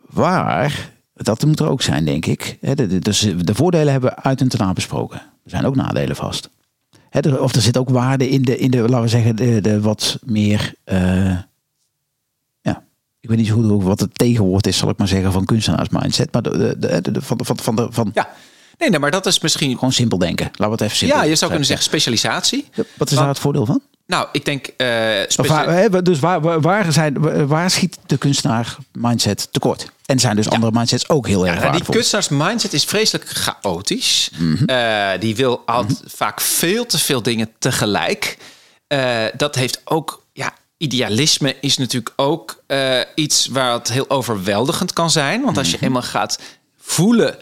Waar, 0.10 0.92
dat 1.14 1.46
moet 1.46 1.60
er 1.60 1.70
ook 1.70 1.82
zijn, 1.82 2.06
denk 2.06 2.26
ik. 2.26 2.58
Dus 3.00 3.20
de 3.38 3.56
voordelen 3.56 3.92
hebben 3.92 4.10
we 4.10 4.24
uit 4.24 4.42
en 4.42 4.50
na 4.58 4.74
besproken. 4.74 5.18
Er 5.18 5.50
zijn 5.50 5.66
ook 5.66 5.76
nadelen 5.76 6.16
vast. 6.16 6.50
Of 7.40 7.56
er 7.56 7.62
zit 7.62 7.78
ook 7.78 7.90
waarde 7.90 8.30
in 8.30 8.42
de, 8.42 8.58
in 8.58 8.72
de 8.72 8.78
laten 8.80 9.02
we 9.02 9.08
zeggen, 9.08 9.36
de, 9.36 9.62
de 9.62 9.82
wat 9.82 10.20
meer. 10.24 10.74
eh, 10.84 11.38
ik 13.26 13.32
weet 13.32 13.38
niet 13.40 13.48
zo 13.48 13.54
goed 13.54 13.66
hoe- 13.70 13.84
wat 13.84 14.00
het 14.00 14.18
tegenwoord 14.18 14.68
is, 14.68 14.78
zal 14.78 14.90
ik 14.90 14.98
maar 14.98 15.08
zeggen, 15.08 15.32
van 15.32 15.46
kunstenaars 15.46 15.90
mindset. 15.90 16.32
Maar 16.34 16.42
de, 16.42 16.76
de, 16.80 17.02
de, 17.02 17.12
de- 17.12 17.22
van, 17.22 17.40
van, 17.44 17.58
van, 17.62 17.76
de, 17.76 17.88
van 17.90 18.12
Ja, 18.14 18.30
nee, 18.78 18.90
nee, 18.90 19.00
maar 19.00 19.12
dat 19.12 19.26
is 19.26 19.40
misschien... 19.40 19.74
gewoon 19.74 19.92
simpel 19.94 20.18
denken. 20.18 20.46
Laten 20.46 20.66
we 20.66 20.72
het 20.72 20.82
even 20.82 20.96
simpel 20.98 21.18
Ja, 21.18 21.24
je 21.24 21.36
zou 21.36 21.50
kunnen 21.50 21.68
zeggen. 21.68 21.86
specialisatie. 21.86 22.66
Wat 22.98 23.12
is 23.12 23.18
daar 23.18 23.28
het 23.28 23.40
voordeel 23.40 23.66
van? 23.66 23.82
Nou, 24.08 24.28
ik 24.32 24.46
denk... 24.46 24.70
waar, 25.36 25.70
hè, 25.70 26.02
dus 26.02 26.20
waar, 26.20 26.62
waar, 26.62 26.92
zijn, 26.92 27.48
waar 27.48 27.72
schiet 27.72 27.98
de 28.06 28.18
kunstenaar 28.18 28.76
mindset 28.92 29.48
tekort? 29.52 29.92
En 30.06 30.20
zijn 30.20 30.36
dus 30.36 30.50
andere 30.50 30.72
mindsets 30.72 31.10
ook 31.10 31.28
heel 31.28 31.48
erg 31.48 31.62
Ja, 31.64 31.72
die 31.72 31.84
kunstenaars 31.84 32.30
mindset 32.30 32.74
is 32.74 32.84
vreselijk 32.84 33.30
chaotisch. 33.30 34.30
Mhm. 34.38 34.64
Eh, 34.66 35.20
die 35.20 35.36
wil 35.36 35.62
altijd 35.66 36.02
vaak 36.06 36.42
veel 36.42 36.86
te 36.86 37.00
veel 37.00 37.22
dingen 37.22 37.50
tegelijk. 37.60 38.38
Eh, 38.88 39.24
dat 39.38 39.56
heeft 39.56 39.82
ook, 39.86 40.24
idealisme 40.86 41.56
is 41.62 41.78
natuurlijk 41.78 42.14
ook 42.16 42.64
eh, 42.68 43.00
iets 43.16 43.48
waar 43.48 43.74
het 43.74 43.92
heel 43.92 44.10
overweldigend 44.10 44.94
kan 44.94 45.10
zijn. 45.10 45.42
Want 45.44 45.58
als 45.58 45.70
je 45.70 45.76
Mhm. 45.76 45.86
eenmaal 45.86 46.02
gaat 46.02 46.40
voelen 46.80 47.36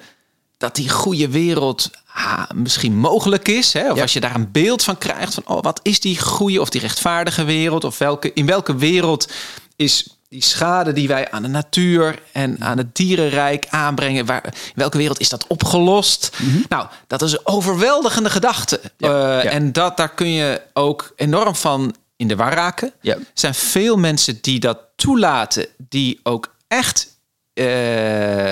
dat 0.57 0.75
die 0.75 0.89
goede 0.89 1.27
wereld 1.29 1.89
ah, 2.13 2.43
misschien 2.53 2.97
mogelijk 2.97 3.47
is, 3.47 3.73
hè, 3.73 3.89
of 3.91 3.95
Ja. 3.95 4.01
als 4.01 4.13
je 4.13 4.19
daar 4.19 4.35
een 4.35 4.51
beeld 4.51 4.83
van 4.83 4.97
krijgt 4.97 5.33
van, 5.33 5.43
oh, 5.47 5.61
wat 5.61 5.79
is 5.83 5.99
die 5.99 6.19
goede 6.19 6.61
of 6.61 6.69
die 6.69 6.81
rechtvaardige 6.81 7.43
wereld, 7.43 7.83
of 7.83 7.97
welke, 7.97 8.33
in 8.33 8.45
welke 8.45 8.75
wereld 8.75 9.31
is 9.75 10.07
die 10.29 10.43
schade 10.43 10.93
die 10.93 11.07
wij 11.07 11.31
aan 11.31 11.41
de 11.41 11.47
natuur 11.47 12.19
en 12.31 12.57
aan 12.61 12.77
het 12.77 12.95
dierenrijk 12.95 13.65
aanbrengen, 13.69 14.25
waar, 14.25 14.45
in 14.45 14.51
welke 14.75 14.97
wereld 14.97 15.19
is 15.19 15.29
dat 15.29 15.47
opgelost? 15.47 16.29
Nou, 16.69 16.87
dat 17.07 17.21
is 17.21 17.31
een 17.31 17.39
overweldigende 17.43 18.29
gedachte. 18.29 18.79
Mhm. 18.97 19.11
Ja, 19.11 19.37
Eh, 19.37 19.43
ja. 19.43 19.49
En 19.49 19.71
dat, 19.71 19.97
daar 19.97 20.13
kun 20.13 20.29
je 20.31 20.61
ook 20.73 21.13
enorm 21.15 21.55
van 21.55 21.95
in 22.23 22.29
de 22.29 22.35
war 22.35 22.53
raken. 22.53 22.93
Ja. 23.01 23.13
Er 23.15 23.21
zijn 23.33 23.53
veel 23.53 23.97
mensen 23.97 24.37
die 24.41 24.59
dat 24.59 24.79
toelaten, 24.95 25.67
die 25.77 26.19
ook 26.23 26.55
echt 26.67 27.17
eh, 27.53 27.65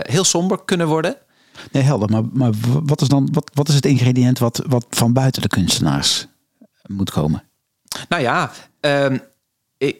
heel 0.01 0.23
somber 0.23 0.63
kunnen 0.65 0.87
worden. 0.87 1.15
Nee, 1.71 1.83
helder. 1.83 2.09
Maar, 2.09 2.23
maar 2.33 2.51
wat 2.83 3.01
is 3.01 3.07
dan 3.07 3.29
wat, 3.31 3.51
wat 3.53 3.69
is 3.69 3.75
het 3.75 3.85
ingrediënt 3.85 4.39
wat, 4.39 4.61
wat 4.67 4.85
van 4.89 5.13
buiten 5.13 5.41
de 5.41 5.47
kunstenaars 5.47 6.27
moet 6.87 7.11
komen? 7.11 7.43
Nou 8.09 8.21
ja, 8.21 8.51
ik- 9.77 9.97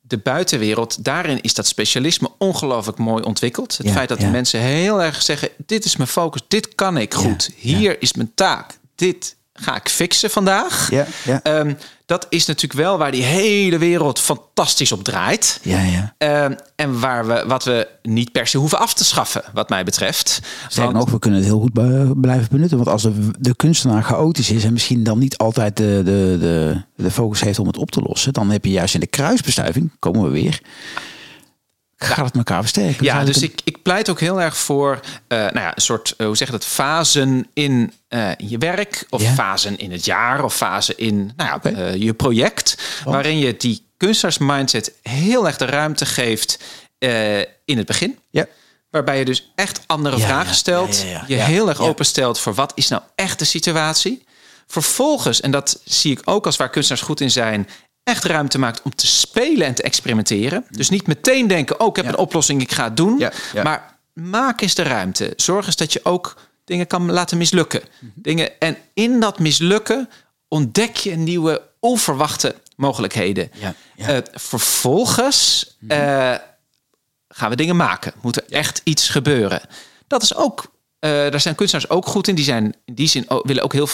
de 0.00 0.18
buitenwereld, 0.18 1.04
daarin 1.04 1.40
is 1.40 1.54
dat 1.54 1.66
specialisme 1.66 2.30
ongelooflijk 2.38 2.98
mooi 2.98 3.22
ontwikkeld. 3.22 3.76
Het 3.76 3.86
Ja, 3.86 3.92
feit 3.92 4.08
dat 4.08 4.18
ja. 4.20 4.24
de 4.24 4.30
mensen 4.30 4.60
heel 4.60 5.02
erg 5.02 5.22
zeggen: 5.22 5.48
dit 5.66 5.84
is 5.84 5.96
mijn 5.96 6.08
focus, 6.08 6.40
dit 6.48 6.74
kan 6.74 6.96
ik 6.96 7.14
goed, 7.14 7.50
ja. 7.56 7.76
hier 7.76 8.02
is 8.02 8.12
mijn 8.12 8.34
taak, 8.34 8.78
dit 8.94 9.36
ga 9.54 9.76
ik 9.76 9.88
fixen 9.88 10.30
vandaag. 10.30 10.90
Ja, 10.90 11.06
ja. 11.24 11.40
Ehm, 11.42 11.74
dat 12.06 12.26
is 12.28 12.46
natuurlijk 12.46 12.80
wel 12.80 12.98
waar 12.98 13.10
die 13.12 13.22
hele 13.22 13.78
wereld 13.78 14.18
fantastisch 14.18 14.92
op 14.92 15.04
draait. 15.04 15.60
Ja, 15.62 15.80
ja. 15.80 16.14
Ehm, 16.18 16.54
en 16.76 17.00
waar 17.00 17.26
we, 17.26 17.44
wat 17.46 17.64
we 17.64 17.88
niet 18.02 18.32
per 18.32 18.46
se 18.46 18.58
hoeven 18.58 18.78
af 18.78 18.94
te 18.94 19.04
schaffen, 19.04 19.42
wat 19.52 19.68
mij 19.68 19.84
betreft. 19.84 20.40
Sterker 20.68 20.82
Want- 20.92 21.04
nog, 21.04 21.10
we 21.10 21.18
kunnen 21.18 21.38
het 21.40 21.48
heel 21.48 21.60
goed 21.60 21.72
blijven 22.20 22.48
benutten. 22.50 22.76
Want 22.76 22.88
als 22.90 23.02
de, 23.02 23.30
de 23.38 23.56
kunstenaar 23.56 24.02
chaotisch 24.02 24.50
is 24.50 24.64
en 24.64 24.72
misschien 24.72 25.02
dan 25.02 25.18
niet 25.18 25.36
altijd 25.38 25.76
de, 25.76 26.00
de, 26.04 26.36
de, 26.40 26.82
de 27.02 27.10
focus 27.10 27.40
heeft 27.40 27.58
om 27.58 27.66
het 27.66 27.76
op 27.78 27.90
te 27.90 28.00
lossen, 28.00 28.32
dan 28.32 28.50
heb 28.50 28.64
je 28.64 28.70
juist 28.70 28.94
in 28.94 29.00
de 29.00 29.06
kruisbestuiving, 29.06 29.90
komen 29.98 30.22
we 30.22 30.28
weer, 30.30 30.60
gaat 32.04 32.24
het 32.24 32.36
elkaar 32.36 32.60
versterken. 32.60 33.04
Ja, 33.04 33.24
dus 33.24 33.42
ik, 33.42 33.60
ik 33.64 33.82
pleit 33.82 34.10
ook 34.10 34.20
heel 34.20 34.40
erg 34.40 34.56
voor 34.56 35.00
eh, 35.28 35.38
nou 35.38 35.58
ja, 35.58 35.72
een 35.74 35.82
soort, 35.82 36.14
eh, 36.16 36.26
hoe 36.26 36.36
zeg 36.36 36.46
je 36.46 36.52
dat, 36.52 36.64
fasen 36.64 37.48
in, 37.52 37.92
eh, 38.08 38.30
je 38.36 38.58
werk. 38.58 39.06
Of 39.10 39.22
fasen 39.22 39.78
in 39.78 39.92
het 39.92 40.04
jaar. 40.04 40.44
Of 40.44 40.54
fasen 40.54 40.98
in 40.98 41.32
nou 41.36 41.60
ja, 41.62 41.86
je 41.86 42.14
project. 42.14 42.78
Waarin 43.04 43.38
je 43.38 43.56
die 43.56 43.86
kunstenaarsmindset 43.96 44.92
heel 45.02 45.46
erg 45.46 45.56
de 45.56 45.64
ruimte 45.64 46.06
geeft 46.06 46.58
in 47.64 47.76
het 47.76 47.86
begin. 47.86 48.18
Ja. 48.30 48.46
Waarbij 48.90 49.18
je 49.18 49.24
dus 49.24 49.52
echt 49.54 49.80
andere 49.86 50.16
Ja, 50.16 50.26
vragen 50.26 50.54
stelt. 50.54 51.02
ja. 51.02 51.24
Je 51.26 51.34
heel 51.34 51.68
erg 51.68 51.80
openstelt 51.80 52.40
voor 52.40 52.54
wat 52.54 52.72
is 52.74 52.88
nou 52.88 53.02
echt 53.14 53.38
de 53.38 53.44
situatie. 53.44 54.24
Vervolgens, 54.66 55.40
en 55.40 55.50
dat 55.50 55.80
zie 55.84 56.12
ik 56.12 56.20
ook 56.24 56.46
als 56.46 56.56
waar 56.56 56.70
kunstenaars 56.70 57.06
goed 57.06 57.20
in 57.20 57.30
zijn... 57.30 57.68
echt 58.04 58.24
ruimte 58.24 58.58
maakt 58.58 58.82
om 58.82 58.94
te 58.94 59.06
spelen 59.06 59.66
en 59.66 59.74
te 59.74 59.82
experimenteren. 59.82 60.64
Dus 60.70 60.88
niet 60.88 61.06
meteen 61.06 61.46
denken, 61.46 61.80
oh, 61.80 61.86
ik 61.86 61.96
heb 61.96 62.04
Ja. 62.04 62.10
een 62.10 62.18
oplossing, 62.18 62.60
ik 62.62 62.72
ga 62.72 62.84
het 62.84 62.96
doen. 62.96 63.18
Ja, 63.18 63.32
ja. 63.52 63.62
Maar 63.62 63.96
maak 64.12 64.60
eens 64.60 64.74
de 64.74 64.82
ruimte. 64.82 65.32
Zorg 65.36 65.66
eens 65.66 65.76
dat 65.76 65.92
je 65.92 66.00
ook 66.02 66.36
dingen 66.64 66.86
kan 66.86 67.10
laten 67.12 67.38
mislukken. 67.38 67.82
Dingen, 68.14 68.60
en 68.60 68.76
in 68.94 69.20
dat 69.20 69.38
mislukken 69.38 70.08
ontdek 70.48 70.96
je 70.96 71.16
nieuwe, 71.16 71.62
onverwachte 71.80 72.54
mogelijkheden. 72.76 73.50
Eh, 73.96 74.16
vervolgens 74.32 75.74
eh, 75.88 76.34
gaan 77.28 77.50
we 77.50 77.56
dingen 77.56 77.76
maken. 77.76 78.12
Moet 78.22 78.36
er 78.36 78.44
echt 78.48 78.80
iets 78.84 79.08
gebeuren. 79.08 79.60
Dat 80.06 80.22
is 80.22 80.34
ook, 80.34 80.72
eh, 80.98 81.10
daar 81.10 81.40
zijn 81.40 81.54
kunstenaars 81.54 81.90
ook 81.90 82.06
goed 82.06 82.28
in. 82.28 82.34
Die 82.34 82.44
zijn 82.44 82.74
in 82.84 82.94
die 82.94 83.08
zin 83.08 83.30
ook, 83.30 83.46
willen 83.46 83.62
ook 83.62 83.72
heel 83.72 83.88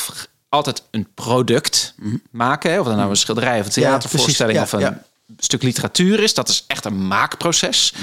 altijd 0.50 0.82
een 0.90 1.08
product 1.14 1.94
maken. 2.30 2.70
Hè? 2.70 2.80
Of 2.80 2.86
dat 2.86 2.96
nou 2.96 3.10
een 3.10 3.16
schilderij 3.16 3.60
of 3.60 3.66
een 3.66 3.72
theatervoorstelling. 3.72 4.56
Ja, 4.56 4.62
of 4.62 4.72
een 4.72 4.80
ja. 4.80 5.02
stuk 5.38 5.62
literatuur 5.62 6.20
is. 6.20 6.34
Dat 6.34 6.48
is 6.48 6.64
echt 6.66 6.84
een 6.84 7.06
maakproces. 7.06 7.94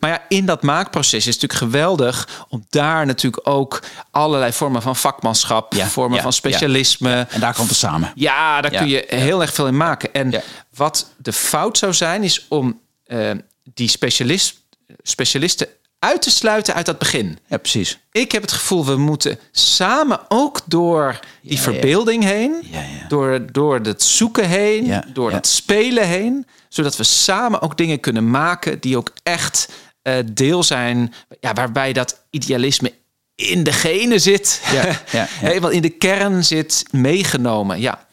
Maar 0.00 0.10
ja, 0.10 0.22
in 0.28 0.46
dat 0.46 0.62
maakproces 0.62 1.26
is 1.26 1.34
het 1.34 1.42
natuurlijk 1.42 1.72
geweldig 1.72 2.28
om 2.48 2.66
daar 2.68 3.06
natuurlijk 3.06 3.48
ook 3.48 3.82
allerlei 4.10 4.52
vormen 4.52 4.82
van 4.82 4.96
vakmanschap, 4.96 5.74
Ja, 5.74 5.86
vormen 5.86 6.22
van 6.22 6.32
specialisme. 6.32 7.26
En 7.30 7.40
daar 7.40 7.54
komt 7.54 7.68
het 7.68 7.78
samen. 7.78 8.12
Ja, 8.14 8.60
daar 8.60 8.70
kun 8.70 8.88
je 8.88 9.04
heel 9.08 9.40
erg 9.40 9.54
veel 9.54 9.66
in 9.66 9.76
maken. 9.76 10.12
En 10.14 10.42
wat 10.74 11.10
de 11.16 11.32
fout 11.32 11.78
zou 11.78 11.94
zijn, 11.94 12.22
is 12.22 12.46
om 12.48 12.80
eh, 13.04 13.30
die 13.74 13.88
specialist, 13.88 14.56
specialisten 15.02 15.68
uit 16.00 16.22
te 16.22 16.30
sluiten 16.30 16.74
uit 16.74 16.86
dat 16.86 16.98
begin. 16.98 17.38
Ja, 17.46 17.56
precies. 17.56 17.98
Ik 18.12 18.32
heb 18.32 18.42
het 18.42 18.52
gevoel, 18.52 18.86
we 18.86 18.96
moeten 18.96 19.38
samen 19.52 20.20
ook 20.28 20.60
door 20.64 21.20
die 21.42 21.56
Ja, 21.56 21.62
verbeelding 21.62 22.24
heen, 22.24 22.62
Ja, 22.70 22.80
ja. 22.80 23.06
door, 23.08 23.52
door 23.52 23.78
het 23.82 24.02
zoeken 24.02 24.48
heen, 24.48 25.02
door 25.12 25.32
het 25.32 25.46
spelen 25.46 26.06
heen, 26.06 26.46
zodat 26.68 26.96
we 26.96 27.02
samen 27.04 27.60
ook 27.62 27.76
dingen 27.76 28.00
kunnen 28.00 28.30
maken 28.30 28.80
die 28.80 28.96
ook 28.96 29.12
echt 29.22 29.68
eh, 30.02 30.14
deel 30.32 30.62
zijn, 30.62 31.14
ja, 31.40 31.52
waarbij 31.52 31.92
dat 31.92 32.20
idealisme 32.30 32.92
in 33.34 33.62
de 33.64 33.72
genen 33.72 34.20
zit, 34.20 34.60
Ja, 34.72 34.86
ja, 34.86 35.00
ja. 35.20 35.26
helemaal 35.28 35.70
in 35.70 35.82
de 35.82 35.90
kern 35.90 36.44
zit 36.44 36.84
meegenomen. 36.90 37.80
Ja, 37.80 38.06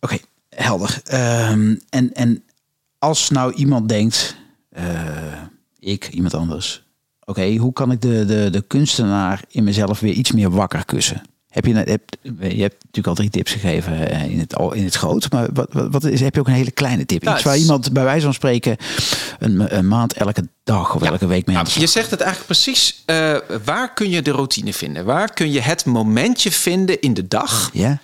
Oké, 0.00 0.18
helder. 0.48 1.00
Ehm, 1.04 1.74
en, 1.90 2.12
en 2.14 2.44
als 2.98 3.30
nou 3.30 3.52
iemand 3.54 3.88
denkt, 3.88 4.36
eh, 4.70 4.84
ik, 5.82 6.08
iemand 6.08 6.34
anders. 6.34 6.82
Oké, 7.24 7.56
hoe 7.56 7.72
kan 7.72 7.90
ik 7.92 8.00
de, 8.00 8.24
de, 8.24 8.48
de 8.50 8.60
kunstenaar 8.66 9.42
in 9.48 9.64
mezelf 9.64 10.00
weer 10.00 10.12
iets 10.12 10.32
meer 10.32 10.50
wakker 10.50 10.84
kussen? 10.84 11.22
Heb 11.48 11.64
je, 11.66 11.74
heb, 11.74 12.02
je 12.38 12.62
hebt 12.62 12.76
natuurlijk 12.84 13.06
al 13.06 13.14
drie 13.14 13.30
tips 13.30 13.52
gegeven 13.52 14.10
eh, 14.10 14.30
in 14.30 14.38
het, 14.38 14.56
al- 14.56 14.72
in 14.72 14.84
het 14.84 14.94
groot. 14.94 15.30
Maar 15.32 15.48
wat, 15.52 15.68
wat, 15.72 16.04
is, 16.04 16.20
heb 16.20 16.34
je 16.34 16.40
ook 16.40 16.46
een 16.46 16.52
hele 16.52 16.70
kleine 16.70 17.06
tip? 17.06 17.22
Nou, 17.22 17.34
Iets 17.34 17.44
waar 17.44 17.52
het 17.52 17.62
is- 17.62 17.68
iemand 17.68 17.92
bij 17.92 18.04
wijze 18.04 18.24
van 18.24 18.34
spreken 18.34 18.76
een, 19.38 19.76
een 19.76 19.88
maand 19.88 20.12
elke 20.12 20.48
dag 20.64 20.94
of 20.94 21.02
elke 21.02 21.26
week 21.26 21.46
mee 21.46 21.56
aan 21.56 21.64
de 21.64 21.70
Nou, 21.70 21.80
slag 21.80 21.82
je 21.84 21.86
zegt 21.90 22.10
het 22.10 22.20
eigenlijk 22.20 22.52
precies. 22.52 23.02
eh, 23.06 23.36
waar 23.64 23.92
kun 23.94 24.10
je 24.10 24.22
de 24.22 24.30
routine 24.30 24.72
vinden? 24.72 25.04
Waar 25.04 25.32
kun 25.32 25.50
je 25.52 25.60
het 25.60 25.84
momentje 25.84 26.52
vinden 26.52 27.00
in 27.00 27.14
de 27.14 27.28
dag? 27.28 27.70
Ja? 27.72 27.98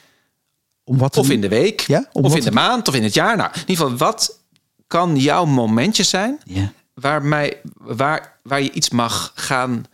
Om 0.85 0.99
wat 0.99 1.17
Of 1.17 1.31
in 1.31 1.41
de 1.41 1.49
week? 1.49 1.81
Ja, 1.81 2.09
om 2.13 2.25
of 2.25 2.37
in 2.37 2.43
de 2.45 2.51
maand? 2.53 2.89
Of 2.89 2.95
in 2.95 3.03
het 3.03 3.15
jaar? 3.15 3.37
Nou, 3.37 3.51
in 3.55 3.61
ieder 3.67 3.85
geval, 3.85 3.97
wat 3.99 4.39
kan 4.87 5.17
jouw 5.17 5.45
momentje 5.45 6.03
zijn 6.03 6.39
Ja. 6.45 6.73
Waar, 7.01 7.23
mij, 7.23 7.61
waar, 7.77 8.39
waar 8.43 8.63
je 8.63 8.71
iets 8.73 8.91
mag 8.91 9.33
gaan 9.35 9.85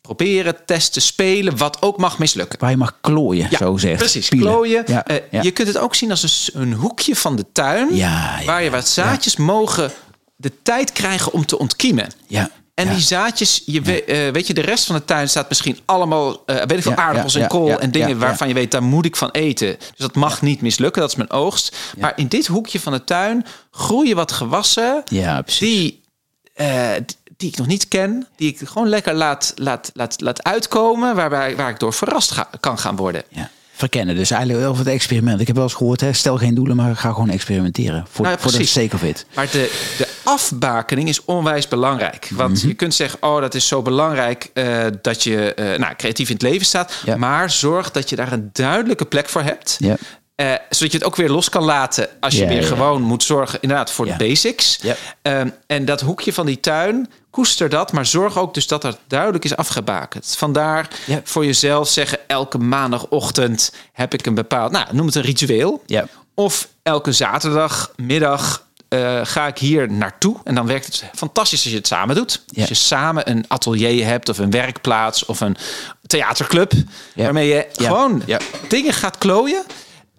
proberen, 0.00 0.56
testen, 0.66 1.02
spelen, 1.02 1.56
wat 1.56 1.76
ook 1.82 1.96
mag 1.98 2.18
mislukken? 2.18 2.58
Waar 2.58 2.70
je 2.70 2.76
mag 2.76 2.96
klooien, 3.00 3.46
Ja, 3.50 3.56
zo 3.58 3.76
zegt. 3.76 3.98
precies. 3.98 4.28
Klooien. 4.28 4.82
Ja, 4.86 5.04
Eh, 5.04 5.16
ja. 5.30 5.42
Je 5.42 5.50
kunt 5.50 5.68
het 5.68 5.78
ook 5.78 5.94
zien 5.94 6.10
als 6.10 6.50
een, 6.54 6.72
hoekje 6.72 7.16
van 7.16 7.36
de 7.36 7.44
tuin, 7.52 7.94
Ja, 7.94 8.38
ja, 8.38 8.44
waar 8.46 8.62
je 8.62 8.70
wat 8.70 8.88
zaadjes 8.88 9.36
mogen 9.36 9.90
de 10.36 10.52
tijd 10.62 10.92
krijgen 10.92 11.32
om 11.32 11.46
te 11.46 11.58
ontkiemen. 11.58 12.12
Ja. 12.26 12.50
En 12.74 12.88
die 12.88 13.00
zaadjes, 13.00 13.62
je 13.66 13.80
we- 13.80 14.04
eh, 14.04 14.32
weet 14.32 14.46
je, 14.46 14.54
de 14.54 14.60
rest 14.60 14.84
van 14.86 14.96
de 14.96 15.04
tuin 15.04 15.28
staat 15.28 15.48
misschien 15.48 15.78
allemaal, 15.84 16.44
eh, 16.46 16.56
weet 16.56 16.70
ik 16.72 16.82
veel, 16.82 16.94
aardappels 16.94 17.34
en 17.34 17.46
kool 17.48 17.78
en 17.80 17.90
dingen 17.90 18.18
waarvan 18.18 18.48
je 18.48 18.54
weet, 18.54 18.70
daar 18.70 18.82
moet 18.82 19.04
ik 19.04 19.16
van 19.16 19.30
eten. 19.30 19.76
Dus 19.78 19.88
dat 19.96 20.14
mag 20.14 20.42
niet 20.42 20.60
mislukken, 20.60 21.00
dat 21.00 21.10
is 21.10 21.16
mijn 21.16 21.30
oogst. 21.30 21.76
Maar 21.98 22.12
in 22.16 22.26
dit 22.28 22.46
hoekje 22.46 22.80
van 22.80 22.92
de 22.92 23.04
tuin 23.04 23.46
groeien 23.70 24.16
wat 24.16 24.32
gewassen 24.32 25.02
Ja, 25.04 25.42
precies. 25.42 25.60
die, 25.60 25.99
eh, 26.66 26.90
die- 27.36 27.48
ik 27.50 27.56
nog 27.56 27.66
niet 27.66 27.88
ken, 27.88 28.26
die 28.36 28.48
ik 28.48 28.68
gewoon 28.68 28.88
lekker 28.88 29.14
laat, 29.14 29.52
laat, 29.56 29.90
laat, 29.94 30.20
laat 30.20 30.42
uitkomen, 30.44 31.14
waarbij, 31.14 31.56
waar 31.56 31.70
ik 31.70 31.78
door 31.78 31.92
verrast 31.92 32.30
ga- 32.30 32.50
kan 32.60 32.78
gaan 32.78 32.96
worden. 32.96 33.22
Ja. 33.28 33.50
Verkennen, 33.72 34.16
dus 34.16 34.30
eigenlijk 34.30 34.66
voor 34.66 34.76
het 34.78 34.86
experiment. 34.86 35.40
Ik 35.40 35.46
heb 35.46 35.56
wel 35.56 35.64
eens 35.64 35.74
gehoord, 35.74 36.00
hè, 36.00 36.12
stel 36.12 36.36
geen 36.36 36.54
doelen, 36.54 36.76
maar 36.76 36.96
ga 36.96 37.12
gewoon 37.12 37.30
experimenteren. 37.30 38.04
Voor, 38.10 38.24
Nou 38.24 38.38
voor 38.40 38.52
de 38.52 38.64
sake 38.64 38.94
of 38.94 39.02
it. 39.02 39.26
Maar 39.34 39.46
de, 39.50 39.92
de 39.98 40.08
afbakening 40.24 41.08
is 41.08 41.24
onwijs 41.24 41.68
belangrijk. 41.68 42.28
Want 42.32 42.56
Mhm. 42.58 42.68
je 42.68 42.74
kunt 42.74 42.94
zeggen, 42.94 43.22
oh, 43.22 43.40
dat 43.40 43.54
is 43.54 43.66
zo 43.68 43.82
belangrijk 43.82 44.50
eh, 44.54 44.86
dat 45.02 45.22
je 45.22 45.54
eh, 45.54 45.78
nou, 45.78 45.94
creatief 45.96 46.28
in 46.28 46.34
het 46.34 46.42
leven 46.42 46.66
staat. 46.66 47.02
Ja. 47.04 47.16
Maar 47.16 47.50
zorg 47.50 47.90
dat 47.90 48.08
je 48.10 48.16
daar 48.16 48.32
een 48.32 48.50
duidelijke 48.52 49.04
plek 49.04 49.28
voor 49.28 49.42
hebt. 49.42 49.76
Ja. 49.78 49.96
Eh, 50.40 50.52
zodat 50.70 50.92
je 50.92 50.98
het 50.98 51.06
ook 51.06 51.16
weer 51.16 51.30
los 51.30 51.48
kan 51.48 51.62
laten 51.64 52.08
als 52.20 52.34
je 52.34 52.42
Ja, 52.42 52.48
weer 52.48 52.60
ja. 52.60 52.66
gewoon 52.66 53.02
moet 53.02 53.22
zorgen 53.22 53.58
inderdaad 53.60 53.90
voor 53.90 54.06
Ja. 54.06 54.16
de 54.16 54.24
basics. 54.28 54.80
Ehm, 55.22 55.48
en 55.66 55.84
dat 55.84 56.00
hoekje 56.00 56.32
van 56.32 56.46
die 56.46 56.60
tuin, 56.60 57.10
koester 57.30 57.68
dat, 57.68 57.92
maar 57.92 58.06
zorg 58.06 58.38
ook 58.38 58.54
dus 58.54 58.66
dat 58.66 58.82
dat 58.82 58.98
duidelijk 59.06 59.44
is 59.44 59.56
afgebakend. 59.56 60.34
Vandaar 60.38 60.88
voor 61.24 61.44
jezelf 61.44 61.88
zeggen, 61.88 62.18
elke 62.26 62.58
maandagochtend 62.58 63.72
heb 63.92 64.14
ik 64.14 64.26
een 64.26 64.34
bepaald, 64.34 64.72
nou 64.72 64.86
noem 64.90 65.06
het 65.06 65.14
een 65.14 65.22
ritueel. 65.22 65.82
Of 66.34 66.68
elke 66.82 67.12
zaterdagmiddag 67.12 68.68
eh, 68.88 69.20
ga 69.22 69.46
ik 69.46 69.58
hier 69.58 69.92
naartoe. 69.92 70.36
En 70.44 70.54
dan 70.54 70.66
werkt 70.66 70.86
het 70.86 71.04
fantastisch 71.14 71.62
als 71.62 71.70
je 71.72 71.78
het 71.78 71.86
samen 71.86 72.14
doet. 72.14 72.42
Ja. 72.46 72.60
Als 72.60 72.68
je 72.68 72.74
samen 72.74 73.30
een 73.30 73.44
atelier 73.48 74.06
hebt 74.06 74.28
of 74.28 74.38
een 74.38 74.50
werkplaats 74.50 75.24
of 75.24 75.40
een 75.40 75.56
theaterclub. 76.06 76.72
Ja. 77.14 77.24
Waarmee 77.24 77.48
je 77.48 77.66
Ja. 77.72 77.86
gewoon 77.86 78.22
dingen 78.68 78.92
gaat 78.92 79.18
klooien. 79.18 79.62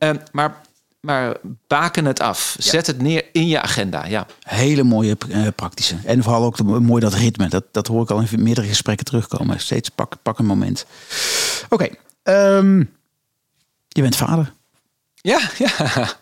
Eh, 0.01 0.09
maar, 0.31 0.61
maar 0.99 1.35
baken 1.67 2.05
het 2.05 2.19
af. 2.19 2.55
Zet 2.59 2.87
het 2.87 3.01
neer 3.01 3.25
in 3.31 3.47
je 3.47 3.61
agenda. 3.61 4.05
Ja. 4.05 4.25
Hele 4.43 4.83
mooie 4.83 5.17
eh, 5.29 5.47
praktische. 5.55 5.95
En 6.05 6.23
vooral 6.23 6.43
ook 6.43 6.57
de, 6.57 6.63
mooi 6.63 7.01
dat 7.01 7.13
ritme. 7.13 7.47
Dat, 7.49 7.63
dat 7.71 7.87
hoor 7.87 8.01
ik 8.03 8.09
al 8.11 8.19
in 8.31 8.43
meerdere 8.43 8.67
gesprekken 8.67 9.05
terugkomen. 9.05 9.59
Steeds 9.59 9.89
pak, 9.89 10.15
pak 10.21 10.39
een 10.39 10.45
moment. 10.45 10.85
Oké. 11.69 11.87
ehm, 12.23 12.79
je 13.87 14.01
bent 14.01 14.15
vader. 14.15 14.53
Ja, 15.15 15.39
ja. 15.57 16.07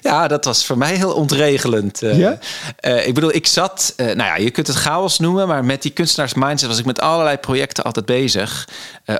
Ja, 0.00 0.28
dat 0.28 0.44
was 0.44 0.66
voor 0.66 0.78
mij 0.78 0.94
heel 0.96 1.12
ontregelend. 1.14 2.02
eh. 2.02 2.18
Ja? 2.18 2.38
Eh, 2.76 3.06
ik 3.06 3.14
bedoel, 3.14 3.34
ik 3.34 3.46
zat, 3.46 3.94
nou 3.96 4.16
ja, 4.16 4.36
je 4.36 4.50
kunt 4.50 4.66
het 4.66 4.76
chaos 4.76 5.18
noemen, 5.18 5.48
maar 5.48 5.64
met 5.64 5.82
die 5.82 5.90
kunstenaars 5.90 6.34
mindset 6.34 6.68
was 6.68 6.78
ik 6.78 6.84
met 6.84 7.00
allerlei 7.00 7.36
projecten 7.36 7.84
altijd 7.84 8.06
bezig. 8.06 8.68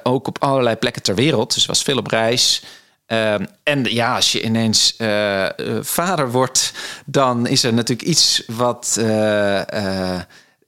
Ook 0.03 0.27
op 0.27 0.43
allerlei 0.43 0.77
plekken 0.77 1.03
ter 1.03 1.15
wereld. 1.15 1.55
Dus 1.55 1.67
was 1.67 1.83
veel 1.83 1.97
op 1.99 2.07
reis. 2.07 2.63
Ehm, 3.11 3.45
en 3.63 3.85
ja, 3.85 4.15
als 4.15 4.33
je 4.33 4.43
ineens 4.43 4.97
eh, 4.97 5.47
eh, 5.47 5.53
vader 5.83 6.31
wordt, 6.31 6.73
dan 7.07 7.47
is 7.47 7.63
er 7.63 7.73
natuurlijk 7.73 8.09
iets 8.09 8.43
wat 8.47 8.97
eh, 8.99 10.21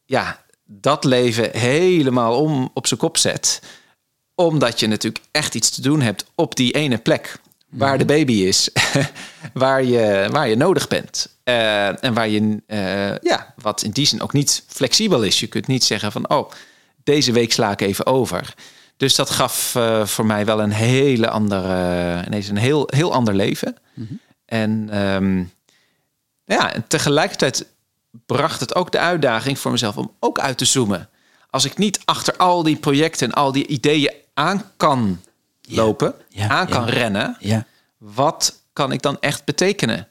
ja, 0.04 0.44
dat 0.64 1.04
leven 1.04 1.58
helemaal 1.58 2.40
om 2.40 2.70
op 2.74 2.86
zijn 2.86 3.00
kop 3.00 3.16
zet 3.18 3.62
omdat 4.34 4.80
je 4.80 4.86
natuurlijk 4.86 5.24
echt 5.30 5.54
iets 5.54 5.70
te 5.70 5.80
doen 5.80 6.00
hebt 6.00 6.24
op 6.34 6.56
die 6.56 6.72
ene 6.72 6.98
plek. 6.98 7.40
Waar 7.68 7.98
de 7.98 8.04
baby 8.04 8.32
is. 8.32 8.70
waar, 9.52 9.84
je, 9.84 10.28
waar 10.30 10.48
je 10.48 10.56
nodig 10.56 10.88
bent. 10.88 11.36
En 11.44 12.14
waar 12.14 12.28
je, 12.28 12.62
ja, 13.22 13.54
wat 13.56 13.82
in 13.82 13.90
die 13.90 14.06
zin 14.06 14.22
ook 14.22 14.32
niet 14.32 14.64
flexibel 14.66 15.22
is. 15.22 15.40
Je 15.40 15.46
kunt 15.46 15.66
niet 15.66 15.84
zeggen 15.84 16.12
van, 16.12 16.30
oh, 16.30 16.50
deze 17.04 17.32
week 17.32 17.52
sla 17.52 17.70
ik 17.70 17.80
even 17.80 18.06
over. 18.06 18.54
Dus 18.96 19.14
dat 19.14 19.30
gaf 19.30 19.74
eh, 19.74 20.06
voor 20.06 20.26
mij 20.26 20.44
wel 20.44 20.60
een 20.60 20.72
hele 20.72 21.28
andere, 21.30 22.22
ineens 22.26 22.48
een 22.48 22.56
heel, 22.56 22.88
heel 22.94 23.12
ander 23.12 23.34
leven. 23.34 23.76
En 24.44 24.88
ehm, 24.90 25.44
ja, 26.44 26.72
en 26.72 26.84
tegelijkertijd 26.86 27.66
bracht 28.26 28.60
het 28.60 28.74
ook 28.74 28.92
de 28.92 28.98
uitdaging 28.98 29.58
voor 29.58 29.70
mezelf 29.70 29.96
om 29.96 30.12
ook 30.20 30.38
uit 30.38 30.58
te 30.58 30.64
zoomen. 30.64 31.08
Als 31.50 31.64
ik 31.64 31.78
niet 31.78 32.00
achter 32.04 32.36
al 32.36 32.62
die 32.62 32.76
projecten 32.76 33.28
en 33.28 33.34
al 33.34 33.52
die 33.52 33.66
ideeën 33.66 34.12
aan 34.34 34.62
kan 34.76 35.20
lopen, 35.68 36.14
ja, 36.28 36.48
aan 36.48 36.68
kan 36.68 36.86
ja. 36.86 36.92
rennen, 36.92 37.36
Ja. 37.40 37.66
wat 37.98 38.60
kan 38.72 38.92
ik 38.92 39.02
dan 39.02 39.16
echt 39.20 39.44
betekenen 39.44 40.08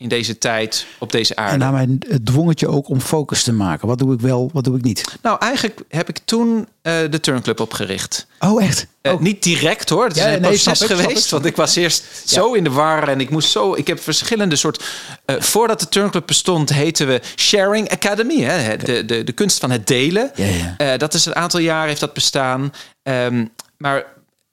in 0.00 0.08
deze 0.08 0.38
tijd 0.38 0.86
op 0.98 1.12
deze 1.12 1.36
aarde? 1.36 1.52
En 1.52 1.58
daarmee 1.58 1.98
dwong 2.24 2.48
het 2.48 2.60
je 2.60 2.68
ook 2.68 2.88
om 2.88 3.00
focus 3.00 3.42
te 3.42 3.52
maken. 3.52 3.88
Wat 3.88 3.98
doe 3.98 4.14
ik 4.14 4.20
wel, 4.20 4.50
wat 4.52 4.64
doe 4.64 4.76
ik 4.76 4.82
niet? 4.82 5.04
Nou, 5.22 5.36
eigenlijk 5.40 5.80
heb 5.88 6.08
ik 6.08 6.18
toen 6.24 6.68
eh, 6.82 6.94
de 7.10 7.20
Turnclub 7.20 7.60
opgericht. 7.60 8.26
Oh, 8.38 8.62
echt? 8.64 8.86
Eh, 9.02 9.12
Oh. 9.12 9.20
Niet 9.20 9.42
direct 9.42 9.88
hoor. 9.88 10.04
Het 10.04 10.16
is 10.16 10.22
Ja, 10.22 10.32
een 10.32 10.40
nee, 10.40 10.50
proces 10.50 10.80
ik, 10.80 10.86
geweest. 10.86 11.24
ik. 11.24 11.30
Want 11.30 11.44
ik 11.44 11.56
was 11.56 11.76
eerst 11.76 12.04
zo 12.24 12.52
in 12.52 12.64
de 12.64 12.70
war 12.70 13.08
en 13.08 13.20
ik 13.20 13.30
moest 13.30 13.50
zo. 13.50 13.74
Ik 13.74 13.86
heb 13.86 14.00
verschillende 14.00 14.56
soort. 14.56 14.84
eh, 15.24 15.40
voordat 15.40 15.80
de 15.80 15.88
Turnclub 15.88 16.26
bestond, 16.26 16.70
heten 16.72 17.06
we 17.06 17.20
Sharing 17.36 17.90
Academy. 17.90 18.40
Hè? 18.42 18.76
De, 18.76 19.04
de, 19.04 19.24
de 19.24 19.32
kunst 19.32 19.58
van 19.58 19.70
het 19.70 19.86
delen. 19.86 20.30
Ja, 20.78 20.96
dat 20.96 21.14
is 21.14 21.26
een 21.26 21.34
aantal 21.34 21.60
jaar 21.60 21.86
heeft 21.86 22.00
dat 22.00 22.12
bestaan. 22.12 22.72
Ehm, 23.02 23.46
maar 23.78 24.04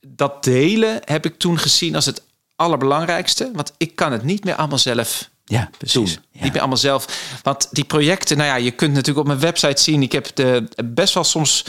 dat 0.08 0.44
delen 0.44 1.00
heb 1.06 1.26
ik 1.26 1.38
toen 1.38 1.60
gezien 1.60 1.96
als 1.96 2.06
het 2.06 2.22
allerbelangrijkste. 2.56 3.50
Want 3.54 3.72
ik 3.78 3.96
kan 3.96 4.12
het 4.12 4.24
niet 4.24 4.44
meer 4.44 4.56
allemaal 4.56 4.78
zelf 4.78 5.30
Ja, 5.50 5.70
precies. 5.78 6.20
Ja. 6.32 6.44
Niet 6.44 6.52
meer 6.52 6.60
allemaal 6.62 6.78
zelf. 6.78 7.06
Want 7.44 7.68
die 7.72 7.84
projecten, 7.84 8.38
nou 8.38 8.50
ja, 8.50 8.56
je 8.56 8.72
kunt 8.72 8.92
natuurlijk 8.94 9.20
op 9.20 9.28
mijn 9.28 9.40
website 9.40 9.82
zien. 9.82 10.02
Ik 10.02 10.12
heb 10.12 10.28
de, 10.36 10.68
best 10.86 11.14
wel 11.14 11.24
soms 11.24 11.66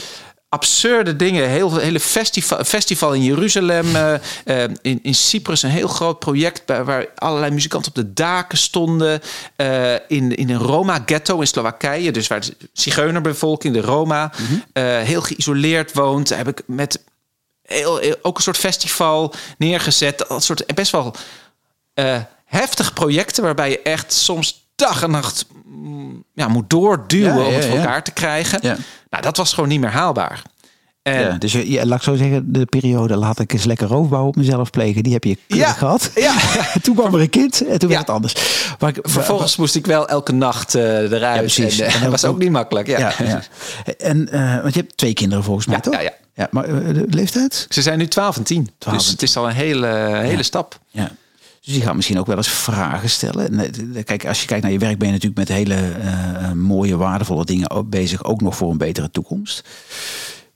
absurde 0.49 1.15
dingen. 1.15 1.49
Heel, 1.49 1.77
hele 1.77 1.99
festival, 1.99 2.63
festival 2.63 3.13
in 3.13 3.23
Jeruzalem. 3.23 3.95
eh, 3.95 4.13
eh, 4.63 4.69
in, 4.81 4.99
in 5.03 5.15
Cyprus 5.15 5.63
een 5.63 5.69
heel 5.69 5.87
groot 5.87 6.19
project 6.19 6.65
bij, 6.65 6.83
waar 6.83 7.05
allerlei 7.15 7.51
muzikanten 7.51 7.89
op 7.89 7.95
de 7.95 8.13
daken 8.13 8.57
stonden. 8.57 9.21
Eh, 9.55 9.93
in, 10.07 10.35
in 10.35 10.49
een 10.49 10.57
Roma-ghetto 10.57 11.39
in 11.39 11.47
Slowakije. 11.47 12.11
Dus 12.11 12.27
waar 12.27 12.41
de 12.41 12.55
zigeunerbevolking, 12.73 13.73
de 13.73 13.81
Roma, 13.81 14.31
eh, 14.73 14.83
heel 14.99 15.21
geïsoleerd 15.21 15.93
woont. 15.93 16.27
Daar 16.29 16.37
heb 16.37 16.47
ik 16.47 16.61
met 16.67 17.03
heel- 17.63 18.01
ook 18.21 18.37
een 18.37 18.43
soort 18.43 18.57
festival 18.57 19.33
neergezet. 19.57 20.25
Dat 20.27 20.43
soort 20.43 20.65
best 20.75 20.91
wel 20.91 21.15
eh, 22.05 22.21
heftige 22.45 22.93
projecten 22.93 23.43
waarbij 23.43 23.69
je 23.69 23.81
echt 23.81 24.13
soms 24.13 24.67
dag 24.75 25.03
en 25.03 25.11
nacht 25.11 25.45
mm, 25.65 26.23
ja, 26.33 26.47
moet 26.47 26.69
doorduwen 26.69 27.35
Ja, 27.39 27.45
om 27.47 27.53
het 27.53 27.65
voor 27.65 27.77
elkaar 27.77 28.03
te 28.03 28.11
krijgen. 28.11 28.59
Ja. 28.61 28.77
Nou, 29.09 29.23
dat 29.23 29.37
was 29.37 29.53
gewoon 29.53 29.69
niet 29.69 29.79
meer 29.79 29.89
haalbaar. 29.91 30.41
En 31.01 31.21
Ja, 31.21 31.31
dus 31.37 31.51
je, 31.51 31.85
laat 31.85 31.97
ik 31.97 32.03
zo 32.03 32.15
zeggen, 32.15 32.51
de 32.53 32.65
periode 32.65 33.15
laat 33.15 33.39
ik 33.39 33.53
eens 33.53 33.63
lekker 33.63 33.87
roofbouw 33.87 34.25
op 34.27 34.35
mezelf 34.35 34.69
plegen. 34.69 35.03
Die 35.03 35.13
heb 35.13 35.23
je 35.23 35.37
Ja. 35.47 35.71
gehad. 35.71 36.11
Ja. 36.15 36.33
toen 36.83 36.95
kwam 36.95 37.13
er 37.13 37.19
een 37.21 37.29
kind 37.29 37.65
en 37.67 37.79
toen 37.79 37.89
werd 37.89 38.01
het 38.01 38.09
anders. 38.09 38.33
Maar 38.79 38.89
ik, 38.89 38.97
vervolgens 39.01 39.55
moest 39.55 39.75
ik 39.75 39.85
wel 39.85 40.07
elke 40.07 40.31
nacht 40.31 40.75
eh, 40.75 40.83
eruit. 41.11 41.21
Ja, 41.21 41.37
precies. 41.39 41.79
En, 41.79 41.87
eh, 41.87 42.03
En 42.03 42.11
was 42.17 42.25
ook- 42.25 42.37
niet 42.37 42.51
makkelijk. 42.51 42.87
Ja. 42.87 43.13
En, 43.97 44.29
eh, 44.31 44.61
want 44.61 44.73
je 44.73 44.79
hebt 44.79 44.97
twee 44.97 45.13
kinderen 45.13 45.43
volgens 45.43 45.65
mij, 45.65 45.75
Ja, 45.75 45.81
toch? 45.81 46.01
ja, 46.01 46.11
ja. 46.33 46.47
maar 46.51 46.67
de 46.67 47.05
leeftijd? 47.09 47.65
Ze 47.69 47.81
zijn 47.81 47.97
nu 47.97 48.07
12 48.07 48.37
en 48.37 48.43
10. 48.43 48.69
12 48.77 48.97
dus 48.97 49.05
en 49.07 49.11
het 49.13 49.21
is 49.21 49.37
al 49.37 49.47
een 49.49 49.55
hele, 49.55 49.87
hele 50.23 50.43
stap. 50.43 50.79
Ja. 50.89 51.11
Dus 51.61 51.73
die 51.73 51.81
gaat 51.81 51.95
misschien 51.95 52.19
ook 52.19 52.25
wel 52.25 52.37
eens 52.37 52.49
vragen 52.49 53.09
stellen. 53.09 53.59
En, 53.59 53.95
eh, 53.95 54.03
Kijk, 54.03 54.27
als 54.27 54.41
je 54.41 54.47
kijkt 54.47 54.63
naar 54.63 54.71
je 54.71 54.79
werk, 54.79 54.97
ben 54.97 55.07
je 55.07 55.13
natuurlijk 55.13 55.49
met 55.49 55.57
hele 55.57 55.75
eh, 55.75 56.51
mooie, 56.51 56.97
waardevolle 56.97 57.45
dingen 57.45 57.89
bezig. 57.89 58.23
Ook 58.23 58.41
nog 58.41 58.55
voor 58.55 58.71
een 58.71 58.77
betere 58.77 59.11
toekomst. 59.11 59.67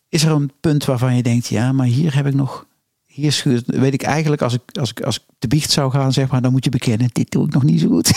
Is 0.09 0.23
er 0.23 0.31
een 0.31 0.51
punt 0.59 0.85
waarvan 0.85 1.15
je 1.15 1.23
denkt, 1.23 1.47
ja, 1.47 1.71
maar 1.71 1.85
hier 1.85 2.15
heb 2.15 2.25
ik 2.25 2.33
nog. 2.33 2.65
Hier 3.05 3.31
schuurt, 3.31 3.63
weet 3.65 3.93
ik 3.93 4.01
eigenlijk, 4.01 4.41
als 4.41 4.53
ik, 4.53 4.61
als, 4.79 4.89
ik, 4.89 5.01
als 5.01 5.15
ik 5.15 5.23
de 5.39 5.47
biecht 5.47 5.71
zou 5.71 5.91
gaan, 5.91 6.13
zeg 6.13 6.29
maar, 6.29 6.41
dan 6.41 6.51
moet 6.51 6.63
je 6.63 6.69
bekennen, 6.69 7.09
dit 7.11 7.31
doe 7.31 7.45
ik 7.45 7.53
nog 7.53 7.63
niet 7.63 7.81
zo 7.81 7.87
goed. 7.87 8.11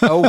Oh, 0.00 0.24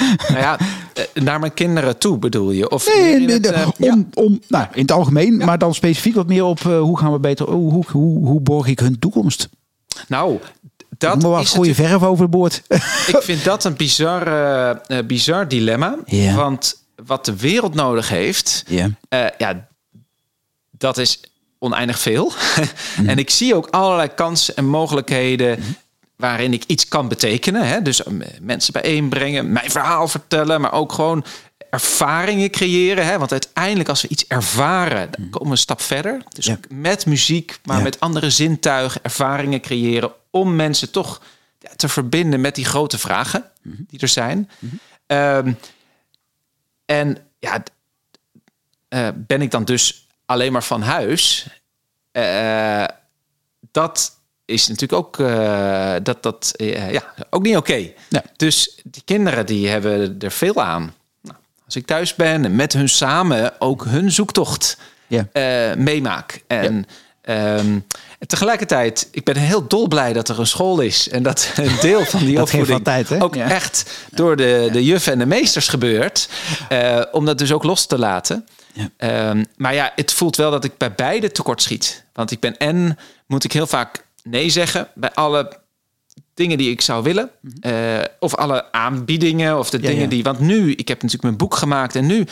nou 0.28 0.38
ja, 0.38 0.58
eh, 0.94 1.22
naar 1.22 1.40
mijn 1.40 1.54
kinderen 1.54 1.98
toe 1.98 2.18
bedoel 2.18 2.50
je? 2.50 2.70
Of 2.70 2.86
Nee, 2.86 3.20
in 3.20 3.28
het, 3.28 3.46
eh, 3.46 3.68
om, 3.78 4.08
om, 4.14 4.40
nou, 4.48 4.66
in 4.72 4.82
het 4.82 4.92
algemeen, 4.92 5.36
maar 5.36 5.58
dan 5.58 5.74
specifiek 5.74 6.14
wat 6.14 6.26
meer 6.26 6.44
op 6.44 6.58
eh, 6.58 6.80
hoe 6.80 6.98
gaan 6.98 7.12
we 7.12 7.18
beter, 7.18 7.50
hoe, 7.50 7.84
hoe, 7.90 8.26
hoe 8.26 8.40
borg 8.40 8.66
ik 8.66 8.78
hun 8.78 8.98
toekomst? 8.98 9.48
Nou, 10.08 10.38
dat 11.00 11.22
maar 11.22 11.30
wat 11.30 11.42
is 11.42 11.52
gooi 11.52 11.68
je 11.68 11.74
verf 11.74 12.02
over 12.02 12.24
de 12.24 12.30
boord? 12.30 12.62
Ik 13.14 13.20
vind 13.20 13.44
dat 13.44 13.64
een 13.64 13.76
bizar, 13.76 14.26
eh, 14.26 14.98
bizar 15.06 15.48
dilemma. 15.48 15.96
Want 16.34 16.84
wat 17.04 17.24
de 17.24 17.36
wereld 17.36 17.74
nodig 17.74 18.08
heeft, 18.08 18.64
ja. 18.66 18.90
eh, 19.08 19.26
ja, 19.38 19.68
dat 20.70 20.98
is 20.98 21.20
oneindig 21.58 21.98
veel. 21.98 22.32
Mhm. 22.96 23.08
en 23.08 23.18
ik 23.18 23.30
zie 23.30 23.54
ook 23.54 23.68
allerlei 23.70 24.08
kansen 24.08 24.56
en 24.56 24.66
mogelijkheden 24.66 25.58
waarin 26.16 26.52
ik 26.52 26.64
iets 26.66 26.88
kan 26.88 27.08
betekenen. 27.08 27.68
Hè? 27.68 27.82
Dus 27.82 28.02
mensen 28.40 28.72
bijeenbrengen, 28.72 29.52
mijn 29.52 29.70
verhaal 29.70 30.08
vertellen, 30.08 30.60
maar 30.60 30.72
ook 30.72 30.92
gewoon 30.92 31.24
ervaringen 31.70 32.50
creëren. 32.50 33.06
Hè? 33.06 33.18
Want 33.18 33.32
uiteindelijk 33.32 33.88
als 33.88 34.02
we 34.02 34.08
iets 34.08 34.26
ervaren, 34.26 35.10
dan 35.10 35.30
komen 35.30 35.46
we 35.46 35.52
een 35.54 35.58
stap 35.58 35.80
verder. 35.80 36.22
Dus 36.28 36.46
Ja. 36.46 36.58
met 36.68 37.06
muziek, 37.06 37.58
maar 37.64 37.76
Ja. 37.76 37.82
met 37.82 38.00
andere 38.00 38.30
zintuigen, 38.30 39.02
ervaringen 39.02 39.60
creëren 39.60 40.12
om 40.30 40.56
mensen 40.56 40.90
toch 40.90 41.22
te 41.76 41.88
verbinden 41.88 42.40
met 42.40 42.54
die 42.54 42.64
grote 42.64 42.98
vragen 42.98 43.44
die 43.62 44.00
er 44.00 44.08
zijn. 44.08 44.50
Ehm, 45.06 45.52
en 46.84 47.18
ja, 47.38 47.62
eh, 48.88 49.08
ben 49.16 49.42
ik 49.42 49.50
dan 49.50 49.64
dus 49.64 50.06
alleen 50.26 50.52
maar 50.52 50.64
van 50.64 50.82
huis? 50.82 51.46
Eh, 52.12 52.84
dat 53.70 54.18
is 54.44 54.68
natuurlijk 54.68 55.02
ook, 55.04 55.18
eh, 55.18 55.94
dat, 56.02 56.22
dat, 56.22 56.54
ja, 56.56 57.14
ook 57.30 57.42
niet 57.42 57.56
oké. 57.56 57.92
Ja. 58.08 58.22
Dus 58.36 58.80
die 58.84 59.02
kinderen 59.04 59.46
die 59.46 59.68
hebben 59.68 60.18
er 60.18 60.30
veel 60.30 60.62
aan. 60.62 60.94
Als 61.70 61.78
ik 61.78 61.86
thuis 61.86 62.14
ben 62.14 62.44
en 62.44 62.56
met 62.56 62.72
hun 62.72 62.88
samen 62.88 63.52
ook 63.60 63.84
hun 63.84 64.10
zoektocht 64.12 64.76
eh, 65.32 65.74
meemaak. 65.74 66.42
En, 66.46 66.86
ehm, 67.22 67.78
tegelijkertijd, 68.26 69.08
ik 69.10 69.24
ben 69.24 69.36
heel 69.36 69.66
dolblij 69.68 70.12
dat 70.12 70.28
er 70.28 70.38
een 70.38 70.46
school 70.46 70.80
is. 70.80 71.08
En 71.08 71.22
dat 71.22 71.52
een 71.56 71.76
deel 71.80 72.04
van 72.04 72.20
die 72.24 72.40
opvoeding 72.40 72.84
tijd, 72.84 73.20
ook 73.22 73.34
Ja. 73.34 73.50
echt 73.50 74.06
door 74.10 74.36
de, 74.36 74.68
de 74.72 74.84
juffen 74.84 75.12
en 75.12 75.18
de 75.18 75.26
meesters 75.26 75.68
gebeurt. 75.68 76.28
eh, 76.68 77.02
om 77.12 77.24
dat 77.24 77.38
dus 77.38 77.52
ook 77.52 77.64
los 77.64 77.86
te 77.86 77.98
laten. 77.98 78.46
Ja. 78.72 78.88
Ehm, 78.96 79.44
maar 79.56 79.74
ja, 79.74 79.92
het 79.94 80.12
voelt 80.12 80.36
wel 80.36 80.50
dat 80.50 80.64
ik 80.64 80.76
bij 80.78 80.94
beide 80.94 81.30
tekort 81.32 81.62
schiet. 81.62 82.04
Want 82.12 82.30
ik 82.30 82.40
ben 82.40 82.56
en 82.56 82.98
moet 83.26 83.44
ik 83.44 83.52
heel 83.52 83.66
vaak 83.66 84.04
nee 84.22 84.50
zeggen 84.50 84.88
bij 84.94 85.10
alle 85.14 85.58
dingen 86.40 86.58
die 86.58 86.70
ik 86.70 86.80
zou 86.80 87.02
willen. 87.02 87.30
eh, 87.60 87.98
of 88.18 88.34
alle 88.34 88.72
aanbiedingen 88.72 89.58
of 89.58 89.70
de 89.70 89.76
Mhm. 89.76 89.86
Ja, 89.86 89.90
dingen 89.92 90.04
ja. 90.04 90.10
die... 90.10 90.22
Want 90.22 90.40
nu, 90.40 90.70
ik 90.72 90.88
heb 90.88 90.96
natuurlijk 90.96 91.22
mijn 91.22 91.36
boek 91.36 91.54
gemaakt 91.54 91.96
en 91.96 92.06
nu 92.06 92.26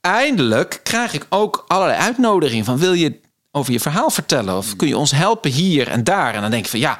eindelijk 0.00 0.80
krijg 0.82 1.12
ik 1.12 1.26
ook 1.28 1.64
allerlei 1.68 1.98
uitnodigingen 1.98 2.64
van 2.64 2.78
wil 2.78 2.92
je 2.92 3.20
over 3.50 3.72
je 3.72 3.80
verhaal 3.80 4.10
vertellen 4.10 4.56
of 4.56 4.76
kun 4.76 4.88
je 4.88 4.96
ons 4.96 5.10
helpen 5.10 5.50
hier 5.50 5.88
en 5.88 6.04
daar 6.04 6.34
en 6.34 6.40
dan 6.40 6.50
denk 6.50 6.64
ik 6.64 6.70
van 6.70 6.80
ja 6.80 6.98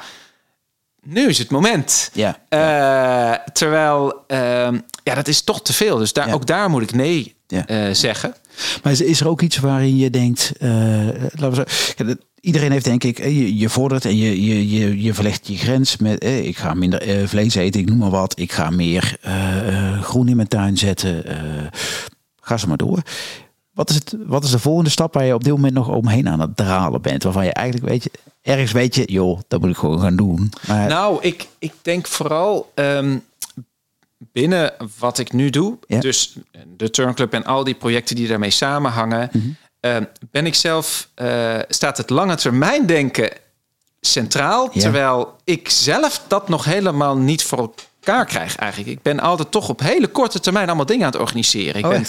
nu 1.01 1.27
is 1.27 1.37
het 1.37 1.49
moment 1.49 2.09
Ja. 2.13 2.37
Eh, 2.49 3.45
terwijl 3.53 4.23
ehm, 4.27 4.79
ja 5.03 5.15
dat 5.15 5.27
is 5.27 5.41
toch 5.41 5.61
te 5.61 5.73
veel 5.73 5.97
dus 5.97 6.13
daar 6.13 6.33
ook 6.33 6.45
daar 6.45 6.69
moet 6.69 6.81
ik 6.81 6.93
nee 6.93 7.35
eh, 7.47 7.89
zeggen 7.91 8.35
Maar 8.83 8.91
is, 8.91 9.01
is 9.01 9.19
er 9.21 9.27
ook 9.27 9.41
iets 9.41 9.57
waarin 9.57 9.97
je 9.97 10.09
denkt, 10.09 10.51
laten 10.59 11.49
we 11.49 11.55
zeggen, 11.67 12.19
iedereen 12.41 12.71
heeft 12.71 12.85
denk 12.85 13.03
ik, 13.03 13.19
eh, 13.19 13.37
je, 13.37 13.57
je 13.57 13.69
vordert 13.69 14.05
en 14.05 14.17
je, 14.17 14.43
je, 14.45 14.69
je, 14.69 15.01
je 15.01 15.13
verlegt 15.13 15.47
je 15.47 15.57
grens 15.57 15.97
met, 15.97 16.19
eh, 16.19 16.45
ik 16.47 16.57
ga 16.57 16.73
minder 16.73 17.01
eh, 17.01 17.27
vlees 17.27 17.55
eten, 17.55 17.79
ik 17.81 17.89
noem 17.89 17.97
maar 17.97 18.09
wat, 18.09 18.39
ik 18.39 18.51
ga 18.51 18.69
meer 18.69 19.17
eh, 19.21 20.01
groen 20.01 20.27
in 20.27 20.35
mijn 20.35 20.47
tuin 20.47 20.77
zetten, 20.77 21.23
ga 22.41 22.57
ze 22.57 22.67
maar 22.67 22.77
door. 22.77 23.01
Wat 23.73 23.89
is, 23.89 23.95
het, 23.95 24.15
wat 24.25 24.43
is 24.43 24.51
de 24.51 24.59
volgende 24.59 24.89
stap 24.89 25.13
waar 25.13 25.25
je 25.25 25.33
op 25.33 25.43
dit 25.43 25.53
moment 25.53 25.73
nog 25.73 25.87
omheen 25.89 26.29
aan 26.29 26.39
het 26.39 26.55
dralen 26.55 27.01
bent, 27.01 27.23
waarvan 27.23 27.45
je 27.45 27.53
eigenlijk 27.53 27.89
weet, 27.89 28.03
je, 28.03 28.11
ergens 28.41 28.71
weet 28.71 28.95
je, 28.95 29.03
joh, 29.11 29.39
dat 29.47 29.61
moet 29.61 29.69
ik 29.69 29.77
gewoon 29.77 29.99
gaan 29.99 30.15
doen. 30.15 30.51
Maar, 30.67 30.87
Nou, 30.87 31.17
ik, 31.21 31.47
ik 31.59 31.73
denk 31.81 32.07
vooral 32.07 32.71
ehm, 32.75 33.17
binnen 34.17 34.73
wat 34.99 35.17
ik 35.17 35.33
nu 35.33 35.49
doe, 35.49 35.77
Ja. 35.87 35.99
dus 35.99 36.35
de 36.77 36.89
Turnclub 36.89 37.33
en 37.33 37.43
al 37.45 37.63
die 37.63 37.73
projecten 37.75 38.15
die 38.15 38.27
daarmee 38.27 38.49
samenhangen, 38.49 39.29
Mhm. 39.33 39.47
Ehm, 39.81 40.03
ben 40.31 40.45
ik 40.45 40.55
zelf, 40.55 41.07
eh, 41.15 41.59
staat 41.67 41.97
het 41.97 42.09
lange 42.09 42.35
termijn 42.35 42.85
denken 42.85 43.29
centraal, 44.01 44.69
Ja. 44.73 44.81
terwijl 44.81 45.35
ik 45.43 45.69
zelf 45.69 46.21
dat 46.27 46.49
nog 46.49 46.65
helemaal 46.65 47.17
niet 47.17 47.43
voor 47.43 47.57
elkaar 48.03 48.25
krijg 48.25 48.55
eigenlijk. 48.55 48.91
Ik 48.91 49.01
ben 49.01 49.19
altijd 49.19 49.51
toch 49.51 49.69
op 49.69 49.79
hele 49.79 50.07
korte 50.07 50.39
termijn 50.39 50.67
allemaal 50.67 50.85
dingen 50.85 51.05
aan 51.05 51.11
het 51.11 51.21
organiseren. 51.21 51.75
Ik, 51.75 51.85
Oh, 51.85 51.91
ben, 51.91 52.05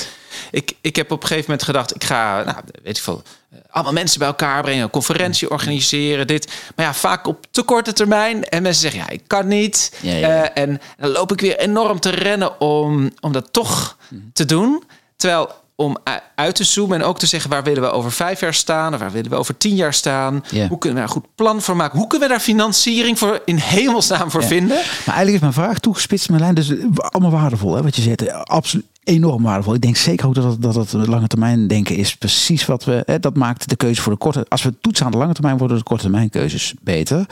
ik, 0.51 0.73
ik 0.81 0.97
heb 0.97 1.11
op 1.11 1.21
een 1.23 1.27
gegeven 1.29 1.51
moment 1.51 1.67
gedacht, 1.69 1.95
ik 1.95 2.05
ga, 2.05 2.43
nou, 2.45 2.57
weet 2.83 2.97
ik 2.97 3.03
veel, 3.03 3.23
eh, 3.51 3.59
allemaal 3.71 3.93
mensen 3.93 4.19
bij 4.19 4.29
elkaar 4.29 4.63
brengen, 4.63 4.83
een 4.83 4.91
conferentie 4.91 5.51
organiseren, 5.51 6.27
dit. 6.27 6.53
Maar 6.77 6.87
ja, 6.87 6.95
vaak 6.95 7.27
op 7.27 7.47
te 7.51 7.63
korte 7.63 7.93
termijn. 7.93 8.45
En 8.45 8.63
mensen 8.63 8.83
zeggen, 8.83 9.01
ja, 9.01 9.09
ik 9.09 9.23
kan 9.27 9.49
niet. 9.49 9.93
Ja, 10.01 10.13
ja, 10.15 10.19
ja. 10.29 10.51
Eh, 10.55 10.63
en 10.63 10.81
dan 10.99 11.11
loop 11.11 11.33
ik 11.33 11.41
weer 11.41 11.59
enorm 11.59 12.01
te 12.01 12.11
rennen 12.11 12.61
om, 12.61 13.11
om 13.21 13.33
dat 13.33 13.53
toch 13.53 13.97
Mhm. 14.09 14.21
te 14.33 14.45
doen. 14.45 14.83
Terwijl 15.17 15.51
om 15.75 15.97
uit 16.35 16.55
te 16.55 16.65
zoomen 16.65 17.01
en 17.01 17.05
ook 17.07 17.19
te 17.19 17.27
zeggen 17.27 17.51
waar 17.51 17.63
willen 17.63 17.83
we 17.83 17.91
over 17.91 18.13
vijf 18.13 18.41
jaar 18.41 18.55
staan 18.55 18.95
of 18.95 19.01
waar 19.01 19.11
willen 19.11 19.31
we 19.31 19.37
over 19.37 19.57
tien 19.57 19.75
jaar 19.75 19.95
staan. 19.95 20.45
Hoe 20.51 20.79
kunnen 20.79 20.79
we 20.79 20.95
daar 20.95 21.03
een 21.03 21.09
goed 21.09 21.35
plan 21.35 21.63
voor 21.63 21.77
maken? 21.77 21.99
Hoe 21.99 22.07
kunnen 22.07 22.29
we 22.29 22.35
daar 22.35 22.43
financiering 22.43 23.19
voor 23.19 23.43
in 23.45 23.57
hemelsnaam 23.57 24.31
voor 24.31 24.45
vinden? 24.45 24.77
Maar 24.77 25.15
eigenlijk 25.15 25.35
is 25.35 25.41
mijn 25.41 25.53
vraag 25.53 25.79
toegespitst, 25.79 26.31
Marlijn. 26.31 26.55
Dus 26.55 26.69
eh, 26.69 26.85
allemaal 26.97 27.31
waardevol, 27.31 27.75
hè, 27.75 27.83
wat 27.83 27.97
je 27.97 28.03
zegt. 28.03 28.23
Eh, 28.23 28.41
Absoluut 28.41 28.87
enorm 29.05 29.43
waardevol. 29.43 29.75
Ik 29.75 29.81
denk 29.81 29.97
zeker 29.97 30.27
ook 30.27 30.35
dat 30.35 30.45
het, 30.45 30.63
dat 30.63 30.75
het 30.75 30.93
lange 30.93 31.27
termijn 31.27 31.67
denken 31.67 31.97
is 31.97 32.17
precies 32.17 32.67
wat 32.67 32.85
we... 32.85 33.03
Hè, 33.07 33.19
dat 33.19 33.37
maakt 33.37 33.69
de 33.69 33.77
keuze 33.77 34.03
voor 34.03 34.13
de 34.13 34.19
korte... 34.19 34.47
Als 34.49 34.63
we 34.63 34.75
toetsen 34.81 35.07
aan 35.07 35.13
de 35.13 35.19
lange 35.19 35.33
termijn, 35.33 35.59
worden 35.59 35.77
de 35.77 35.83
korte 35.83 36.03
termijn 36.03 36.31
keuzes 36.31 36.75
beter. 36.83 37.27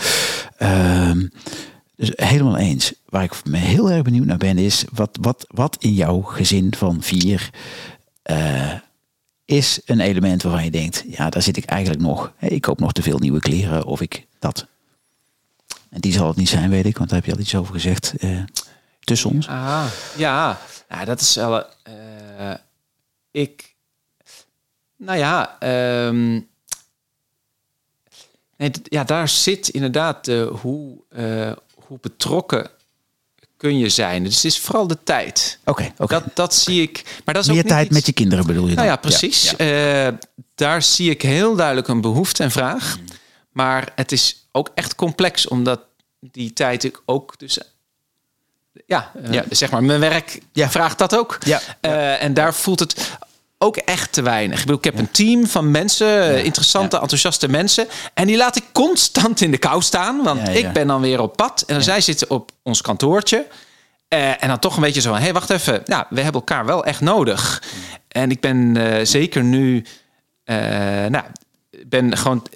Ehm, 0.56 1.26
dus 1.96 2.12
helemaal 2.14 2.56
eens. 2.56 2.92
Waar 3.08 3.22
ik 3.22 3.32
me 3.44 3.56
heel 3.56 3.90
erg 3.90 4.02
benieuwd 4.02 4.26
naar 4.26 4.36
ben, 4.36 4.58
is 4.58 4.84
wat, 4.92 5.18
wat, 5.20 5.46
wat 5.48 5.76
in 5.80 5.92
jouw 5.92 6.20
gezin 6.20 6.74
van 6.76 6.96
vier... 7.00 7.50
eh, 8.22 8.72
is 9.44 9.80
een 9.84 10.00
element 10.00 10.42
waarvan 10.42 10.64
je 10.64 10.70
denkt, 10.70 11.04
ja, 11.06 11.30
daar 11.30 11.42
zit 11.42 11.56
ik 11.56 11.64
eigenlijk 11.64 12.02
nog. 12.02 12.32
Ik 12.38 12.60
koop 12.60 12.80
nog 12.80 12.92
te 12.92 13.02
veel 13.02 13.18
nieuwe 13.18 13.40
kleren 13.40 13.84
of 13.84 14.00
ik 14.00 14.26
dat. 14.38 14.66
En 15.90 16.00
die 16.00 16.12
zal 16.12 16.26
het 16.28 16.36
niet 16.36 16.48
zijn, 16.48 16.70
weet 16.70 16.86
ik, 16.86 16.96
want 16.98 17.10
daar 17.10 17.18
heb 17.18 17.28
je 17.28 17.34
al 17.34 17.40
iets 17.40 17.54
over 17.54 17.74
gezegd 17.74 18.14
eh, 18.18 18.42
tussen 19.00 19.30
ons. 19.30 19.48
Ah, 19.48 19.86
ja. 20.16 20.58
Nou, 20.88 21.04
dat 21.04 21.20
is 21.20 21.34
wel. 21.34 21.64
eh, 21.82 22.54
ik. 23.30 23.74
Nou 24.96 25.18
ja. 25.18 25.56
ehm, 25.58 26.30
nee, 28.56 28.70
ja, 28.82 29.04
daar 29.04 29.28
zit 29.28 29.68
inderdaad 29.68 30.26
hoe, 30.60 31.04
hoe 31.74 31.98
betrokken 32.00 32.70
kun 33.60 33.78
je 33.78 33.88
zijn. 33.88 34.24
Dus 34.24 34.34
het 34.34 34.44
is 34.44 34.58
vooral 34.58 34.86
de 34.86 34.98
tijd. 35.04 35.58
Oké, 35.64 35.92
oké. 35.98 36.12
Dat, 36.14 36.24
dat 36.34 36.54
zie 36.54 36.82
ik. 36.82 37.20
Maar 37.24 37.34
dat 37.34 37.42
is 37.44 37.48
ook 37.50 37.54
Meer 37.56 37.64
tijd 37.66 37.86
iets- 37.86 37.94
met 37.94 38.06
je 38.06 38.12
kinderen 38.12 38.46
bedoel 38.46 38.62
je 38.62 38.74
dan? 38.74 38.84
nou 38.84 38.88
ja, 38.88 38.96
precies. 38.96 39.50
Ja, 39.56 40.06
Eh, 40.06 40.12
daar 40.54 40.82
zie 40.82 41.10
ik 41.10 41.22
heel 41.22 41.56
duidelijk 41.56 41.88
een 41.88 42.00
behoefte 42.00 42.42
en 42.42 42.50
vraag. 42.50 42.96
Maar 43.52 43.92
het 43.94 44.12
is 44.12 44.46
ook 44.52 44.70
echt 44.74 44.94
complex, 44.94 45.48
omdat 45.48 45.80
die 46.20 46.52
tijd 46.52 46.84
ik 46.84 47.02
ook 47.06 47.38
dus... 47.38 47.58
Ja, 48.86 49.12
eh, 49.24 49.32
Ja. 49.32 49.44
zeg 49.50 49.70
maar, 49.70 49.82
mijn 49.84 50.00
werk 50.00 50.40
Ja. 50.52 50.70
vraagt 50.70 50.98
dat 50.98 51.16
ook. 51.16 51.38
Ja. 51.44 51.60
Eh, 51.80 52.22
en 52.22 52.34
daar 52.34 52.54
voelt 52.54 52.80
het 52.80 53.10
ook 53.62 53.76
echt 53.76 54.12
te 54.12 54.22
weinig. 54.22 54.58
Ik 54.58 54.64
bedoel, 54.64 54.78
ik 54.78 54.84
heb 54.84 54.98
een 54.98 55.10
team 55.10 55.46
van 55.46 55.70
mensen, 55.70 56.34
eh, 56.34 56.44
interessante, 56.44 56.98
enthousiaste 56.98 57.48
mensen. 57.48 57.86
En 58.14 58.26
die 58.26 58.36
laat 58.36 58.56
ik 58.56 58.64
constant 58.72 59.40
in 59.40 59.50
de 59.50 59.58
kou 59.58 59.82
staan. 59.82 60.22
Want 60.22 60.48
ik 60.48 60.72
ben 60.72 60.86
dan 60.86 61.00
weer 61.00 61.20
op 61.20 61.36
pad. 61.36 61.64
En 61.66 61.74
dan 61.74 61.82
zij 61.82 62.00
zitten 62.00 62.30
op 62.30 62.50
ons 62.62 62.80
kantoortje. 62.80 63.46
Eh, 64.08 64.42
en 64.42 64.48
dan 64.48 64.58
toch 64.58 64.76
een 64.76 64.82
beetje 64.82 65.00
zo 65.00 65.12
hé, 65.12 65.20
hey, 65.20 65.32
wacht 65.32 65.50
even. 65.50 65.82
Ja, 65.84 66.06
we 66.10 66.20
hebben 66.20 66.40
elkaar 66.40 66.66
wel 66.66 66.84
echt 66.84 67.00
nodig. 67.00 67.62
En 68.08 68.30
ik 68.30 68.40
ben 68.40 68.76
eh, 68.76 69.04
zeker 69.04 69.44
nu... 69.44 69.84
nou, 71.08 71.24
ben 71.86 72.16
gewoon 72.16 72.46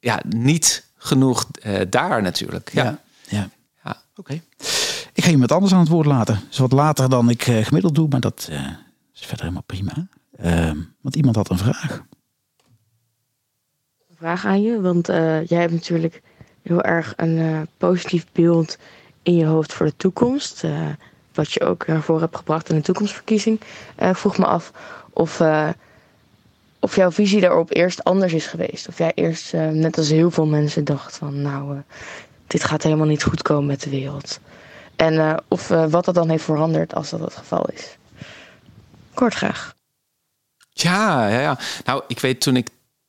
ja, 0.00 0.20
niet 0.28 0.84
genoeg 0.96 1.46
daar 1.88 2.22
natuurlijk. 2.22 2.70
Ja. 2.72 2.84
Ja. 2.84 2.98
ja. 3.28 3.48
Ja. 3.84 3.96
Oké. 4.16 4.40
Ik 5.12 5.24
ga 5.24 5.30
iemand 5.30 5.52
anders 5.52 5.72
aan 5.72 5.80
het 5.80 5.88
woord 5.88 6.06
laten. 6.06 6.34
Dat 6.34 6.44
is 6.50 6.58
wat 6.58 6.72
later 6.72 7.08
dan 7.08 7.30
ik 7.30 7.42
gemiddeld 7.42 7.94
doe, 7.94 8.08
maar 8.08 8.20
dat 8.20 8.48
is 9.20 9.26
verder 9.26 9.44
helemaal 9.44 9.62
prima. 9.66 10.08
Ehm, 10.36 10.78
want 11.00 11.16
iemand 11.16 11.36
had 11.36 11.50
een 11.50 11.58
vraag. 11.58 12.02
vraag 14.18 14.44
aan 14.44 14.62
je. 14.62 14.80
Want 14.80 15.08
eh, 15.08 15.46
jij 15.46 15.60
hebt 15.60 15.72
natuurlijk 15.72 16.22
heel 16.62 16.82
erg 16.82 17.12
een 17.16 17.38
eh, 17.38 17.60
positief 17.76 18.26
beeld 18.32 18.78
in 19.22 19.36
je 19.36 19.44
hoofd 19.44 19.72
voor 19.72 19.86
de 19.86 19.96
toekomst. 19.96 20.64
eh, 20.64 20.86
wat 21.34 21.52
je 21.52 21.60
ook 21.60 21.84
voren 22.00 22.22
hebt 22.22 22.36
gebracht 22.36 22.68
in 22.68 22.76
de 22.76 22.82
toekomstverkiezing. 22.82 23.60
Vroeg 23.96 24.38
me 24.38 24.44
af 24.44 24.72
of, 25.12 25.42
of 26.78 26.96
jouw 26.96 27.10
visie 27.10 27.40
daarop 27.40 27.74
eerst 27.74 28.04
anders 28.04 28.32
is 28.32 28.46
geweest. 28.46 28.88
Of 28.88 28.98
jij 28.98 29.12
eerst, 29.14 29.52
net 29.52 29.98
als 29.98 30.08
heel 30.08 30.30
veel 30.30 30.46
mensen, 30.46 30.84
dacht 30.84 31.16
van 31.16 31.42
nou, 31.42 31.82
dit 32.46 32.64
gaat 32.64 32.82
helemaal 32.82 33.06
niet 33.06 33.22
goed 33.22 33.42
komen 33.42 33.66
met 33.66 33.82
de 33.82 33.90
wereld. 33.90 34.40
En 34.96 35.42
of 35.48 35.68
wat 35.68 36.04
dat 36.04 36.14
dan 36.14 36.28
heeft 36.28 36.44
veranderd 36.44 36.94
als 36.94 37.10
dat 37.10 37.20
het 37.20 37.36
geval 37.36 37.68
is. 37.72 37.98
Kort 39.18 39.34
graag. 39.34 39.74
Ja, 40.70 41.28
ja, 41.28 41.40
ja. 41.40 41.58
Nou, 41.84 42.02
ik 42.06 42.20
weet 42.20 42.40
toen 42.40 42.56
ik 42.56 42.68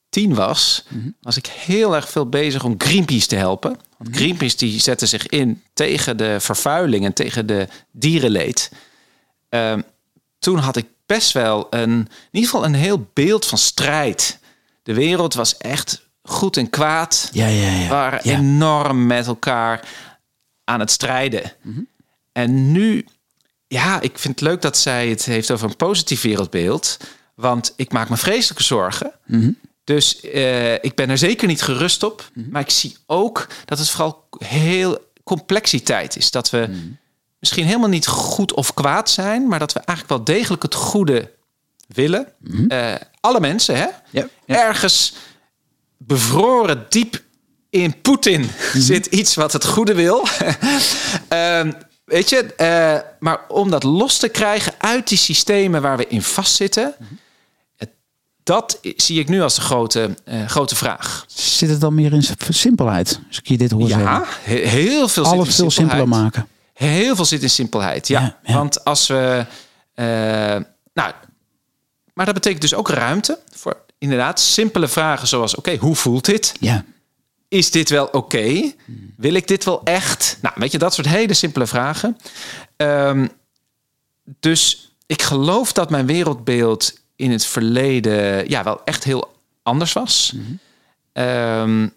tien 0.10 0.34
was, 0.34 0.86
was 1.22 1.38
ik 1.38 1.46
heel 1.46 1.96
erg 1.96 2.10
veel 2.10 2.30
bezig 2.30 2.64
om 2.64 2.76
Greenpeace 2.78 3.28
te 3.28 3.36
helpen. 3.36 3.80
Want 3.98 4.16
Greenpeace 4.16 4.58
die 4.58 4.80
zette 4.80 5.06
zich 5.06 5.28
in 5.28 5.64
tegen 5.74 6.18
de 6.18 6.40
vervuiling 6.40 7.06
en 7.06 7.14
tegen 7.14 7.46
de 7.46 7.68
dierenleed. 7.92 8.72
Ehm, 9.50 9.82
toen 10.40 10.58
had 10.58 10.76
ik 10.76 10.86
best 11.06 11.32
wel 11.32 11.68
een, 11.70 11.92
in 11.92 12.08
ieder 12.32 12.50
geval 12.50 12.66
een 12.66 12.74
heel 12.74 13.08
beeld 13.14 13.46
van 13.46 13.58
strijd. 13.58 14.40
De 14.84 14.94
wereld 14.94 15.34
was 15.34 15.58
echt 15.58 16.08
goed 16.24 16.58
en 16.58 16.70
kwaad. 16.70 17.30
Ja, 17.32 17.48
ja, 17.48 17.72
ja. 17.72 17.88
waren 17.88 18.20
ja. 18.24 18.38
enorm 18.38 19.06
met 19.06 19.28
elkaar 19.28 19.88
aan 20.64 20.80
het 20.80 20.92
strijden. 20.92 21.54
En 22.32 22.72
nu, 22.72 23.06
ja, 23.70 24.02
ik 24.02 24.20
vind 24.20 24.40
het 24.40 24.50
leuk 24.50 24.62
dat 24.62 24.78
zij 24.78 25.10
het 25.10 25.26
heeft 25.26 25.52
over 25.52 25.70
een 25.70 25.76
positief 25.76 26.22
wereldbeeld. 26.22 26.98
Want 27.36 27.74
ik 27.76 27.92
maak 27.92 28.10
me 28.10 28.18
vreselijke 28.18 28.64
zorgen. 28.64 29.12
Dus 29.84 30.20
eh, 30.20 30.74
ik 30.74 30.96
ben 30.96 31.10
er 31.10 31.18
zeker 31.18 31.48
niet 31.48 31.62
gerust 31.62 32.04
op. 32.04 32.30
Maar 32.50 32.62
ik 32.62 32.70
zie 32.70 32.98
ook 33.06 33.48
dat 33.66 33.80
het 33.80 33.90
vooral 33.90 34.28
heel 34.38 34.98
complexiteit 35.24 36.16
is. 36.18 36.32
Dat 36.32 36.50
we 36.50 36.70
misschien 37.40 37.66
helemaal 37.66 37.90
niet 37.90 38.08
goed 38.08 38.54
of 38.54 38.74
kwaad 38.74 39.10
zijn, 39.10 39.48
maar 39.48 39.60
dat 39.60 39.74
we 39.74 39.80
eigenlijk 39.80 40.10
wel 40.10 40.36
degelijk 40.36 40.64
het 40.64 40.76
goede 40.76 41.32
willen. 41.88 42.28
Eh, 42.68 42.94
alle 43.20 43.40
mensen, 43.40 43.76
hè? 43.76 43.88
Ja, 44.10 44.28
ja. 44.46 44.68
Ergens 44.68 45.14
bevroren 45.98 46.86
diep 46.90 47.24
in 47.70 48.02
Poetin 48.02 48.50
zit 48.74 49.06
iets 49.06 49.36
wat 49.36 49.54
het 49.54 49.66
goede 49.66 49.94
wil. 49.94 50.28
Ehm, 51.28 51.72
weet 52.10 52.30
je, 52.30 52.54
eh, 52.56 53.00
maar 53.20 53.40
om 53.48 53.70
dat 53.70 53.84
los 53.84 54.18
te 54.18 54.30
krijgen 54.30 54.74
uit 54.78 55.08
die 55.08 55.18
systemen 55.18 55.82
waar 55.82 55.98
we 55.98 56.08
in 56.08 56.22
vastzitten, 56.22 56.96
dat 58.44 58.80
zie 58.96 59.20
ik 59.20 59.30
nu 59.30 59.42
als 59.42 59.56
de 59.56 59.62
grote, 59.62 60.16
eh, 60.26 60.46
grote 60.46 60.76
vraag. 60.76 61.26
Zit 61.28 61.70
het 61.70 61.82
dan 61.82 61.94
meer 61.96 62.14
in 62.14 62.24
simpelheid? 62.50 63.20
Als 63.28 63.38
ik 63.38 63.48
je 63.48 63.58
dit 63.58 63.72
hoor 63.72 63.88
Ja, 63.88 63.98
zeggen. 63.98 64.24
he- 64.42 64.68
heel 64.68 65.08
veel 65.08 65.24
zit 65.26 65.34
Alles 65.34 65.48
in 65.48 65.54
veel 65.54 65.72
simpeler 65.72 66.08
maken. 66.08 66.48
Heel 66.74 67.16
veel 67.16 67.26
zit 67.26 67.42
in 67.44 67.50
simpelheid. 67.50 68.08
Ja, 68.08 68.20
Ja, 68.22 68.38
ja. 68.44 68.54
want 68.54 68.84
als 68.86 69.08
we. 69.08 69.46
eh, 69.94 70.06
nou, 70.94 71.14
maar 72.14 72.26
dat 72.26 72.34
betekent 72.34 72.62
dus 72.62 72.74
ook 72.74 72.90
ruimte 72.90 73.40
voor 73.56 73.78
inderdaad 73.98 74.40
simpele 74.40 74.88
vragen 74.88 75.28
zoals: 75.28 75.56
oké, 75.56 75.76
hoe 75.76 75.96
voelt 75.96 76.26
dit? 76.26 76.54
Ja. 76.60 76.84
Is 77.50 77.72
dit 77.72 77.90
wel 77.90 78.06
oké? 78.06 78.72
Wil 79.18 79.34
ik 79.34 79.48
dit 79.48 79.64
wel 79.64 79.84
echt? 79.84 80.38
Nou, 80.42 80.56
weet 80.58 80.72
je, 80.72 80.78
dat 80.78 80.94
soort 80.94 81.08
hele 81.08 81.34
simpele 81.34 81.68
vragen. 81.68 82.18
Ehm, 82.76 83.28
dus 84.40 84.92
ik 85.06 85.22
geloof 85.22 85.74
dat 85.74 85.90
mijn 85.90 86.06
wereldbeeld 86.06 86.94
in 87.16 87.32
het 87.32 87.46
verleden 87.46 88.50
ja, 88.50 88.64
wel 88.64 88.82
echt 88.84 89.04
heel 89.04 89.36
anders 89.64 89.94
was. 89.94 90.34
Ehm, 91.14 91.88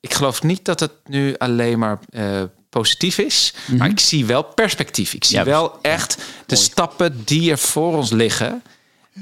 ik 0.00 0.14
geloof 0.14 0.42
niet 0.42 0.64
dat 0.64 0.80
het 0.80 0.92
nu 1.06 1.34
alleen 1.38 1.78
maar 1.78 1.98
eh, 2.10 2.42
positief 2.70 3.18
is. 3.18 3.54
Maar 3.76 3.88
ik 3.88 4.00
zie 4.00 4.26
wel 4.26 4.42
perspectief. 4.42 5.14
Ik 5.14 5.24
zie 5.24 5.36
Ja, 5.36 5.44
wel 5.44 5.78
echt 5.82 6.16
de 6.46 6.56
stappen 6.56 7.24
die 7.24 7.50
er 7.50 7.58
voor 7.58 7.96
ons 7.96 8.10
liggen. 8.10 8.62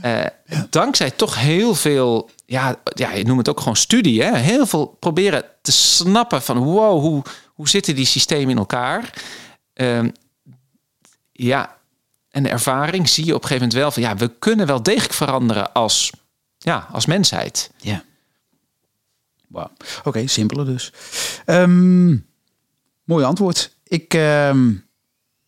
Eh, 0.01 0.24
Dankzij 0.70 1.11
toch 1.11 1.41
heel 1.41 1.74
veel, 1.74 2.30
ja, 2.47 2.76
ja, 2.95 3.12
je 3.12 3.24
noemt 3.24 3.39
het 3.39 3.49
ook 3.49 3.59
gewoon 3.59 3.76
studie. 3.76 4.22
Hè? 4.22 4.36
Heel 4.36 4.66
veel 4.66 4.86
proberen 4.86 5.45
te 5.62 5.72
snappen 5.72 6.43
van 6.43 6.59
wow, 6.59 7.01
hoe, 7.01 7.22
hoe 7.47 7.68
zitten 7.68 7.95
die 7.95 8.07
systemen 8.07 8.51
in 8.51 8.59
elkaar? 8.59 9.12
Ehm, 9.72 10.11
ja, 11.32 11.76
en 12.30 12.43
de 12.43 12.49
ervaring 12.49 13.09
zie 13.09 13.24
je 13.24 13.34
op 13.34 13.43
een 13.43 13.49
gegeven 13.49 13.68
moment 13.68 13.82
wel 13.82 13.91
van 13.91 14.03
ja, 14.03 14.16
we 14.16 14.39
kunnen 14.39 14.66
wel 14.66 14.82
degelijk 14.82 15.12
veranderen 15.12 15.72
als, 15.72 16.12
ja, 16.59 16.89
als 16.93 17.07
mensheid. 17.07 17.70
Ja. 17.76 18.05
Oké, 20.05 20.26
simpeler 20.26 20.64
dus. 20.64 20.93
Ehm, 21.45 22.09
mooi 23.05 23.24
antwoord. 23.24 23.76
Ik, 23.84 24.14
ehm, 24.14 24.72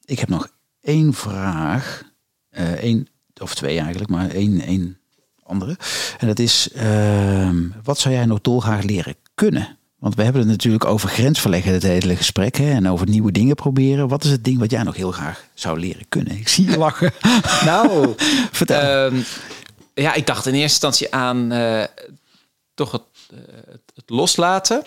ik 0.04 0.18
heb 0.18 0.28
nog 0.28 0.48
één 0.80 1.14
vraag. 1.14 2.02
Eén 2.50 3.08
of 3.40 3.54
twee 3.54 3.78
eigenlijk, 3.78 4.10
maar 4.10 4.30
één, 4.30 4.60
één 4.60 4.98
andere. 5.42 5.76
En 6.18 6.26
dat 6.26 6.38
is, 6.38 6.68
ehm, 6.74 7.56
wat 7.82 7.98
zou 7.98 8.14
jij 8.14 8.24
nog 8.24 8.40
dolgraag 8.40 8.82
leren 8.82 9.14
kunnen? 9.34 9.78
Want 9.98 10.14
we 10.14 10.22
hebben 10.22 10.42
het 10.42 10.50
natuurlijk 10.50 10.84
over 10.84 11.08
grensverleggen 11.08 11.72
het 11.72 11.82
hele 11.82 12.16
gesprek. 12.16 12.56
Hè, 12.56 12.70
en 12.70 12.88
over 12.88 13.08
nieuwe 13.08 13.32
dingen 13.32 13.54
proberen. 13.54 14.08
Wat 14.08 14.24
is 14.24 14.30
het 14.30 14.44
ding 14.44 14.58
wat 14.58 14.70
jij 14.70 14.82
nog 14.82 14.96
heel 14.96 15.12
graag 15.12 15.44
zou 15.54 15.78
leren 15.78 16.08
kunnen? 16.08 16.36
Ik 16.36 16.48
zie 16.48 16.70
je 16.70 16.78
lachen. 16.78 17.12
Nou, 17.64 18.14
Vertel. 18.52 18.80
Ehm, 18.80 19.20
ja, 19.94 20.14
ik 20.14 20.26
dacht 20.26 20.46
in 20.46 20.52
eerste 20.54 20.86
instantie 20.86 21.14
aan 21.14 21.52
eh, 21.52 21.84
toch 22.74 22.92
het, 22.92 23.02
eh, 23.30 23.38
het, 23.70 23.82
het 23.94 24.10
loslaten 24.10 24.84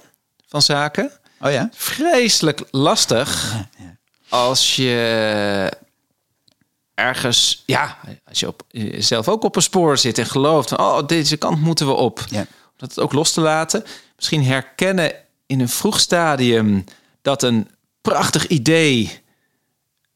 van 0.47 0.62
zaken. 0.62 1.12
oh 1.41 1.51
ja? 1.51 1.70
Vreselijk 1.74 2.64
lastig 2.72 3.51
Ja, 3.54 3.70
ja. 3.78 3.97
als 4.30 4.76
je 4.76 5.72
ergens, 6.95 7.63
ja, 7.65 7.97
als 8.25 8.39
je 8.39 8.47
op, 8.47 8.63
zelf 8.97 9.27
ook 9.27 9.43
op 9.43 9.55
een 9.55 9.61
spoor 9.61 9.97
zit 9.97 10.17
en 10.17 10.25
gelooft 10.25 10.69
van, 10.69 10.79
oh, 10.79 11.07
deze 11.07 11.37
kant 11.37 11.61
moeten 11.61 11.87
we 11.87 11.93
op. 11.93 12.25
Ja. 12.29 12.39
Om 12.39 12.47
dat 12.77 12.99
ook 12.99 13.13
los 13.13 13.31
te 13.31 13.41
laten. 13.41 13.83
Misschien 14.15 14.43
herkennen 14.43 15.13
in 15.45 15.59
een 15.59 15.69
vroeg 15.69 15.99
stadium 15.99 16.83
dat 17.21 17.43
een 17.43 17.67
prachtig 18.01 18.47
idee 18.47 19.21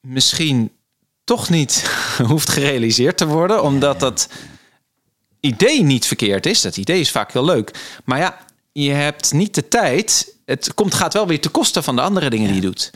misschien 0.02 0.72
toch 1.24 1.50
niet 1.50 1.90
hoeft 2.30 2.50
gerealiseerd 2.50 3.18
te 3.18 3.28
worden, 3.28 3.64
omdat 3.64 4.00
dat 4.00 4.30
idee 5.40 5.84
niet 5.84 6.06
verkeerd 6.06 6.46
is. 6.46 6.62
Dat 6.62 6.78
idee 6.78 7.00
is 7.00 7.12
vaak 7.12 7.32
heel 7.34 7.46
leuk. 7.46 8.00
Maar 8.04 8.20
ja, 8.20 8.38
je 8.72 8.92
hebt 8.92 9.34
niet 9.34 9.56
de 9.56 9.68
tijd. 9.68 10.36
Het 10.46 10.74
komt, 10.74 10.94
gaat 10.94 11.14
wel 11.14 11.28
weer 11.28 11.42
te 11.42 11.50
kosten 11.50 11.84
van 11.84 11.96
de 11.96 12.02
andere 12.02 12.30
dingen 12.30 12.48
die 12.48 12.56
je 12.56 12.62
doet. 12.62 12.92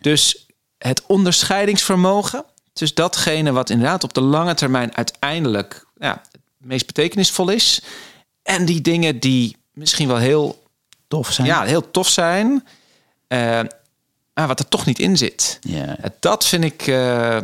Dus 0.00 0.46
het 0.78 1.02
onderscheidingsvermogen 1.06 2.44
tussen 2.76 2.96
datgene 2.96 3.52
wat 3.52 3.70
inderdaad 3.70 4.04
op 4.04 4.14
de 4.14 4.20
lange 4.20 4.54
termijn 4.54 4.96
uiteindelijk 4.96 5.86
ja, 5.98 6.22
het 6.32 6.40
meest 6.58 6.86
betekenisvol 6.86 7.48
is. 7.48 7.80
En 8.42 8.64
die 8.64 8.80
dingen 8.80 9.18
die 9.20 9.56
misschien 9.72 10.08
wel 10.08 10.16
heel, 10.16 10.62
Tof 11.08 11.32
zijn. 11.32 11.46
ja, 11.46 11.62
heel 11.62 11.90
tof 11.90 12.08
zijn. 12.08 12.66
eh, 13.28 13.60
maar 14.34 14.46
wat 14.46 14.58
er 14.58 14.68
toch 14.68 14.86
niet 14.86 14.98
in 14.98 15.16
zit. 15.16 15.58
Ja. 15.60 15.96
Dat 16.20 16.46
vind 16.46 16.64
ik. 16.64 16.86
eh, 16.86 17.38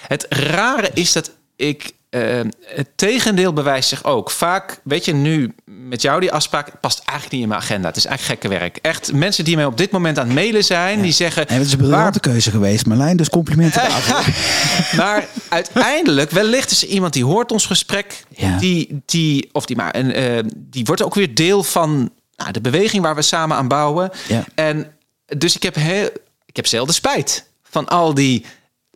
het 0.00 0.26
rare 0.28 0.90
is 0.94 1.12
dat 1.12 1.30
ik. 1.56 1.94
Eh, 2.10 2.40
het 2.60 2.88
tegendeel 2.94 3.52
bewijst 3.52 3.88
zich 3.88 4.04
ook. 4.04 4.30
Vaak, 4.30 4.80
weet 4.84 5.04
je, 5.04 5.14
nu 5.14 5.54
met 5.64 6.02
jou 6.02 6.20
die 6.20 6.32
afspraak 6.32 6.80
past 6.80 6.98
eigenlijk 6.98 7.32
niet 7.32 7.42
in 7.42 7.48
mijn 7.48 7.60
agenda. 7.60 7.88
Het 7.88 7.96
is 7.96 8.04
eigenlijk 8.04 8.40
gekke 8.40 8.58
werk. 8.58 8.76
Echt, 8.76 9.12
mensen 9.12 9.44
die 9.44 9.56
mij 9.56 9.64
op 9.64 9.76
dit 9.76 9.90
moment 9.90 10.18
aan 10.18 10.26
het 10.26 10.34
mailen 10.34 10.64
zijn, 10.64 11.00
die 11.02 11.12
zeggen. 11.12 11.44
Het 11.48 11.66
is 11.66 11.72
een 11.72 11.78
briljante 11.78 12.20
keuze 12.20 12.50
geweest, 12.50 12.86
Marlijn. 12.86 13.16
Dus 13.16 13.28
complimenten 13.28 13.82
daarvoor. 13.82 14.34
maar 15.02 15.26
uiteindelijk, 15.48 16.30
wellicht 16.30 16.70
is 16.70 16.82
er 16.82 16.88
iemand 16.88 17.12
die 17.12 17.24
hoort 17.24 17.52
ons 17.52 17.66
gesprek. 17.66 18.24
Ja. 18.28 18.58
Die, 18.58 19.02
die, 19.04 19.48
of 19.52 19.66
die, 19.66 19.76
maar, 19.76 19.90
en, 19.90 20.14
eh, 20.14 20.44
die 20.56 20.84
wordt 20.84 21.02
ook 21.02 21.14
weer 21.14 21.34
deel 21.34 21.62
van 21.62 22.10
nou, 22.36 22.52
de 22.52 22.60
beweging 22.60 23.02
waar 23.02 23.14
we 23.14 23.22
samen 23.22 23.56
aan 23.56 23.68
bouwen. 23.68 24.10
Ja. 24.28 24.44
En 24.54 24.92
dus 25.26 25.56
ik 25.56 25.62
heb, 25.62 25.74
heel, 25.74 26.08
ik 26.46 26.56
heb 26.56 26.66
zelden 26.66 26.94
spijt 26.94 27.48
van 27.62 27.88
al 27.88 28.14
die, 28.14 28.44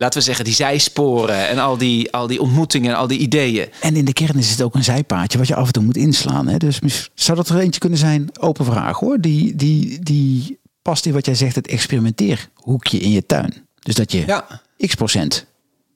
laten 0.01 0.19
we 0.19 0.25
zeggen, 0.25 0.45
die 0.45 0.53
zijsporen. 0.53 1.47
En 1.47 1.59
al 1.59 1.77
die, 1.77 2.11
al 2.11 2.27
die 2.27 2.41
ontmoetingen 2.41 2.91
en 2.91 2.97
al 2.97 3.07
die 3.07 3.19
ideeën. 3.19 3.69
En 3.81 3.95
in 3.95 4.05
de 4.05 4.13
kern 4.13 4.37
is 4.37 4.49
het 4.49 4.61
ook 4.61 4.75
een 4.75 4.83
zijpaadje 4.83 5.37
wat 5.37 5.47
je 5.47 5.55
af 5.55 5.67
en 5.67 5.73
toe 5.73 5.83
moet 5.83 5.97
inslaan. 5.97 6.47
Hè? 6.47 6.57
Dus 6.57 6.79
zou 7.13 7.37
dat 7.37 7.49
er 7.49 7.59
eentje 7.59 7.79
kunnen 7.79 7.99
zijn? 7.99 8.29
Open 8.39 8.65
vraag 8.65 8.99
hoor. 8.99 9.19
Die, 9.19 9.55
die, 9.55 9.99
die 9.99 10.59
past 10.81 11.05
in 11.05 11.13
wat 11.13 11.25
jij 11.25 11.35
zegt, 11.35 11.55
het 11.55 11.67
experimenteerhoekje 11.67 12.97
in 12.97 13.11
je 13.11 13.25
tuin. 13.25 13.67
Dus 13.79 13.95
dat 13.95 14.11
je 14.11 14.23
Ja, 14.25 14.61
x 14.77 14.95
procent 14.95 15.45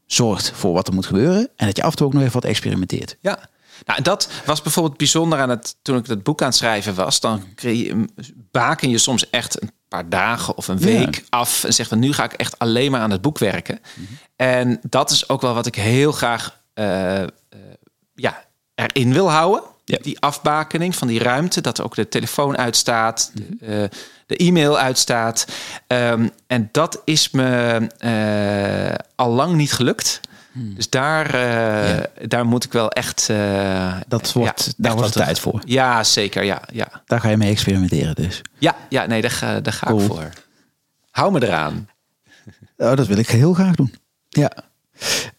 zorgt 0.06 0.52
voor 0.56 0.74
wat 0.74 0.88
er 0.88 0.94
moet 0.94 1.06
gebeuren. 1.06 1.50
En 1.56 1.66
dat 1.66 1.76
je 1.78 1.84
af 1.84 1.92
en 1.92 1.98
toe 1.98 2.08
ook 2.08 2.14
nog 2.14 2.22
even 2.22 2.34
wat 2.34 2.46
experimenteert. 2.46 3.18
ja. 3.22 3.50
Nou, 3.86 4.02
dat 4.02 4.30
was 4.46 4.62
bijvoorbeeld 4.62 4.98
bijzonder 4.98 5.40
aan 5.40 5.50
het 5.50 5.76
toen 5.82 5.98
ik 5.98 6.06
het 6.06 6.24
boek 6.24 6.42
aan 6.42 6.48
het 6.48 6.56
schrijven 6.56 6.96
was. 6.96 7.20
Dan 7.20 7.44
baken 8.52 8.90
je 8.90 8.98
soms 8.98 9.30
echt 9.30 9.62
een 9.62 9.72
paar 9.88 10.10
dagen 10.10 10.58
of 10.58 10.68
een 10.68 10.80
week 10.80 11.24
af 11.30 11.64
en 11.64 11.74
zegt 11.74 11.90
van 11.90 12.00
nu 12.00 12.14
ga 12.14 12.24
ik 12.24 12.34
echt 12.34 12.60
alleen 12.60 12.92
maar 12.92 13.02
aan 13.02 13.12
het 13.12 13.22
boek 13.22 13.38
werken. 13.38 13.80
En 14.36 14.80
dat 14.90 15.12
is 15.12 15.30
ook 15.30 15.42
wel 15.42 15.54
wat 15.54 15.66
ik 15.66 15.76
heel 15.76 16.12
graag 16.12 16.58
uh, 16.74 17.22
uh, 17.22 17.28
ja, 18.16 18.44
erin 18.76 19.14
wil 19.14 19.32
houden. 19.32 19.64
Die 19.84 20.20
afbakening 20.20 20.96
van 20.96 21.08
die 21.08 21.20
ruimte, 21.20 21.62
dat 21.62 21.82
ook 21.82 21.96
de 21.96 22.10
telefoon 22.10 22.58
uitstaat, 22.58 23.32
de, 23.34 23.48
uh, 23.62 24.00
de 24.26 24.38
e-mail 24.38 24.78
uitstaat. 24.78 25.48
Um, 25.88 26.32
en 26.48 26.70
dat 26.72 27.02
is 27.04 27.32
me 27.32 29.00
al 29.16 29.30
lang 29.30 29.56
niet 29.56 29.74
gelukt. 29.74 30.22
Hmm. 30.56 30.76
Dus 30.76 30.90
daar, 30.90 31.36
uh, 31.36 32.04
daar 32.28 32.46
moet 32.46 32.64
ik 32.64 32.72
wel 32.72 32.90
echt. 32.90 33.28
Uh, 33.32 33.94
dat 34.08 34.34
wordt, 34.34 34.74
daar 34.78 34.96
wordt 34.96 35.12
tijd 35.12 35.40
voor. 35.40 35.62
Ja, 35.66 36.04
zeker. 36.04 36.44
Ja, 36.44 36.62
ja. 36.72 36.88
Daar 37.06 37.20
ga 37.20 37.30
je 37.30 37.38
mee 37.38 37.52
experimenteren, 37.52 38.16
dus. 38.16 38.42
Ja, 38.58 38.76
ja 38.90 39.06
nee, 39.06 39.22
daar 39.22 39.32
ga, 39.32 39.60
daar 39.60 39.74
ga 39.74 39.90
ik 39.90 40.00
voor. 40.00 40.30
Hou 41.12 41.32
me 41.32 41.44
eraan. 41.44 41.90
Oh, 42.78 42.96
dat 42.96 43.08
wil 43.08 43.18
ik 43.18 43.30
heel 43.30 43.54
graag 43.54 43.76
doen. 43.76 43.94
Ja. 44.30 44.52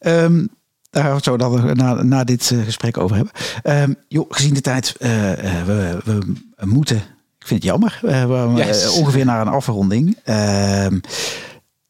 Um, 0.00 0.48
daar 0.90 1.02
gaan 1.02 1.10
we 1.10 1.16
het 1.16 1.24
zo 1.24 1.36
dan 1.36 1.76
na, 1.76 2.02
na 2.02 2.24
dit 2.24 2.50
uh, 2.50 2.64
gesprek 2.64 2.98
over 2.98 3.16
hebben. 3.16 3.32
Um, 3.90 3.96
joh, 4.08 4.26
gezien 4.28 4.54
de 4.54 4.60
tijd, 4.60 4.94
we, 4.98 5.98
we, 6.04 6.36
moeten. 6.64 6.96
Ik 7.38 7.46
vind 7.46 7.62
het 7.62 7.70
jammer. 7.70 7.98
we 8.02 8.52
yes. 8.54 8.88
ongeveer 8.88 9.24
naar 9.24 9.40
een 9.40 9.52
afronding. 9.52 10.18
Ehm, 10.24 10.98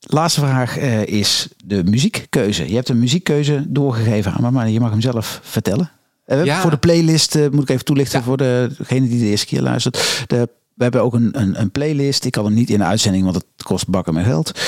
Laatste 0.08 0.40
vraag 0.40 0.78
uh, 0.78 1.06
is 1.06 1.48
de 1.64 1.84
muziekkeuze. 1.84 2.68
Je 2.68 2.74
hebt 2.74 2.88
een 2.88 2.98
muziekkeuze 2.98 3.64
doorgegeven 3.68 4.32
aan 4.32 4.42
me, 4.42 4.50
maar 4.50 4.68
je 4.68 4.80
mag 4.80 4.90
hem 4.90 5.00
zelf 5.00 5.40
vertellen. 5.42 5.90
Uh, 6.26 6.44
ja. 6.44 6.60
Voor 6.60 6.70
de 6.70 6.76
playlist 6.76 7.36
uh, 7.36 7.48
moet 7.50 7.62
ik 7.62 7.68
even 7.68 7.84
toelichten 7.84 8.18
ja. 8.18 8.24
voor 8.24 8.36
degene 8.36 9.08
die 9.08 9.18
de 9.18 9.26
eerste 9.26 9.46
keer 9.46 9.60
luistert. 9.60 10.24
De, 10.26 10.48
we 10.74 10.82
hebben 10.82 11.02
ook 11.02 11.14
een, 11.14 11.40
een, 11.40 11.60
een, 11.60 11.70
playlist. 11.70 12.24
Ik 12.24 12.32
kan 12.32 12.44
hem 12.44 12.54
niet 12.54 12.70
in 12.70 12.78
de 12.78 12.84
uitzending, 12.84 13.24
want 13.24 13.34
het 13.36 13.62
kost 13.62 13.88
bakken 13.88 14.14
met 14.14 14.24
geld. 14.24 14.60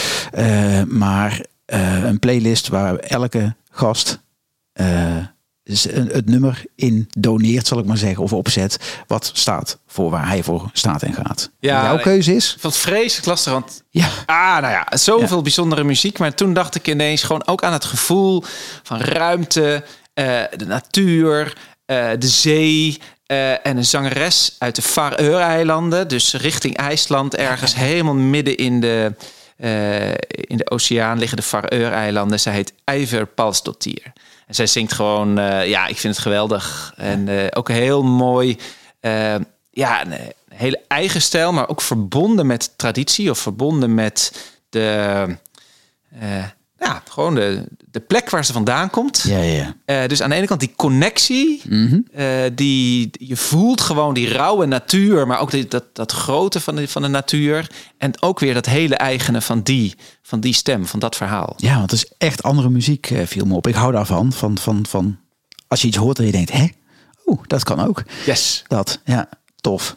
maar 0.88 1.46
een 1.66 2.18
playlist 2.18 2.68
waar 2.68 2.96
elke 2.96 3.54
gast 3.70 4.20
het 5.68 6.28
nummer 6.28 6.64
in 6.74 7.08
doneert, 7.18 7.66
zal 7.66 7.78
ik 7.78 7.84
maar 7.84 7.96
zeggen, 7.96 8.22
of 8.22 8.32
opzet, 8.32 8.78
wat 9.06 9.30
staat 9.34 9.78
voor 9.86 10.10
waar 10.10 10.28
hij 10.28 10.42
voor 10.42 10.70
staat 10.72 11.02
en 11.02 11.14
gaat. 11.14 11.50
Ja, 11.58 11.82
Jouw 11.82 11.98
keuze 11.98 12.34
is? 12.34 12.56
Wat 12.60 12.76
vreselijk 12.76 13.26
lastig, 13.26 13.52
want 13.52 13.82
ja. 13.90 14.08
ah, 14.26 14.58
nou 14.60 14.72
ja, 14.72 14.86
zoveel 14.96 15.42
bijzondere 15.42 15.84
muziek, 15.84 16.18
maar 16.18 16.34
toen 16.34 16.52
dacht 16.52 16.74
ik 16.74 16.88
ineens 16.88 17.22
gewoon 17.22 17.46
ook 17.46 17.62
aan 17.62 17.72
het 17.72 17.84
gevoel 17.84 18.44
van 18.82 19.00
ruimte, 19.00 19.84
uh, 20.14 20.24
de 20.56 20.66
natuur, 20.66 21.56
uh, 21.86 22.10
de 22.18 22.28
zee. 22.28 22.98
Uh, 23.32 23.66
en 23.66 23.76
een 23.76 23.84
zangeres 23.84 24.56
uit 24.58 24.76
de 24.76 24.82
Faroe-eilanden, 24.82 26.08
dus 26.08 26.34
richting 26.34 26.76
IJsland, 26.76 27.34
ergens 27.36 27.74
helemaal 27.74 28.14
midden 28.14 28.56
in 28.56 28.80
de, 28.80 29.12
in 30.30 30.56
de 30.56 30.70
oceaan 30.70 31.18
liggen 31.18 31.36
de 31.36 31.42
Faroe-eilanden. 31.42 32.40
Zij 32.40 32.52
heet 32.52 32.72
Iver 32.84 33.26
Palsdottir. 33.26 34.12
En 34.48 34.54
zij 34.54 34.66
zingt 34.66 34.92
gewoon, 34.92 35.38
uh, 35.38 35.68
ja, 35.68 35.86
ik 35.86 35.96
vind 35.98 36.14
het 36.14 36.22
geweldig. 36.22 36.92
En 36.96 37.28
uh, 37.28 37.46
ook 37.50 37.68
heel 37.68 38.02
mooi, 38.02 38.58
uh, 39.00 39.34
ja, 39.70 40.06
een 40.06 40.32
hele 40.48 40.80
eigen 40.88 41.22
stijl, 41.22 41.52
maar 41.52 41.68
ook 41.68 41.80
verbonden 41.80 42.46
met 42.46 42.78
traditie 42.78 43.30
of 43.30 43.38
verbonden 43.38 43.94
met 43.94 44.48
de, 44.68 45.36
ja, 46.78 47.02
gewoon 47.08 47.34
de, 47.34 47.64
de 47.90 48.00
plek 48.00 48.30
waar 48.30 48.44
ze 48.44 48.52
vandaan 48.52 48.90
komt. 48.90 49.22
Ja, 49.26 49.38
ja. 49.38 49.74
Uh, 49.86 50.06
dus 50.08 50.22
aan 50.22 50.30
de 50.30 50.36
ene 50.36 50.46
kant 50.46 50.60
die 50.60 50.72
connectie, 50.76 51.62
mm 51.68 52.06
die 52.54 53.10
je 53.12 53.36
voelt 53.36 53.80
gewoon 53.80 54.14
die 54.14 54.28
rauwe 54.28 54.66
natuur, 54.66 55.26
maar 55.26 55.40
ook 55.40 55.50
die, 55.50 55.68
dat, 55.68 55.84
dat 55.92 56.12
grote 56.12 56.60
van 56.60 56.76
de, 56.76 56.88
van 56.88 57.02
de 57.02 57.08
natuur. 57.08 57.70
En 57.98 58.22
ook 58.22 58.38
weer 58.40 58.54
dat 58.54 58.66
hele 58.66 58.94
eigene 58.94 59.40
van 59.40 59.62
die, 59.62 59.94
van 60.22 60.40
die 60.40 60.52
stem, 60.52 60.86
van 60.86 60.98
dat 60.98 61.16
verhaal. 61.16 61.54
Ja, 61.56 61.78
want 61.78 61.90
het 61.90 62.02
is 62.02 62.12
echt 62.18 62.42
andere 62.42 62.68
muziek, 62.68 63.10
uh, 63.10 63.26
viel 63.26 63.44
me 63.44 63.54
op. 63.54 63.66
Ik 63.66 63.74
hou 63.74 63.92
daarvan, 63.92 64.32
van, 64.32 64.58
van, 64.58 64.86
van 64.86 65.18
als 65.68 65.80
je 65.80 65.86
iets 65.88 65.96
hoort 65.96 66.18
en 66.18 66.26
je 66.26 66.32
denkt, 66.32 66.52
hè? 66.52 66.66
Oeh, 67.26 67.40
dat 67.46 67.64
kan 67.64 67.80
ook. 67.80 68.02
Yes. 68.26 68.64
Dat, 68.66 69.00
ja, 69.04 69.28
tof. 69.56 69.96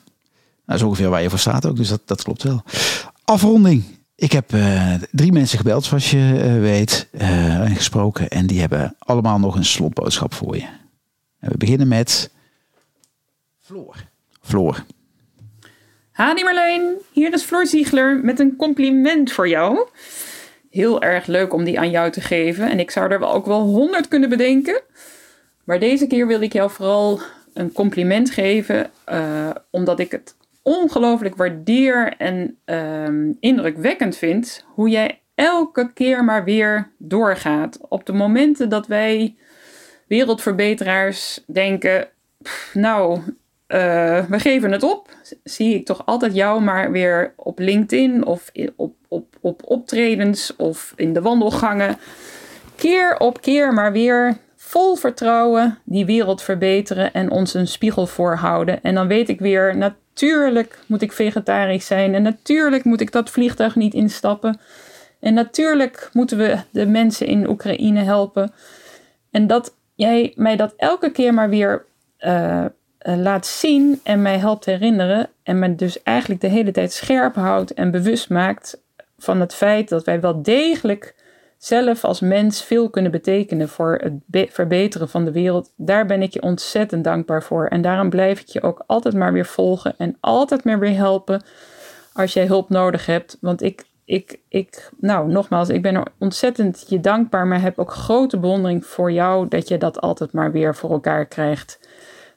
Dat 0.65 0.75
is 0.75 0.81
ongeveer 0.81 1.09
waar 1.09 1.21
je 1.21 1.29
voor 1.29 1.39
staat 1.39 1.65
ook, 1.65 1.75
dus 1.75 1.87
dat, 1.87 2.01
dat 2.05 2.23
klopt 2.23 2.43
wel. 2.43 2.63
Afronding. 3.23 3.83
Ik 4.21 4.31
heb 4.31 4.53
uh, 4.53 4.93
drie 5.11 5.31
mensen 5.31 5.57
gebeld, 5.57 5.85
zoals 5.85 6.11
je 6.11 6.17
uh, 6.17 6.59
weet, 6.59 7.07
uh, 7.11 7.59
en 7.59 7.75
gesproken. 7.75 8.29
En 8.29 8.47
die 8.47 8.59
hebben 8.59 8.95
allemaal 8.99 9.39
nog 9.39 9.55
een 9.55 9.65
slotboodschap 9.65 10.33
voor 10.33 10.55
je. 10.55 10.67
En 11.39 11.49
we 11.51 11.57
beginnen 11.57 11.87
met 11.87 12.31
Floor. 13.59 13.95
Floor. 14.41 14.83
Hadi 16.11 16.43
Marleen, 16.43 16.95
hier 17.11 17.33
is 17.33 17.43
Floor 17.43 17.67
Ziegler 17.67 18.19
met 18.23 18.39
een 18.39 18.55
compliment 18.55 19.31
voor 19.31 19.47
jou. 19.47 19.87
Heel 20.69 21.01
erg 21.01 21.25
leuk 21.25 21.53
om 21.53 21.63
die 21.63 21.79
aan 21.79 21.91
jou 21.91 22.11
te 22.11 22.21
geven. 22.21 22.69
En 22.69 22.79
ik 22.79 22.91
zou 22.91 23.11
er 23.11 23.19
wel 23.19 23.33
ook 23.33 23.45
wel 23.45 23.61
honderd 23.61 24.07
kunnen 24.07 24.29
bedenken. 24.29 24.81
Maar 25.63 25.79
deze 25.79 26.07
keer 26.07 26.27
wil 26.27 26.41
ik 26.41 26.53
jou 26.53 26.71
vooral 26.71 27.21
een 27.53 27.71
compliment 27.71 28.31
geven. 28.31 28.91
omdat 29.69 29.99
ik 29.99 30.11
het 30.11 30.35
ongelooflijk 30.61 31.35
waardeer 31.35 32.13
en 32.17 32.57
um, 32.65 33.37
indrukwekkend 33.39 34.17
vind 34.17 34.65
hoe 34.67 34.89
jij 34.89 35.21
elke 35.35 35.93
keer 35.93 36.23
maar 36.23 36.43
weer 36.43 36.91
doorgaat. 36.97 37.79
Op 37.89 38.05
de 38.05 38.13
momenten 38.13 38.69
dat 38.69 38.87
wij 38.87 39.35
wereldverbeteraars 40.07 41.43
denken, 41.47 42.07
nou, 42.73 43.19
uh, 43.67 44.25
we 44.25 44.39
geven 44.39 44.71
het 44.71 44.83
op, 44.83 45.09
zie 45.43 45.75
ik 45.75 45.85
toch 45.85 46.05
altijd 46.05 46.33
jou 46.33 46.61
maar 46.61 46.91
weer 46.91 47.33
op 47.35 47.59
LinkedIn 47.59 48.25
of 48.25 48.51
op, 48.75 48.95
op, 49.07 49.35
op 49.41 49.61
optredens 49.65 50.55
of 50.55 50.93
in 50.95 51.13
de 51.13 51.21
wandelgangen. 51.21 51.97
Keer 52.75 53.17
op 53.17 53.41
keer 53.41 53.73
maar 53.73 53.91
weer 53.91 54.37
vol 54.55 54.95
vertrouwen 54.95 55.77
die 55.83 56.05
wereld 56.05 56.41
verbeteren 56.41 57.13
en 57.13 57.31
ons 57.31 57.53
een 57.53 57.67
spiegel 57.67 58.07
voorhouden. 58.07 58.83
En 58.83 58.95
dan 58.95 59.07
weet 59.07 59.29
ik 59.29 59.39
weer, 59.39 59.77
natuurlijk 60.11 60.79
moet 60.85 61.01
ik 61.01 61.11
vegetarisch 61.11 61.85
zijn. 61.85 62.15
En 62.15 62.21
natuurlijk 62.21 62.83
moet 62.83 63.01
ik 63.01 63.11
dat 63.11 63.29
vliegtuig 63.29 63.75
niet 63.75 63.93
instappen. 63.93 64.59
En 65.19 65.33
natuurlijk 65.33 66.09
moeten 66.13 66.37
we 66.37 66.57
de 66.69 66.85
mensen 66.85 67.27
in 67.27 67.49
Oekraïne 67.49 68.03
helpen. 68.03 68.53
En 69.31 69.47
dat 69.47 69.75
jij 69.95 70.33
mij 70.35 70.55
dat 70.55 70.73
elke 70.77 71.11
keer 71.11 71.33
maar 71.33 71.49
weer 71.49 71.85
uh, 72.19 72.65
laat 72.99 73.45
zien 73.45 73.99
en 74.03 74.21
mij 74.21 74.37
helpt 74.37 74.65
herinneren. 74.65 75.29
En 75.43 75.59
me 75.59 75.75
dus 75.75 76.03
eigenlijk 76.03 76.41
de 76.41 76.47
hele 76.47 76.71
tijd 76.71 76.93
scherp 76.93 77.35
houdt 77.35 77.73
en 77.73 77.91
bewust 77.91 78.29
maakt 78.29 78.81
van 79.17 79.39
het 79.39 79.53
feit 79.53 79.89
dat 79.89 80.03
wij 80.03 80.19
wel 80.19 80.41
degelijk 80.41 81.15
zelf 81.63 82.03
als 82.03 82.19
mens 82.19 82.63
veel 82.63 82.89
kunnen 82.89 83.11
betekenen 83.11 83.69
voor 83.69 84.01
het 84.03 84.49
verbeteren 84.51 85.09
van 85.09 85.25
de 85.25 85.31
wereld, 85.31 85.73
daar 85.75 86.05
ben 86.05 86.21
ik 86.21 86.33
je 86.33 86.41
ontzettend 86.41 87.03
dankbaar 87.03 87.43
voor. 87.43 87.65
En 87.67 87.81
daarom 87.81 88.09
blijf 88.09 88.39
ik 88.39 88.47
je 88.47 88.61
ook 88.61 88.83
altijd 88.87 89.13
maar 89.13 89.33
weer 89.33 89.45
volgen 89.45 89.93
en 89.97 90.17
altijd 90.19 90.63
maar 90.63 90.79
weer 90.79 90.95
helpen 90.95 91.43
als 92.13 92.33
jij 92.33 92.45
hulp 92.45 92.69
nodig 92.69 93.05
hebt. 93.05 93.37
Want 93.41 93.61
ik, 93.61 93.85
ik, 94.05 94.39
ik, 94.47 94.91
nou 94.99 95.31
nogmaals, 95.31 95.69
ik 95.69 95.81
ben 95.81 95.95
er 95.95 96.07
ontzettend 96.17 96.85
je 96.87 96.99
dankbaar, 96.99 97.47
maar 97.47 97.61
heb 97.61 97.79
ook 97.79 97.91
grote 97.91 98.39
bewondering 98.39 98.85
voor 98.85 99.11
jou 99.11 99.47
dat 99.47 99.67
je 99.67 99.77
dat 99.77 100.01
altijd 100.01 100.31
maar 100.31 100.51
weer 100.51 100.75
voor 100.75 100.91
elkaar 100.91 101.25
krijgt. 101.25 101.79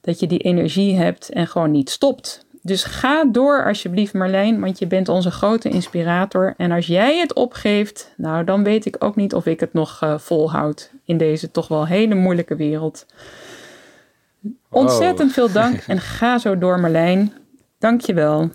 Dat 0.01 0.21
je 0.21 0.27
die 0.27 0.39
energie 0.39 0.97
hebt 0.97 1.29
en 1.29 1.47
gewoon 1.47 1.71
niet 1.71 1.91
stopt. 1.91 2.44
Dus 2.67 2.85
ga 2.85 3.25
door 3.25 3.65
alsjeblieft 3.65 4.13
Marlijn, 4.13 4.61
want 4.61 4.79
je 4.79 4.87
bent 4.87 5.09
onze 5.09 5.31
grote 5.31 5.69
inspirator. 5.69 6.55
En 6.57 6.71
als 6.71 6.87
jij 6.87 7.19
het 7.19 7.35
opgeeft, 7.35 8.13
nou 8.17 8.45
dan 8.45 8.65
weet 8.65 8.87
ik 8.87 8.97
ook 8.99 9.17
niet 9.17 9.35
of 9.35 9.47
ik 9.47 9.61
het 9.61 9.73
nog 9.73 10.01
uh, 10.03 10.19
volhoud 10.19 10.91
in 11.05 11.17
deze 11.17 11.51
toch 11.51 11.69
wel 11.69 11.87
hele 11.87 12.15
moeilijke 12.15 12.57
wereld. 12.57 13.07
Ontzettend 14.69 15.33
veel 15.33 15.53
dank 15.63 15.85
en 15.87 16.01
ga 16.01 16.39
zo 16.39 16.59
door 16.59 16.81
Marlijn. 16.81 17.33
Dank 17.79 18.01
je 18.01 18.15
wel. 18.15 18.51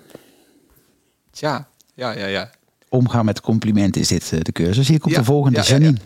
Tja, 1.31 1.67
ja, 1.93 2.11
ja, 2.11 2.25
ja. 2.25 2.49
Omgaan 2.89 3.25
met 3.25 3.41
complimenten 3.41 4.01
is 4.01 4.07
dit 4.07 4.31
uh, 4.33 4.39
de 4.41 4.51
cursus. 4.51 4.87
Hier 4.87 4.99
komt 4.99 5.15
de 5.15 5.23
volgende, 5.23 5.57
ja, 5.57 5.63
Janine. 5.63 5.97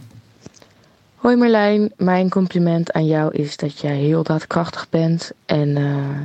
Hoi 1.16 1.36
Marlijn, 1.36 1.92
mijn 1.98 2.30
compliment 2.30 2.92
aan 2.92 3.06
jou 3.06 3.34
is 3.34 3.58
dat 3.58 3.80
jij 3.80 3.96
heel 3.96 4.24
daadkrachtig 4.24 4.90
bent 4.90 5.32
en... 5.46 5.78
Uh, 5.78 6.20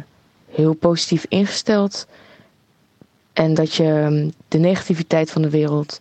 heel 0.48 0.74
positief 0.74 1.26
ingesteld. 1.28 2.06
En 3.32 3.54
dat 3.54 3.74
je 3.74 3.84
ehm, 3.84 4.30
de 4.48 4.58
negativiteit 4.58 5.30
van 5.30 5.42
de 5.42 5.50
wereld 5.50 6.00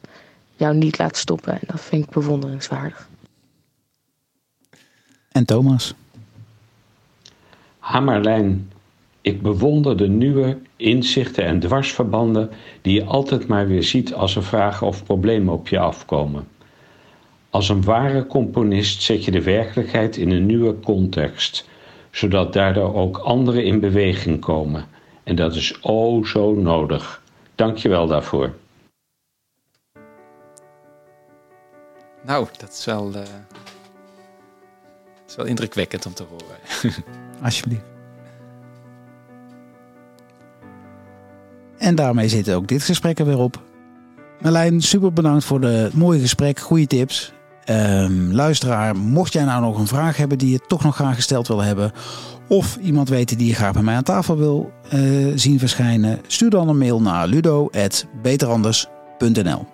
jou 0.56 0.76
niet 0.76 0.98
laat 0.98 1.18
stoppen. 1.18 1.54
En 1.54 1.68
dat 1.68 1.82
vind 1.82 2.04
ik 2.04 2.10
bewonderingswaardig. 2.10 3.08
En 5.32 5.46
Thomas? 5.46 5.94
Hamerlijn, 7.80 8.72
ik 9.22 9.42
bewonder 9.42 9.98
de 9.98 10.08
nieuwe 10.08 10.58
inzichten 10.76 11.44
en 11.44 11.60
dwarsverbanden 11.60 12.50
die 12.82 12.94
je 12.94 13.04
altijd 13.04 13.48
maar 13.48 13.68
weer 13.68 13.84
ziet 13.84 14.14
als 14.14 14.36
er 14.36 14.44
vragen 14.44 14.88
of 14.88 15.04
problemen 15.04 15.54
op 15.54 15.68
je 15.68 15.80
afkomen. 15.80 16.48
Als 17.50 17.70
een 17.70 17.84
ware 17.84 18.28
componist 18.28 19.02
zet 19.02 19.26
je 19.26 19.32
de 19.32 19.42
werkelijkheid 19.42 20.18
in 20.18 20.32
een 20.32 20.46
nieuwe 20.46 20.80
context 20.80 21.68
zodat 22.18 22.54
daardoor 22.54 22.94
ook 22.94 23.18
anderen 23.18 23.64
in 23.64 23.80
beweging 23.80 24.40
komen. 24.40 24.86
En 25.24 25.36
dat 25.36 25.56
is 25.56 25.80
oh 25.80 26.26
zo 26.26 26.54
nodig. 26.54 27.22
Dank 27.56 27.78
je 27.78 27.90
wel 27.90 28.08
daarvoor. 28.08 28.54
Nou, 32.26 32.48
dat 32.58 32.70
is 32.72 32.86
wel, 32.86 33.08
uh, 33.08 33.14
dat 33.14 33.24
is 35.28 35.36
wel 35.36 35.46
indrukwekkend 35.46 36.06
om 36.06 36.14
te 36.14 36.24
horen. 36.24 36.58
Alsjeblieft. 37.44 37.86
En 41.78 41.96
daarmee 41.96 42.30
zit 42.30 42.52
ook 42.52 42.68
dit 42.68 42.84
gesprek 42.84 43.20
er 43.20 43.26
weer 43.26 43.40
op. 43.40 43.62
Marlijn, 44.42 44.82
super 44.82 45.14
bedankt 45.14 45.44
voor 45.44 45.62
het 45.62 45.94
mooie 45.94 46.20
gesprek, 46.20 46.60
goede 46.60 46.88
tips. 46.88 47.34
Um, 47.70 48.32
luisteraar, 48.32 48.96
mocht 48.96 49.34
jij 49.34 49.44
nou 49.44 49.62
nog 49.62 49.78
een 49.78 49.88
vraag 49.88 50.18
hebben 50.18 50.38
die 50.38 50.52
je 50.52 50.60
toch 50.68 50.84
nog 50.84 50.96
graag 50.96 51.16
gesteld 51.16 51.48
wil 51.48 51.62
hebben, 51.62 51.92
of 52.48 52.78
iemand 52.82 53.10
weten 53.10 53.38
die 53.38 53.48
je 53.48 53.56
graag 53.56 53.74
bij 53.74 53.82
mij 53.82 53.96
aan 53.96 54.04
tafel 54.04 54.38
wil 54.38 54.72
uh, 54.94 55.32
zien 55.36 55.60
verschijnen, 55.60 56.20
stuur 56.28 56.50
dan 56.50 56.70
een 56.70 56.78
mail 56.78 57.02
naar 57.02 57.28
ludo.beteranders.nl. 57.28 59.66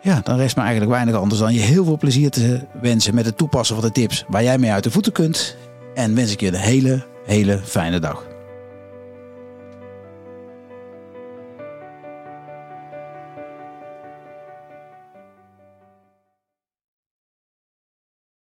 Ja, 0.00 0.20
dan 0.22 0.36
rest 0.36 0.56
me 0.56 0.62
eigenlijk 0.62 0.92
weinig 0.92 1.14
anders 1.14 1.40
dan 1.40 1.54
je 1.54 1.60
heel 1.60 1.84
veel 1.84 1.98
plezier 1.98 2.30
te 2.30 2.60
wensen 2.80 3.14
met 3.14 3.24
het 3.24 3.36
toepassen 3.36 3.76
van 3.76 3.84
de 3.84 3.92
tips 3.92 4.24
waar 4.28 4.42
jij 4.42 4.58
mee 4.58 4.72
uit 4.72 4.84
de 4.84 4.90
voeten 4.90 5.12
kunt. 5.12 5.56
En 5.94 6.14
wens 6.14 6.32
ik 6.32 6.40
je 6.40 6.46
een 6.46 6.54
hele, 6.54 7.06
hele 7.26 7.60
fijne 7.64 7.98
dag. 7.98 8.33